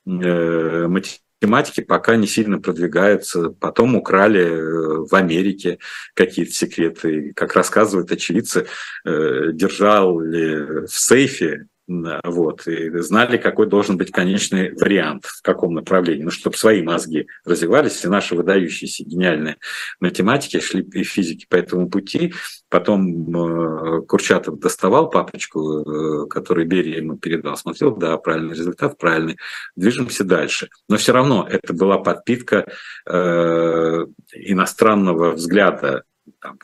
математики 0.05 1.81
пока 1.81 2.17
не 2.17 2.27
сильно 2.27 2.61
продвигаются. 2.61 3.51
Потом 3.51 3.97
украли 3.97 4.43
э, 4.43 5.07
в 5.09 5.15
Америке 5.15 5.79
какие-то 6.15 6.53
секреты. 6.53 7.33
Как 7.35 7.55
рассказывают 7.55 8.11
очевидцы, 8.13 8.67
держал 9.05 10.21
ли 10.21 10.87
в 10.87 10.91
сейфе 10.91 11.67
вот, 11.89 12.67
и 12.67 12.91
знали, 12.99 13.37
какой 13.37 13.67
должен 13.67 13.97
быть 13.97 14.13
конечный 14.13 14.73
вариант, 14.75 15.27
в 15.27 15.43
каком 15.43 15.75
направлении, 15.75 16.23
ну, 16.23 16.31
чтобы 16.31 16.57
свои 16.57 16.83
мозги 16.83 17.27
развивались, 17.45 18.05
и 18.05 18.09
наши 18.09 18.35
выдающиеся 18.35 19.05
гениальные 19.05 19.57
математики 20.01 20.61
шли 20.61 20.83
и 20.83 21.03
физики 21.03 21.47
по 21.49 21.57
этому 21.57 21.89
пути. 21.91 22.35
Потом 22.69 23.29
э, 23.37 24.03
Курчатов 24.03 24.59
доставал 24.61 25.11
папочку, 25.11 25.81
э, 25.81 26.27
который 26.29 26.65
Берия 26.65 26.99
ему 26.99 27.19
передал, 27.19 27.57
смотрел, 27.57 27.97
да, 27.97 28.17
правильный 28.17 28.55
результат, 28.55 28.97
правильный, 28.97 29.37
движемся 29.77 30.25
дальше. 30.25 30.69
Но 30.89 30.97
все 30.97 31.13
равно 31.13 31.47
это 31.51 31.75
была 31.75 31.99
подпитка 31.99 32.67
э, 33.07 34.07
иностранного 34.35 35.33
взгляда 35.33 36.05
там, 36.43 36.59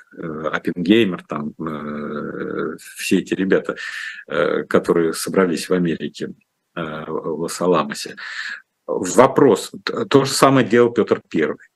Оппенгеймер, 0.53 1.24
там, 1.24 1.55
э, 1.59 2.76
все 2.97 3.18
эти 3.18 3.35
ребята, 3.35 3.76
э, 4.26 4.64
которые 4.64 5.14
собрались 5.14 5.68
в 5.68 5.72
Америке, 5.72 6.35
э, 6.74 7.05
в 7.07 7.43
Лос-Аламосе. 7.43 8.16
Вопрос. 8.87 9.72
То 10.11 10.24
же 10.24 10.31
самое 10.31 10.66
делал 10.66 10.91
Петр 10.91 11.20
Первый. 11.29 11.66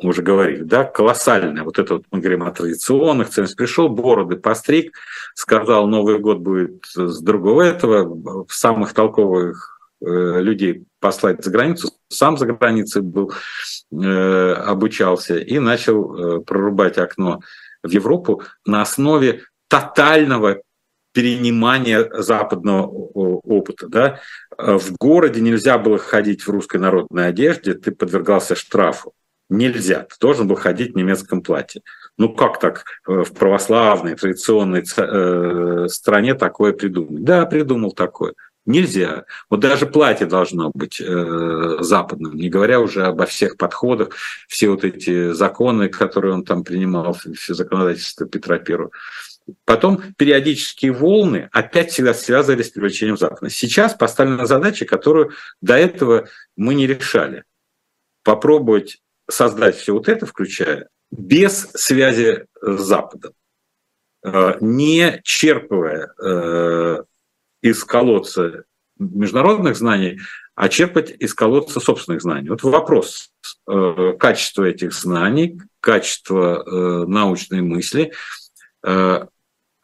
Мы 0.00 0.10
уже 0.10 0.22
говорили, 0.22 0.62
да, 0.62 0.84
колоссальное. 0.84 1.64
Вот 1.64 1.78
это 1.78 1.94
вот 1.94 2.04
мы 2.12 2.20
говорим 2.20 2.44
о 2.44 2.52
традиционных 2.52 3.30
ценностях. 3.30 3.56
Пришел, 3.56 3.88
бороды 3.88 4.36
постриг, 4.36 4.96
сказал, 5.34 5.88
Новый 5.88 6.20
год 6.20 6.38
будет 6.38 6.84
с 6.86 7.20
другого 7.20 7.62
этого. 7.62 8.46
Самых 8.48 8.92
толковых 8.94 9.77
людей 10.00 10.84
послать 11.00 11.44
за 11.44 11.50
границу, 11.50 11.92
сам 12.08 12.36
за 12.36 12.46
границей 12.46 13.02
был, 13.02 13.32
э, 13.92 14.52
обучался 14.52 15.38
и 15.38 15.58
начал 15.58 16.14
э, 16.14 16.40
прорубать 16.40 16.98
окно 16.98 17.40
в 17.82 17.90
Европу 17.90 18.42
на 18.66 18.82
основе 18.82 19.42
тотального 19.68 20.62
перенимания 21.12 22.08
западного 22.12 22.86
опыта. 22.86 23.88
Да? 23.88 24.20
В 24.56 24.96
городе 24.98 25.40
нельзя 25.40 25.78
было 25.78 25.98
ходить 25.98 26.42
в 26.42 26.50
русской 26.50 26.76
народной 26.76 27.28
одежде, 27.28 27.74
ты 27.74 27.92
подвергался 27.92 28.54
штрафу. 28.54 29.12
Нельзя, 29.50 30.00
ты 30.00 30.14
должен 30.20 30.46
был 30.46 30.56
ходить 30.56 30.92
в 30.92 30.96
немецком 30.96 31.40
платье. 31.42 31.80
Ну 32.18 32.34
как 32.34 32.60
так 32.60 32.84
в 33.06 33.32
православной, 33.32 34.14
традиционной 34.14 34.84
стране 35.88 36.34
такое 36.34 36.72
придумать? 36.74 37.24
Да, 37.24 37.46
придумал 37.46 37.92
такое. 37.92 38.34
Нельзя. 38.68 39.24
Вот 39.48 39.60
даже 39.60 39.86
платье 39.86 40.26
должно 40.26 40.70
быть 40.74 41.00
э, 41.00 41.76
западным, 41.80 42.36
не 42.36 42.50
говоря 42.50 42.80
уже 42.80 43.06
обо 43.06 43.24
всех 43.24 43.56
подходах, 43.56 44.10
все 44.46 44.68
вот 44.68 44.84
эти 44.84 45.32
законы, 45.32 45.88
которые 45.88 46.34
он 46.34 46.44
там 46.44 46.64
принимал, 46.64 47.16
все 47.34 47.54
законодательство 47.54 48.26
Петра 48.26 48.58
Первого. 48.58 48.90
Потом 49.64 50.12
периодические 50.18 50.92
волны 50.92 51.48
опять 51.50 51.92
всегда 51.92 52.12
связывались 52.12 52.66
с 52.66 52.70
привлечением 52.72 53.16
Запада. 53.16 53.48
Сейчас 53.48 53.94
поставлена 53.94 54.44
задача, 54.44 54.84
которую 54.84 55.30
до 55.62 55.72
этого 55.72 56.28
мы 56.54 56.74
не 56.74 56.86
решали. 56.86 57.44
Попробовать 58.22 58.98
создать 59.30 59.76
все 59.76 59.94
вот 59.94 60.10
это, 60.10 60.26
включая, 60.26 60.90
без 61.10 61.70
связи 61.72 62.44
с 62.60 62.80
Западом, 62.80 63.32
э, 64.24 64.58
не 64.60 65.22
черпывая 65.24 66.12
э, 66.22 67.04
из 67.60 67.84
колодца 67.84 68.64
международных 68.98 69.76
знаний, 69.76 70.20
а 70.54 70.68
черпать 70.68 71.10
из 71.10 71.34
колодца 71.34 71.80
собственных 71.80 72.22
знаний. 72.22 72.48
Вот 72.48 72.62
вопрос 72.62 73.30
э, 73.68 74.14
качества 74.18 74.64
этих 74.64 74.92
знаний, 74.92 75.60
качества 75.80 76.64
э, 76.66 77.06
научной 77.06 77.62
мысли, 77.62 78.12
э, 78.84 79.26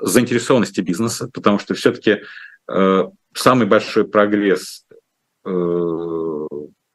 заинтересованности 0.00 0.80
бизнеса, 0.80 1.30
потому 1.32 1.58
что 1.58 1.74
все-таки 1.74 2.22
э, 2.68 3.08
самый 3.34 3.66
большой 3.66 4.04
прогресс 4.06 4.84
э, 5.44 5.50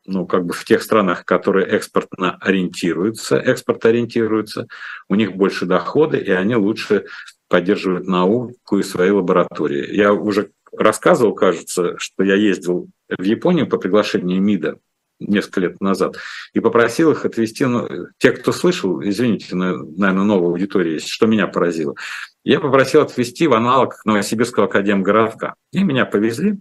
ну, 0.10 0.26
как 0.26 0.46
бы 0.46 0.54
в 0.54 0.66
тех 0.66 0.82
странах, 0.82 1.24
которые 1.24 1.68
экспортно 1.68 2.38
ориентируются, 2.42 3.38
экспорт 3.38 3.86
ориентируются, 3.86 4.68
у 5.08 5.16
них 5.16 5.36
больше 5.36 5.66
доходы, 5.66 6.18
и 6.18 6.32
они 6.32 6.56
лучше 6.56 7.06
поддерживают 7.48 8.08
науку 8.08 8.80
и 8.80 8.84
свои 8.84 9.12
лаборатории. 9.12 9.96
Я 9.96 10.14
уже 10.14 10.52
рассказывал, 10.72 11.34
кажется, 11.34 11.98
что 11.98 12.24
я 12.24 12.36
ездил 12.36 12.90
в 13.10 13.24
Японию 13.24 13.68
по 13.68 13.78
приглашению 13.78 14.42
МИДа 14.42 14.80
несколько 15.20 15.62
лет 15.62 15.82
назад 15.82 16.18
и 16.54 16.60
попросил 16.60 17.12
их 17.12 17.26
отвезти, 17.26 17.66
ну, 17.66 17.88
те, 18.18 18.32
кто 18.32 18.52
слышал, 18.52 19.02
извините, 19.04 19.56
наверное, 19.56 20.24
новая 20.24 20.50
аудитория 20.50 20.94
есть, 20.94 21.10
что 21.10 21.28
меня 21.28 21.48
поразило. 21.48 21.96
Я 22.44 22.60
попросил 22.60 23.02
отвезти 23.02 23.48
в 23.48 23.54
аналог 23.54 24.04
Новосибирского 24.06 24.66
академгородка. 24.68 25.56
И 25.72 25.84
меня 25.84 26.06
повезли 26.06 26.60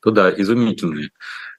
туда, 0.00 0.30
изумительный 0.30 1.12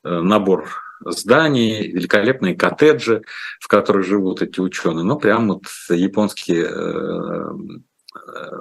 э, 0.03 0.19
набор 0.21 0.69
зданий, 1.01 1.91
великолепные 1.91 2.55
коттеджи, 2.55 3.23
в 3.59 3.67
которых 3.67 4.05
живут 4.05 4.41
эти 4.41 4.59
ученые. 4.59 5.03
Ну, 5.03 5.17
прям 5.17 5.47
вот 5.47 5.63
японские 5.89 6.67
э, 6.69 7.51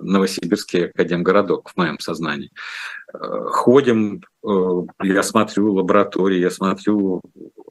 Новосибирский 0.02 0.86
академгородок 0.86 1.70
в 1.70 1.76
моем 1.76 1.98
сознании. 1.98 2.50
Э, 3.12 3.18
ходим, 3.46 4.22
э, 4.44 4.82
я 5.02 5.22
смотрю 5.22 5.74
лаборатории, 5.74 6.38
я 6.38 6.50
смотрю 6.50 7.22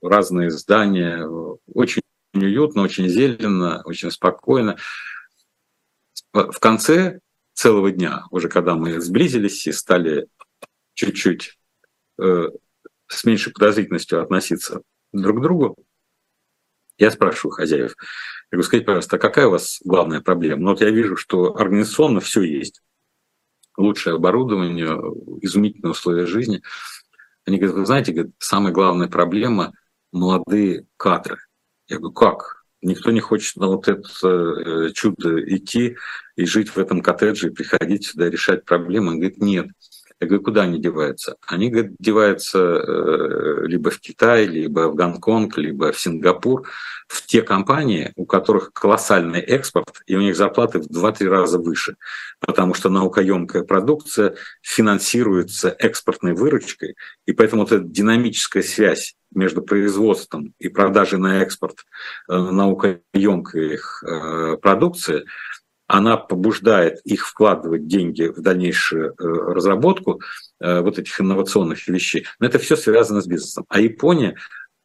разные 0.01 0.51
здания. 0.51 1.25
Очень 1.73 2.01
уютно, 2.33 2.81
очень 2.81 3.07
зелено, 3.07 3.81
очень 3.85 4.11
спокойно. 4.11 4.77
В 6.33 6.59
конце 6.59 7.19
целого 7.53 7.91
дня, 7.91 8.25
уже 8.31 8.49
когда 8.49 8.75
мы 8.75 8.99
сблизились 8.99 9.65
и 9.67 9.71
стали 9.71 10.27
чуть-чуть 10.93 11.57
э, 12.19 12.49
с 13.07 13.23
меньшей 13.23 13.53
подозрительностью 13.53 14.21
относиться 14.21 14.81
друг 15.13 15.39
к 15.39 15.41
другу, 15.41 15.75
я 16.97 17.11
спрашиваю 17.11 17.51
хозяев, 17.51 17.95
я 18.51 18.57
говорю, 18.57 18.67
скажите, 18.67 18.85
пожалуйста, 18.85 19.15
а 19.15 19.19
какая 19.19 19.47
у 19.47 19.51
вас 19.51 19.79
главная 19.83 20.21
проблема? 20.21 20.61
Ну 20.61 20.69
вот 20.71 20.81
я 20.81 20.89
вижу, 20.89 21.17
что 21.17 21.55
организационно 21.57 22.19
все 22.19 22.41
есть. 22.41 22.81
Лучшее 23.77 24.15
оборудование, 24.15 24.93
изумительные 25.41 25.91
условия 25.91 26.25
жизни. 26.25 26.61
Они 27.45 27.57
говорят, 27.57 27.77
вы 27.77 27.85
знаете, 27.85 28.13
говорят, 28.13 28.33
самая 28.39 28.71
главная 28.71 29.07
проблема– 29.07 29.73
молодые 30.11 30.85
кадры. 30.97 31.37
Я 31.87 31.97
говорю, 31.97 32.13
как? 32.13 32.63
Никто 32.81 33.11
не 33.11 33.19
хочет 33.19 33.57
на 33.57 33.67
вот 33.67 33.87
это 33.87 34.07
э, 34.23 34.91
чудо 34.93 35.43
идти 35.55 35.97
и 36.35 36.45
жить 36.45 36.69
в 36.69 36.77
этом 36.77 37.01
коттедже 37.01 37.47
и 37.47 37.53
приходить 37.53 38.05
сюда 38.05 38.29
решать 38.29 38.63
проблемы. 38.63 39.09
Он 39.09 39.19
говорит, 39.19 39.39
нет. 39.39 39.67
Я 40.25 40.29
говорю, 40.29 40.43
куда 40.43 40.63
они 40.63 40.79
деваются? 40.79 41.35
Они, 41.45 41.69
говорят, 41.69 41.91
деваются 41.99 42.57
э, 42.57 43.67
либо 43.67 43.91
в 43.91 43.99
Китай, 43.99 44.47
либо 44.47 44.89
в 44.89 44.95
Гонконг, 44.95 45.55
либо 45.59 45.91
в 45.91 45.99
Сингапур, 45.99 46.67
в 47.07 47.23
те 47.27 47.43
компании, 47.43 48.11
у 48.15 48.25
которых 48.25 48.73
колоссальный 48.73 49.39
экспорт, 49.39 50.01
и 50.07 50.15
у 50.15 50.21
них 50.21 50.35
зарплаты 50.35 50.79
в 50.79 50.87
2-3 50.87 51.27
раза 51.27 51.59
выше, 51.59 51.97
потому 52.39 52.73
что 52.73 52.89
наукоемкая 52.89 53.61
продукция 53.61 54.35
финансируется 54.63 55.69
экспортной 55.77 56.33
выручкой, 56.33 56.95
и 57.27 57.31
поэтому 57.31 57.61
вот 57.61 57.71
эта 57.71 57.83
динамическая 57.83 58.63
связь 58.63 59.13
между 59.31 59.61
производством 59.61 60.55
и 60.57 60.69
продажей 60.69 61.19
на 61.19 61.43
экспорт 61.43 61.85
э, 62.27 62.35
наукоемкой 62.35 63.77
э, 63.77 64.57
продукции– 64.57 65.25
она 65.87 66.17
побуждает 66.17 66.99
их 67.03 67.27
вкладывать 67.27 67.87
деньги 67.87 68.23
в 68.23 68.41
дальнейшую 68.41 69.11
э, 69.11 69.13
разработку 69.17 70.21
э, 70.59 70.81
вот 70.81 70.97
этих 70.97 71.19
инновационных 71.21 71.87
вещей. 71.87 72.25
Но 72.39 72.47
это 72.47 72.57
все 72.59 72.75
связано 72.75 73.21
с 73.21 73.27
бизнесом. 73.27 73.65
А 73.69 73.79
Япония, 73.79 74.35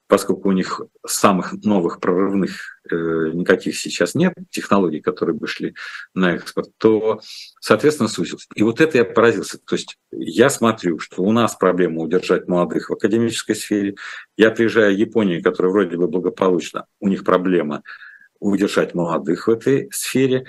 поскольку 0.09 0.51
у 0.51 0.53
них 0.53 0.83
самых 1.07 1.53
новых 1.65 2.01
прорывных 2.01 2.83
э, 2.91 3.31
никаких 3.33 3.79
сейчас 3.79 4.15
нет, 4.15 4.35
технологий, 4.51 5.01
которые 5.01 5.35
бы 5.35 5.47
шли 5.47 5.75
на 6.15 6.35
экспорт, 6.35 6.69
то, 6.77 7.21
соответственно, 7.61 8.09
сузился. 8.11 8.47
И 8.55 8.63
вот 8.63 8.83
это 8.83 8.99
я 8.99 9.05
поразился. 9.07 9.59
То 9.59 9.77
есть 9.77 9.97
я 10.13 10.51
смотрю, 10.51 10.99
что 10.99 11.23
у 11.23 11.33
нас 11.33 11.55
проблема 11.55 12.03
удержать 12.03 12.47
молодых 12.47 12.91
в 12.91 12.93
академической 12.93 13.55
сфере. 13.55 13.95
Я 14.37 14.51
приезжаю 14.51 14.95
в 14.95 14.99
Японию, 14.99 15.43
которая 15.43 15.73
вроде 15.73 15.97
бы 15.97 16.09
благополучна, 16.09 16.85
у 17.01 17.09
них 17.09 17.25
проблема 17.25 17.83
удержать 18.39 18.95
молодых 18.95 19.47
в 19.47 19.51
этой 19.51 19.89
сфере 19.93 20.47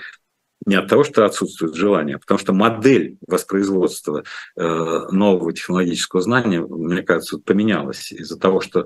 не 0.66 0.76
от 0.76 0.88
того, 0.88 1.04
что 1.04 1.24
отсутствует 1.24 1.74
желание, 1.74 2.16
а 2.16 2.18
потому 2.18 2.38
что 2.38 2.52
модель 2.52 3.18
воспроизводства 3.26 4.24
э, 4.56 4.62
нового 5.10 5.52
технологического 5.52 6.22
знания, 6.22 6.60
мне 6.60 7.02
кажется, 7.02 7.38
поменялась 7.38 8.12
из-за 8.12 8.38
того, 8.38 8.60
что 8.60 8.80
э, 8.80 8.84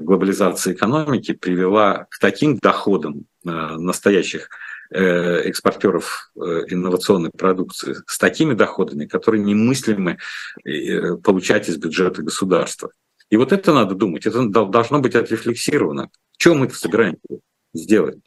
глобализация 0.00 0.74
экономики 0.74 1.32
привела 1.32 2.06
к 2.10 2.18
таким 2.20 2.58
доходам 2.58 3.24
э, 3.44 3.50
настоящих 3.50 4.48
экспортеров 4.94 6.30
инновационной 6.36 7.30
продукции 7.30 7.96
с 8.06 8.18
такими 8.18 8.52
доходами, 8.52 9.06
которые 9.06 9.42
немыслимы 9.42 10.18
получать 11.24 11.70
из 11.70 11.78
бюджета 11.78 12.20
государства. 12.20 12.90
И 13.30 13.38
вот 13.38 13.52
это 13.54 13.72
надо 13.72 13.94
думать, 13.94 14.26
это 14.26 14.46
должно 14.46 14.98
быть 14.98 15.14
отрефлексировано. 15.14 16.10
Чем 16.36 16.58
мы 16.58 16.66
это 16.66 16.74
собираемся 16.74 17.22
сделать? 17.72 18.18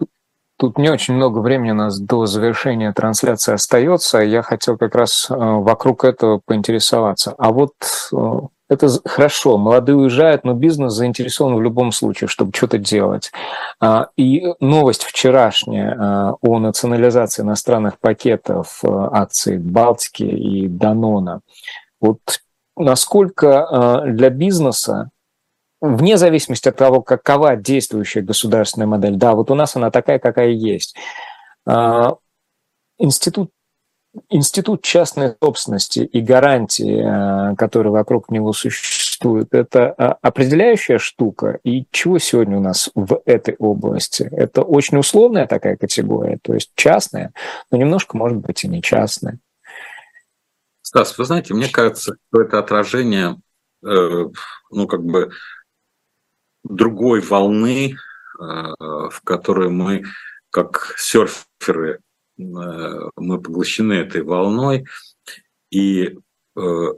Тут 0.57 0.77
не 0.77 0.89
очень 0.89 1.15
много 1.15 1.39
времени 1.39 1.71
у 1.71 1.75
нас 1.75 1.99
до 1.99 2.25
завершения 2.25 2.93
трансляции 2.93 3.53
остается. 3.53 4.19
Я 4.19 4.41
хотел 4.41 4.77
как 4.77 4.95
раз 4.95 5.27
э, 5.29 5.35
вокруг 5.35 6.05
этого 6.05 6.39
поинтересоваться. 6.45 7.35
А 7.37 7.51
вот 7.51 7.73
э, 8.13 8.39
это 8.69 8.87
хорошо, 9.05 9.57
молодые 9.57 9.97
уезжают, 9.97 10.45
но 10.45 10.53
бизнес 10.53 10.93
заинтересован 10.93 11.55
в 11.55 11.61
любом 11.61 11.91
случае, 11.91 12.29
чтобы 12.29 12.53
что-то 12.55 12.77
делать. 12.77 13.33
А, 13.81 14.07
и 14.15 14.45
новость 14.61 15.03
вчерашняя 15.03 15.93
э, 15.93 16.33
о 16.41 16.59
национализации 16.59 17.41
иностранных 17.41 17.99
пакетов 17.99 18.79
акций 18.83 19.57
Балтики 19.57 20.23
и 20.23 20.69
Данона. 20.69 21.41
Вот 21.99 22.19
насколько 22.77 24.03
для 24.05 24.29
бизнеса 24.29 25.09
вне 25.85 26.17
зависимости 26.17 26.69
от 26.69 26.75
того, 26.75 27.01
какова 27.01 27.55
действующая 27.55 28.21
государственная 28.21 28.87
модель, 28.87 29.15
да, 29.15 29.33
вот 29.33 29.51
у 29.51 29.55
нас 29.55 29.75
она 29.75 29.91
такая, 29.91 30.19
какая 30.19 30.49
есть. 30.49 30.95
А, 31.65 32.15
институт, 32.97 33.51
институт 34.29 34.81
частной 34.81 35.35
собственности 35.41 35.99
и 35.99 36.21
гарантии, 36.21 37.03
а, 37.03 37.55
которые 37.55 37.91
вокруг 37.91 38.29
него 38.29 38.53
существуют, 38.53 39.53
это 39.53 39.93
а, 39.97 40.17
определяющая 40.21 40.97
штука. 40.97 41.59
И 41.63 41.85
чего 41.91 42.19
сегодня 42.19 42.57
у 42.57 42.61
нас 42.61 42.89
в 42.95 43.21
этой 43.25 43.55
области? 43.57 44.29
Это 44.31 44.61
очень 44.61 44.97
условная 44.97 45.47
такая 45.47 45.77
категория, 45.77 46.37
то 46.41 46.53
есть 46.53 46.71
частная, 46.75 47.33
но 47.71 47.77
немножко, 47.77 48.17
может 48.17 48.37
быть, 48.37 48.63
и 48.63 48.67
не 48.67 48.81
частная. 48.81 49.39
Стас, 50.81 51.17
вы 51.17 51.25
знаете, 51.25 51.53
мне 51.53 51.67
кажется, 51.67 52.15
что 52.29 52.41
это 52.41 52.59
отражение, 52.59 53.37
э, 53.83 54.25
ну, 54.71 54.87
как 54.87 55.03
бы 55.03 55.31
другой 56.65 57.21
волны, 57.21 57.95
э, 57.95 57.95
в 58.39 59.21
которой 59.23 59.69
мы, 59.69 60.03
как 60.49 60.95
серферы, 60.97 61.99
э, 62.37 62.41
мы 63.15 63.41
поглощены 63.41 63.93
этой 63.93 64.23
волной. 64.23 64.85
И 65.69 66.17
э, 66.55 66.93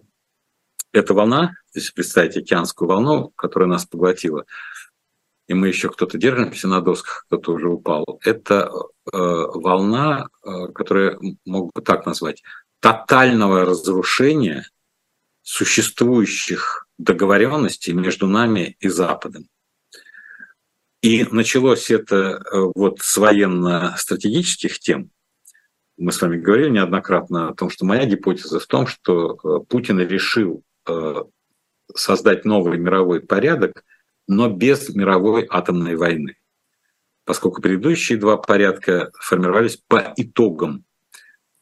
эта 0.93 1.13
волна, 1.13 1.55
если 1.74 1.93
представить 1.93 2.38
океанскую 2.38 2.88
волну, 2.88 3.32
которая 3.36 3.70
нас 3.70 3.86
поглотила, 3.86 4.45
и 5.47 5.53
мы 5.53 5.68
еще 5.68 5.89
кто-то 5.89 6.18
держимся 6.18 6.68
на 6.68 6.82
досках, 6.82 7.26
кто-то 7.28 7.53
уже 7.53 7.70
упал, 7.70 8.20
это 8.22 8.70
волна, 9.05 10.28
которую 10.76 11.38
могу 11.45 11.72
так 11.82 12.05
назвать, 12.05 12.43
тотального 12.82 13.63
разрушения 13.63 14.65
существующих 15.43 16.88
договоренностей 16.97 17.93
между 17.93 18.28
нами 18.28 18.76
и 18.82 18.89
Западом. 18.89 19.47
И 21.01 21.25
началось 21.29 21.91
это 21.91 22.15
э, 22.15 22.71
вот 22.73 22.99
с 22.99 23.17
военно-стратегических 23.17 24.79
тем. 24.79 25.11
Мы 25.97 26.11
с 26.11 26.21
вами 26.21 26.37
говорили 26.37 26.69
неоднократно 26.69 27.49
о 27.49 27.53
том, 27.53 27.69
что 27.69 27.85
моя 27.85 28.05
гипотеза 28.05 28.59
в 28.59 28.65
том, 28.65 28.87
что 28.87 29.33
э, 29.35 29.65
Путин 29.67 29.99
решил 29.99 30.63
э, 30.87 31.23
создать 31.93 32.45
новый 32.45 32.79
мировой 32.79 33.21
порядок, 33.21 33.83
но 34.27 34.49
без 34.49 34.89
мировой 34.89 35.45
атомной 35.49 35.95
войны. 35.95 36.37
Поскольку 37.25 37.61
предыдущие 37.61 38.17
два 38.17 38.37
порядка 38.37 39.11
формировались 39.19 39.77
по 39.87 40.13
итогам 40.15 40.83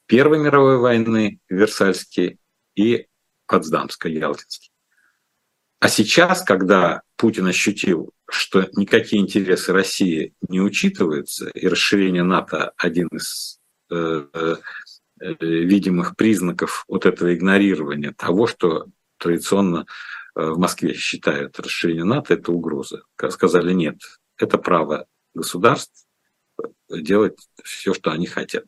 Первой 0.05 0.39
мировой 0.39 0.77
войны, 0.77 1.39
Версальской, 1.49 2.39
и 2.75 3.07
Потсдамской, 3.47 4.13
Ялтинской. 4.13 4.71
А 5.79 5.87
сейчас, 5.87 6.41
когда 6.43 7.01
Путин 7.15 7.47
ощутил, 7.47 8.11
что 8.29 8.67
никакие 8.75 9.21
интересы 9.21 9.73
России 9.73 10.33
не 10.47 10.61
учитываются, 10.61 11.49
и 11.49 11.67
расширение 11.67 12.23
НАТО 12.23 12.73
один 12.77 13.07
из 13.07 13.59
э, 13.91 14.25
э, 14.33 14.55
видимых 15.39 16.15
признаков 16.15 16.85
вот 16.87 17.05
этого 17.05 17.33
игнорирования 17.33 18.13
того, 18.13 18.47
что 18.47 18.87
традиционно 19.17 19.85
э, 20.35 20.45
в 20.49 20.57
Москве 20.57 20.93
считают 20.93 21.59
расширение 21.59 22.03
НАТО 22.03 22.33
это 22.33 22.51
угроза. 22.51 23.03
Сказали 23.29 23.73
нет, 23.73 23.97
это 24.37 24.57
право 24.57 25.05
государств 25.33 26.05
делать 26.89 27.37
все, 27.63 27.93
что 27.93 28.11
они 28.11 28.25
хотят. 28.25 28.65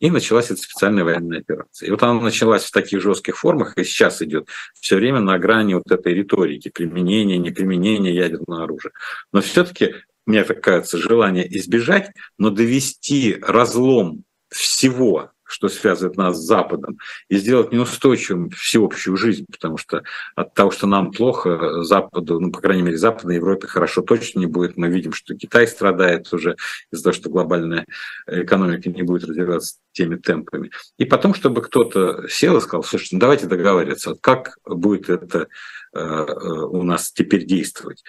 И 0.00 0.10
началась 0.10 0.50
эта 0.50 0.60
специальная 0.60 1.04
военная 1.04 1.40
операция. 1.40 1.88
И 1.88 1.90
вот 1.90 2.02
она 2.02 2.20
началась 2.20 2.64
в 2.64 2.70
таких 2.70 3.02
жестких 3.02 3.36
формах, 3.36 3.76
и 3.76 3.84
сейчас 3.84 4.22
идет 4.22 4.48
все 4.74 4.96
время 4.96 5.20
на 5.20 5.38
грани 5.38 5.74
вот 5.74 5.90
этой 5.90 6.14
риторики, 6.14 6.68
применения, 6.68 7.38
неприменения 7.38 8.12
ядерного 8.12 8.64
оружия. 8.64 8.92
Но 9.32 9.40
все-таки, 9.40 9.94
мне 10.26 10.44
так 10.44 10.60
кажется, 10.62 10.98
желание 10.98 11.46
избежать, 11.58 12.12
но 12.38 12.50
довести 12.50 13.38
разлом 13.40 14.24
всего 14.50 15.32
что 15.48 15.68
связывает 15.68 16.16
нас 16.16 16.36
с 16.36 16.46
Западом, 16.46 16.98
и 17.28 17.36
сделать 17.38 17.72
неустойчивым 17.72 18.50
всеобщую 18.50 19.16
жизнь, 19.16 19.46
потому 19.50 19.78
что 19.78 20.02
от 20.36 20.54
того, 20.54 20.70
что 20.70 20.86
нам 20.86 21.10
плохо, 21.10 21.82
Западу, 21.82 22.38
ну, 22.38 22.52
по 22.52 22.60
крайней 22.60 22.82
мере, 22.82 22.98
Западной 22.98 23.36
Европе 23.36 23.66
хорошо 23.66 24.02
точно 24.02 24.40
не 24.40 24.46
будет. 24.46 24.76
Мы 24.76 24.88
видим, 24.88 25.12
что 25.12 25.34
Китай 25.34 25.66
страдает 25.66 26.32
уже 26.32 26.56
из-за 26.92 27.04
того, 27.04 27.14
что 27.14 27.30
глобальная 27.30 27.86
экономика 28.26 28.90
не 28.90 29.02
будет 29.02 29.24
развиваться 29.24 29.76
теми 29.92 30.16
темпами. 30.16 30.70
И 30.98 31.04
потом, 31.04 31.34
чтобы 31.34 31.62
кто-то 31.62 32.28
сел 32.28 32.56
и 32.58 32.60
сказал, 32.60 32.84
слушайте, 32.84 33.16
ну 33.16 33.20
давайте 33.20 33.46
договариваться, 33.46 34.14
как 34.20 34.58
будет 34.66 35.08
это 35.08 35.48
э, 35.94 35.98
э, 35.98 36.32
у 36.70 36.82
нас 36.82 37.10
теперь 37.10 37.46
действовать. 37.46 38.04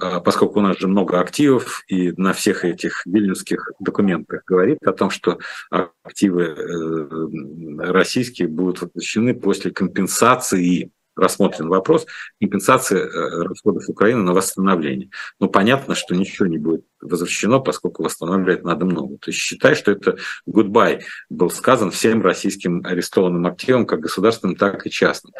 А, 0.00 0.20
поскольку 0.20 0.60
у 0.60 0.62
нас 0.62 0.78
же 0.78 0.88
много 0.88 1.20
активов, 1.20 1.84
и 1.88 2.12
на 2.12 2.32
всех 2.32 2.64
этих 2.64 3.02
вильнюсских 3.06 3.72
документах 3.80 4.42
говорит 4.46 4.78
о 4.84 4.92
том, 4.92 5.10
что 5.10 5.38
активы 5.70 6.44
э, 6.44 7.90
российские 7.90 8.48
будут 8.48 8.82
возвращены 8.82 9.34
после 9.34 9.70
компенсации 9.70 10.90
рассмотрен 11.18 11.68
вопрос 11.68 12.06
компенсации 12.40 12.98
э, 12.98 13.42
расходов 13.42 13.88
Украины 13.88 14.22
на 14.22 14.32
восстановление. 14.32 15.10
Ну, 15.40 15.48
понятно, 15.48 15.94
что 15.94 16.14
ничего 16.14 16.46
не 16.46 16.58
будет 16.58 16.84
возвращено, 17.00 17.58
поскольку 17.58 18.04
восстанавливать 18.04 18.64
надо 18.64 18.86
много. 18.86 19.18
То 19.18 19.30
есть 19.30 19.40
считай, 19.40 19.74
что 19.74 19.90
это 19.90 20.16
goodbye 20.48 21.00
был 21.28 21.50
сказан 21.50 21.90
всем 21.90 22.22
российским 22.22 22.82
арестованным 22.84 23.46
активам, 23.46 23.84
как 23.84 24.00
государственным, 24.00 24.56
так 24.56 24.86
и 24.86 24.90
частным. 24.90 25.34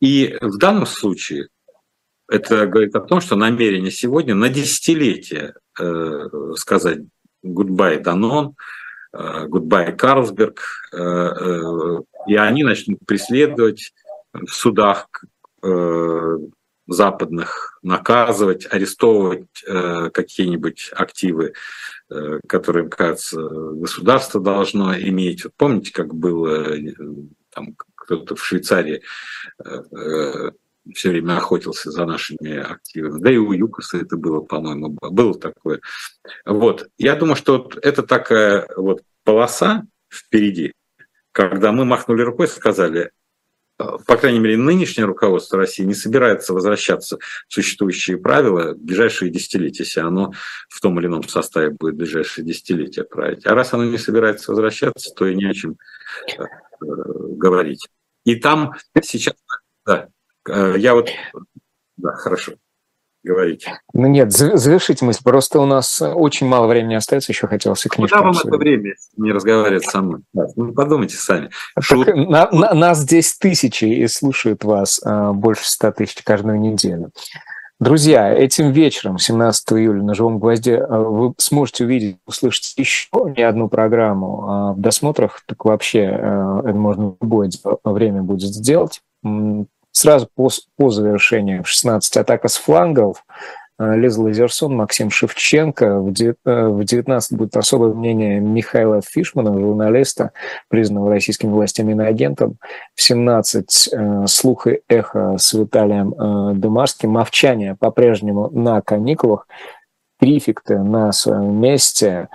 И 0.00 0.38
в 0.40 0.58
данном 0.58 0.86
случае 0.86 1.48
это 2.28 2.66
говорит 2.66 2.94
о 2.94 3.00
том, 3.00 3.20
что 3.20 3.36
намерение 3.36 3.90
сегодня 3.90 4.34
на 4.34 4.48
десятилетие 4.48 5.54
э, 5.78 6.28
сказать 6.56 7.00
goodbye 7.44 8.00
Данон, 8.00 8.54
э, 9.12 9.46
goodbye 9.46 9.92
Карлсберг, 9.96 10.60
э, 10.92 10.98
э, 10.98 11.98
и 12.28 12.36
они 12.36 12.64
начнут 12.64 12.98
преследовать 13.06 13.92
в 14.32 14.48
судах 14.48 15.08
э, 15.62 16.38
западных, 16.86 17.78
наказывать, 17.82 18.66
арестовывать 18.70 19.46
э, 19.66 20.10
какие-нибудь 20.10 20.90
активы, 20.94 21.54
э, 22.10 22.40
которые, 22.46 22.88
кажется, 22.88 23.40
государство 23.40 24.40
должно 24.40 24.98
иметь. 24.98 25.44
Вот 25.44 25.54
помните, 25.56 25.92
как 25.92 26.14
было 26.14 26.74
э, 26.76 26.94
там 27.50 27.74
кто-то 27.94 28.36
в 28.36 28.44
Швейцарии 28.44 29.02
э, 29.64 29.82
э 29.92 30.50
все 30.94 31.10
время 31.10 31.36
охотился 31.36 31.90
за 31.90 32.04
нашими 32.04 32.58
активами. 32.58 33.20
Да 33.20 33.30
и 33.30 33.36
у 33.36 33.52
Юкоса 33.52 33.98
это 33.98 34.16
было, 34.16 34.40
по-моему, 34.40 34.96
было 35.00 35.38
такое. 35.38 35.80
Вот. 36.44 36.88
Я 36.98 37.16
думаю, 37.16 37.36
что 37.36 37.58
вот 37.58 37.78
это 37.82 38.02
такая 38.02 38.66
вот 38.76 39.02
полоса 39.24 39.84
впереди, 40.10 40.72
когда 41.32 41.72
мы 41.72 41.84
махнули 41.84 42.22
рукой 42.22 42.48
сказали, 42.48 43.10
э, 43.78 43.84
по 44.06 44.16
крайней 44.16 44.38
мере, 44.38 44.56
нынешнее 44.56 45.04
руководство 45.04 45.58
России 45.58 45.84
не 45.84 45.94
собирается 45.94 46.52
возвращаться 46.54 47.18
в 47.48 47.52
существующие 47.52 48.16
правила 48.16 48.72
в 48.72 48.78
ближайшие 48.78 49.30
десятилетия, 49.30 49.84
если 49.84 50.00
оно 50.00 50.32
в 50.68 50.80
том 50.80 50.98
или 50.98 51.06
ином 51.06 51.28
составе 51.28 51.70
будет 51.70 51.94
в 51.94 51.98
ближайшие 51.98 52.44
десятилетия 52.44 53.04
править. 53.04 53.46
А 53.46 53.54
раз 53.54 53.74
оно 53.74 53.84
не 53.84 53.98
собирается 53.98 54.50
возвращаться, 54.50 55.14
то 55.14 55.26
и 55.26 55.34
не 55.34 55.44
о 55.44 55.54
чем 55.54 55.76
э, 56.38 56.44
говорить. 56.80 57.86
И 58.24 58.36
там 58.36 58.74
сейчас... 59.02 59.34
Да. 59.86 60.08
Э, 60.48 60.74
я 60.78 60.94
вот... 60.94 61.10
Да, 61.96 62.12
хорошо. 62.12 62.52
Говорите. 63.24 63.80
Ну 63.92 64.06
нет, 64.06 64.32
завершите 64.32 65.04
мысль. 65.04 65.22
Просто 65.24 65.58
у 65.60 65.66
нас 65.66 66.00
очень 66.00 66.46
мало 66.46 66.68
времени 66.68 66.94
остается, 66.94 67.32
еще 67.32 67.48
хотелось 67.48 67.84
и 67.84 67.88
книжку. 67.88 68.16
Куда 68.16 68.30
вам 68.30 68.38
это 68.38 68.56
время 68.56 68.94
не 69.16 69.32
разговаривать 69.32 69.84
со 69.84 70.00
мной? 70.00 70.20
Ну, 70.32 70.72
подумайте 70.72 71.16
сами. 71.16 71.50
Так, 71.74 72.06
на, 72.14 72.48
на, 72.50 72.74
нас 72.74 72.98
здесь 72.98 73.36
тысячи 73.36 73.84
и 73.84 74.06
слушают 74.06 74.62
вас 74.62 75.00
больше 75.34 75.66
ста 75.66 75.90
тысяч 75.90 76.22
каждую 76.22 76.60
неделю. 76.60 77.10
Друзья, 77.80 78.32
этим 78.32 78.72
вечером, 78.72 79.18
17 79.18 79.72
июля, 79.74 80.02
на 80.02 80.14
«Живом 80.14 80.40
гвозде» 80.40 80.84
вы 80.84 81.34
сможете 81.38 81.84
увидеть, 81.84 82.16
услышать 82.26 82.74
еще 82.76 83.08
не 83.36 83.42
одну 83.42 83.68
программу 83.68 84.44
а 84.48 84.72
в 84.72 84.80
досмотрах, 84.80 85.42
так 85.46 85.64
вообще 85.64 86.00
это 86.00 86.72
можно 86.74 87.10
в 87.10 87.16
любое 87.20 87.50
время 87.84 88.22
будет 88.22 88.52
сделать 88.52 89.00
Сразу 89.98 90.28
по, 90.32 90.48
по 90.76 90.90
завершению 90.90 91.64
16 91.64 92.18
атака 92.18 92.46
с 92.46 92.56
флангов 92.56 93.24
э, 93.80 93.96
Лиз 93.96 94.16
Лазерсон, 94.16 94.76
Максим 94.76 95.10
Шевченко. 95.10 95.98
В 95.98 96.12
19 96.12 97.36
будет 97.36 97.56
особое 97.56 97.92
мнение 97.92 98.38
Михаила 98.38 99.00
Фишмана, 99.02 99.58
журналиста, 99.58 100.30
признанного 100.68 101.10
российскими 101.10 101.50
властями 101.50 101.94
иноагентом. 101.94 102.58
В 102.94 103.02
17 103.02 103.88
э, 103.92 104.26
слух 104.28 104.68
эхо 104.88 105.36
с 105.36 105.52
Виталием 105.52 106.14
э, 106.14 106.54
Дымарским. 106.54 107.10
Мовчание 107.10 107.74
по-прежнему 107.74 108.50
на 108.50 108.80
каникулах. 108.82 109.48
Префикты 110.20 110.78
на 110.78 111.10
своем 111.10 111.60
месте. 111.60 112.28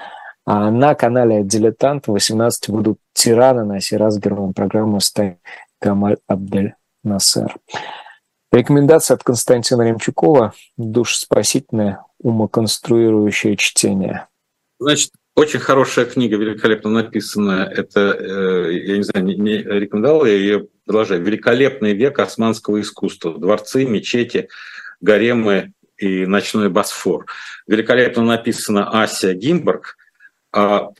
А 0.46 0.70
на 0.70 0.96
канале 0.96 1.46
«Дилетант» 1.46 2.08
в 2.08 2.12
18 2.12 2.70
будут 2.72 2.98
«Тираны» 3.14 3.64
на 3.64 3.80
сей 3.80 3.96
раз 3.96 4.20
героем 4.20 4.52
программы 4.52 5.00
«Стань 5.00 5.38
Камаль 5.80 6.18
Абдель 6.28 6.74
Насер. 7.04 7.56
Рекомендация 8.52 9.16
от 9.16 9.24
Константина 9.24 9.82
Ремчукова 9.82 10.54
«Душеспасительное 10.78 12.06
умоконструирующее 12.20 13.58
чтение». 13.58 14.28
Значит, 14.80 15.12
очень 15.36 15.60
хорошая 15.60 16.06
книга, 16.06 16.38
великолепно 16.38 16.92
написанная. 16.92 17.66
Это, 17.66 18.16
э, 18.20 18.74
я 18.74 18.98
не 18.98 19.04
знаю, 19.04 19.26
не 19.26 19.58
рекомендовал, 19.58 20.26
я 20.26 20.34
ее 20.34 20.68
продолжаю. 20.86 21.24
«Великолепный 21.24 21.94
век 21.94 22.20
османского 22.20 22.80
искусства. 22.80 23.38
Дворцы, 23.38 23.86
мечети, 23.86 24.50
гаремы 25.02 25.74
и 25.98 26.28
ночной 26.28 26.70
Босфор». 26.70 27.26
Великолепно 27.66 28.24
написана 28.24 29.02
Ася 29.02 29.34
Гимберг. 29.34 29.98
А, 30.52 30.92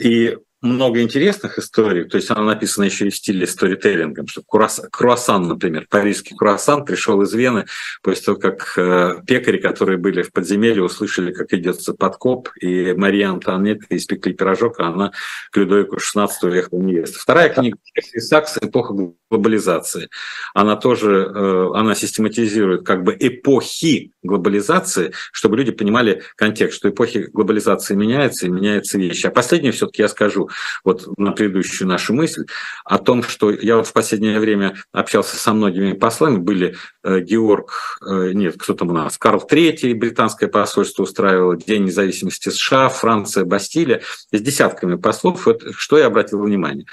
и 0.00 0.36
много 0.66 1.02
интересных 1.02 1.58
историй, 1.58 2.04
то 2.04 2.16
есть 2.16 2.30
она 2.30 2.42
написана 2.42 2.84
еще 2.84 3.06
и 3.06 3.10
в 3.10 3.16
стиле 3.16 3.46
сторителлингом, 3.46 4.26
что 4.26 4.42
круассан, 4.42 5.48
например, 5.48 5.86
парижский 5.88 6.36
круассан 6.36 6.84
пришел 6.84 7.20
из 7.22 7.32
Вены 7.32 7.66
после 8.02 8.24
того, 8.24 8.38
как 8.38 8.74
э, 8.76 9.22
пекари, 9.26 9.58
которые 9.58 9.98
были 9.98 10.22
в 10.22 10.32
подземелье, 10.32 10.82
услышали, 10.82 11.32
как 11.32 11.52
идется 11.52 11.94
подкоп, 11.94 12.50
и 12.60 12.92
Мария 12.92 13.30
Антуанетта 13.30 13.96
испекли 13.96 14.32
пирожок, 14.32 14.80
а 14.80 14.88
она 14.88 15.12
к 15.50 15.56
Людовику 15.56 15.96
XVI 15.96 16.28
ехала 16.54 16.80
невеста. 16.80 17.18
Вторая 17.18 17.48
книга 17.48 17.78
Сакс 18.18 18.58
«Эпоха 18.60 18.94
глобализации. 19.30 20.08
Она 20.54 20.76
тоже, 20.76 21.30
э, 21.34 21.70
она 21.74 21.94
систематизирует 21.94 22.86
как 22.86 23.02
бы 23.02 23.16
эпохи 23.18 24.12
глобализации, 24.22 25.12
чтобы 25.32 25.56
люди 25.56 25.72
понимали 25.72 26.22
контекст, 26.36 26.76
что 26.76 26.88
эпохи 26.88 27.28
глобализации 27.32 27.94
меняются 27.94 28.46
и 28.46 28.50
меняются 28.50 28.98
вещи. 28.98 29.26
А 29.26 29.30
последнее 29.30 29.72
все-таки 29.72 30.02
я 30.02 30.08
скажу, 30.08 30.48
вот 30.84 31.06
на 31.18 31.32
предыдущую 31.32 31.88
нашу 31.88 32.14
мысль, 32.14 32.44
о 32.84 32.98
том, 32.98 33.22
что 33.22 33.50
я 33.50 33.76
вот 33.76 33.86
в 33.86 33.92
последнее 33.92 34.38
время 34.38 34.76
общался 34.92 35.36
со 35.36 35.52
многими 35.52 35.92
послами, 35.92 36.36
были 36.36 36.76
э, 37.02 37.20
Георг, 37.20 37.98
э, 38.06 38.32
нет, 38.32 38.56
кто 38.58 38.74
там 38.74 38.90
у 38.90 38.92
нас, 38.92 39.18
Карл 39.18 39.44
III, 39.48 39.94
британское 39.94 40.48
посольство 40.48 41.02
устраивало, 41.02 41.56
День 41.56 41.84
независимости 41.84 42.48
США, 42.50 42.88
Франция, 42.88 43.44
Бастилия, 43.44 44.02
с 44.30 44.40
десятками 44.40 44.96
послов, 44.96 45.46
вот, 45.46 45.62
что 45.76 45.98
я 45.98 46.06
обратил 46.06 46.40
внимание 46.40 46.86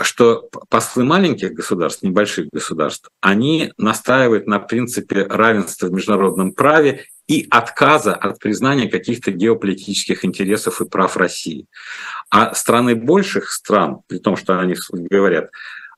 что 0.00 0.48
послы 0.68 1.04
маленьких 1.04 1.52
государств, 1.52 2.02
небольших 2.02 2.48
государств, 2.52 3.08
они 3.20 3.72
настаивают 3.76 4.46
на 4.46 4.60
принципе 4.60 5.24
равенства 5.24 5.88
в 5.88 5.92
международном 5.92 6.52
праве 6.52 7.06
и 7.26 7.46
отказа 7.50 8.14
от 8.14 8.38
признания 8.38 8.88
каких-то 8.88 9.30
геополитических 9.30 10.24
интересов 10.24 10.80
и 10.80 10.88
прав 10.88 11.16
России. 11.16 11.66
А 12.30 12.54
страны 12.54 12.94
больших 12.94 13.50
стран, 13.50 14.00
при 14.06 14.18
том, 14.18 14.36
что 14.36 14.58
они 14.58 14.74
говорят, 14.90 15.50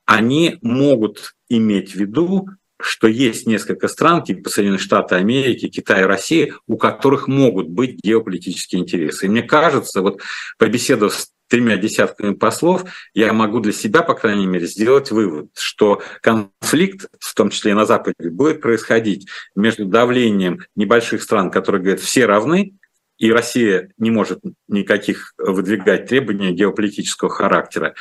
они 0.04 0.58
могут 0.62 1.34
иметь 1.48 1.92
в 1.92 1.96
виду, 1.96 2.48
что 2.82 3.06
есть 3.06 3.46
несколько 3.46 3.88
стран, 3.88 4.24
типа 4.24 4.50
Соединенные 4.50 4.80
Штаты 4.80 5.14
Америки, 5.14 5.68
Китай, 5.68 6.04
Россия, 6.04 6.54
у 6.66 6.76
которых 6.76 7.28
могут 7.28 7.68
быть 7.68 8.00
геополитические 8.02 8.82
интересы. 8.82 9.26
И 9.26 9.28
мне 9.28 9.42
кажется, 9.42 10.02
вот 10.02 10.20
побеседовав 10.58 11.14
с 11.14 11.31
тремя 11.52 11.76
десятками 11.76 12.32
послов, 12.32 12.84
я 13.12 13.30
могу 13.34 13.60
для 13.60 13.72
себя, 13.72 14.00
по 14.00 14.14
крайней 14.14 14.46
мере, 14.46 14.66
сделать 14.66 15.10
вывод, 15.10 15.50
что 15.54 16.00
конфликт, 16.22 17.10
в 17.20 17.34
том 17.34 17.50
числе 17.50 17.72
и 17.72 17.74
на 17.74 17.84
Западе, 17.84 18.30
будет 18.30 18.62
происходить 18.62 19.28
между 19.54 19.84
давлением 19.84 20.60
небольших 20.76 21.22
стран, 21.22 21.50
которые 21.50 21.82
говорят, 21.82 22.00
все 22.00 22.24
равны, 22.24 22.72
и 23.18 23.30
Россия 23.30 23.90
не 23.98 24.10
может 24.10 24.40
никаких 24.66 25.34
выдвигать 25.36 26.06
требования 26.06 26.52
геополитического 26.52 27.28
характера, 27.28 27.92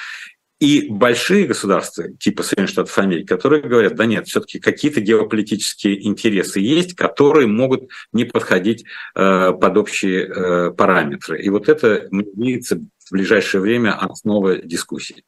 и 0.62 0.88
большие 0.90 1.46
государства, 1.46 2.06
типа 2.20 2.44
Соединенных 2.44 2.70
Штатов 2.70 2.98
Америки, 3.00 3.26
которые 3.26 3.64
говорят, 3.64 3.96
да 3.96 4.06
нет, 4.06 4.30
все-таки 4.30 4.60
какие-то 4.60 5.02
геополитические 5.02 6.08
интересы 6.08 6.62
есть, 6.62 6.96
которые 6.96 7.48
могут 7.48 7.90
не 8.14 8.24
подходить 8.24 8.86
э, 9.14 9.52
под 9.52 9.78
общие 9.78 10.26
э, 10.26 10.72
параметры. 10.72 11.42
И 11.42 11.50
вот 11.50 11.68
это, 11.68 12.08
мне 12.12 12.26
видится, 12.34 12.80
в 13.12 13.14
ближайшее 13.14 13.60
время 13.60 13.94
основа 13.94 14.56
дискуссии. 14.56 15.24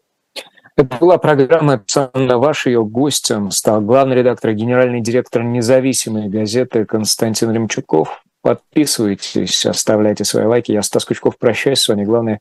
Это 0.78 0.98
была 0.98 1.18
программа 1.18 1.74
«Описана 1.74 2.38
ваш». 2.38 2.66
Гостем 2.66 3.52
стал 3.52 3.82
главный 3.82 4.16
редактор, 4.16 4.54
генеральный 4.54 5.02
директор 5.02 5.44
независимой 5.44 6.30
газеты 6.30 6.86
Константин 6.86 7.52
Ремчуков. 7.52 8.24
Подписывайтесь, 8.42 9.66
оставляйте 9.66 10.24
свои 10.24 10.46
лайки. 10.46 10.72
Я, 10.72 10.82
Стас 10.82 11.06
Кучков, 11.06 11.38
прощаюсь 11.38 11.80
с 11.80 11.90
вами. 11.90 12.06
Главное, 12.06 12.40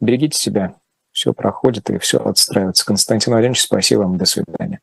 берегите 0.00 0.38
себя. 0.38 0.74
Все 1.12 1.32
проходит 1.32 1.88
и 1.90 1.98
все 1.98 2.18
отстраивается. 2.18 2.84
Константин 2.84 3.32
Владимирович, 3.32 3.62
спасибо 3.62 4.00
вам. 4.00 4.16
До 4.16 4.26
свидания. 4.26 4.78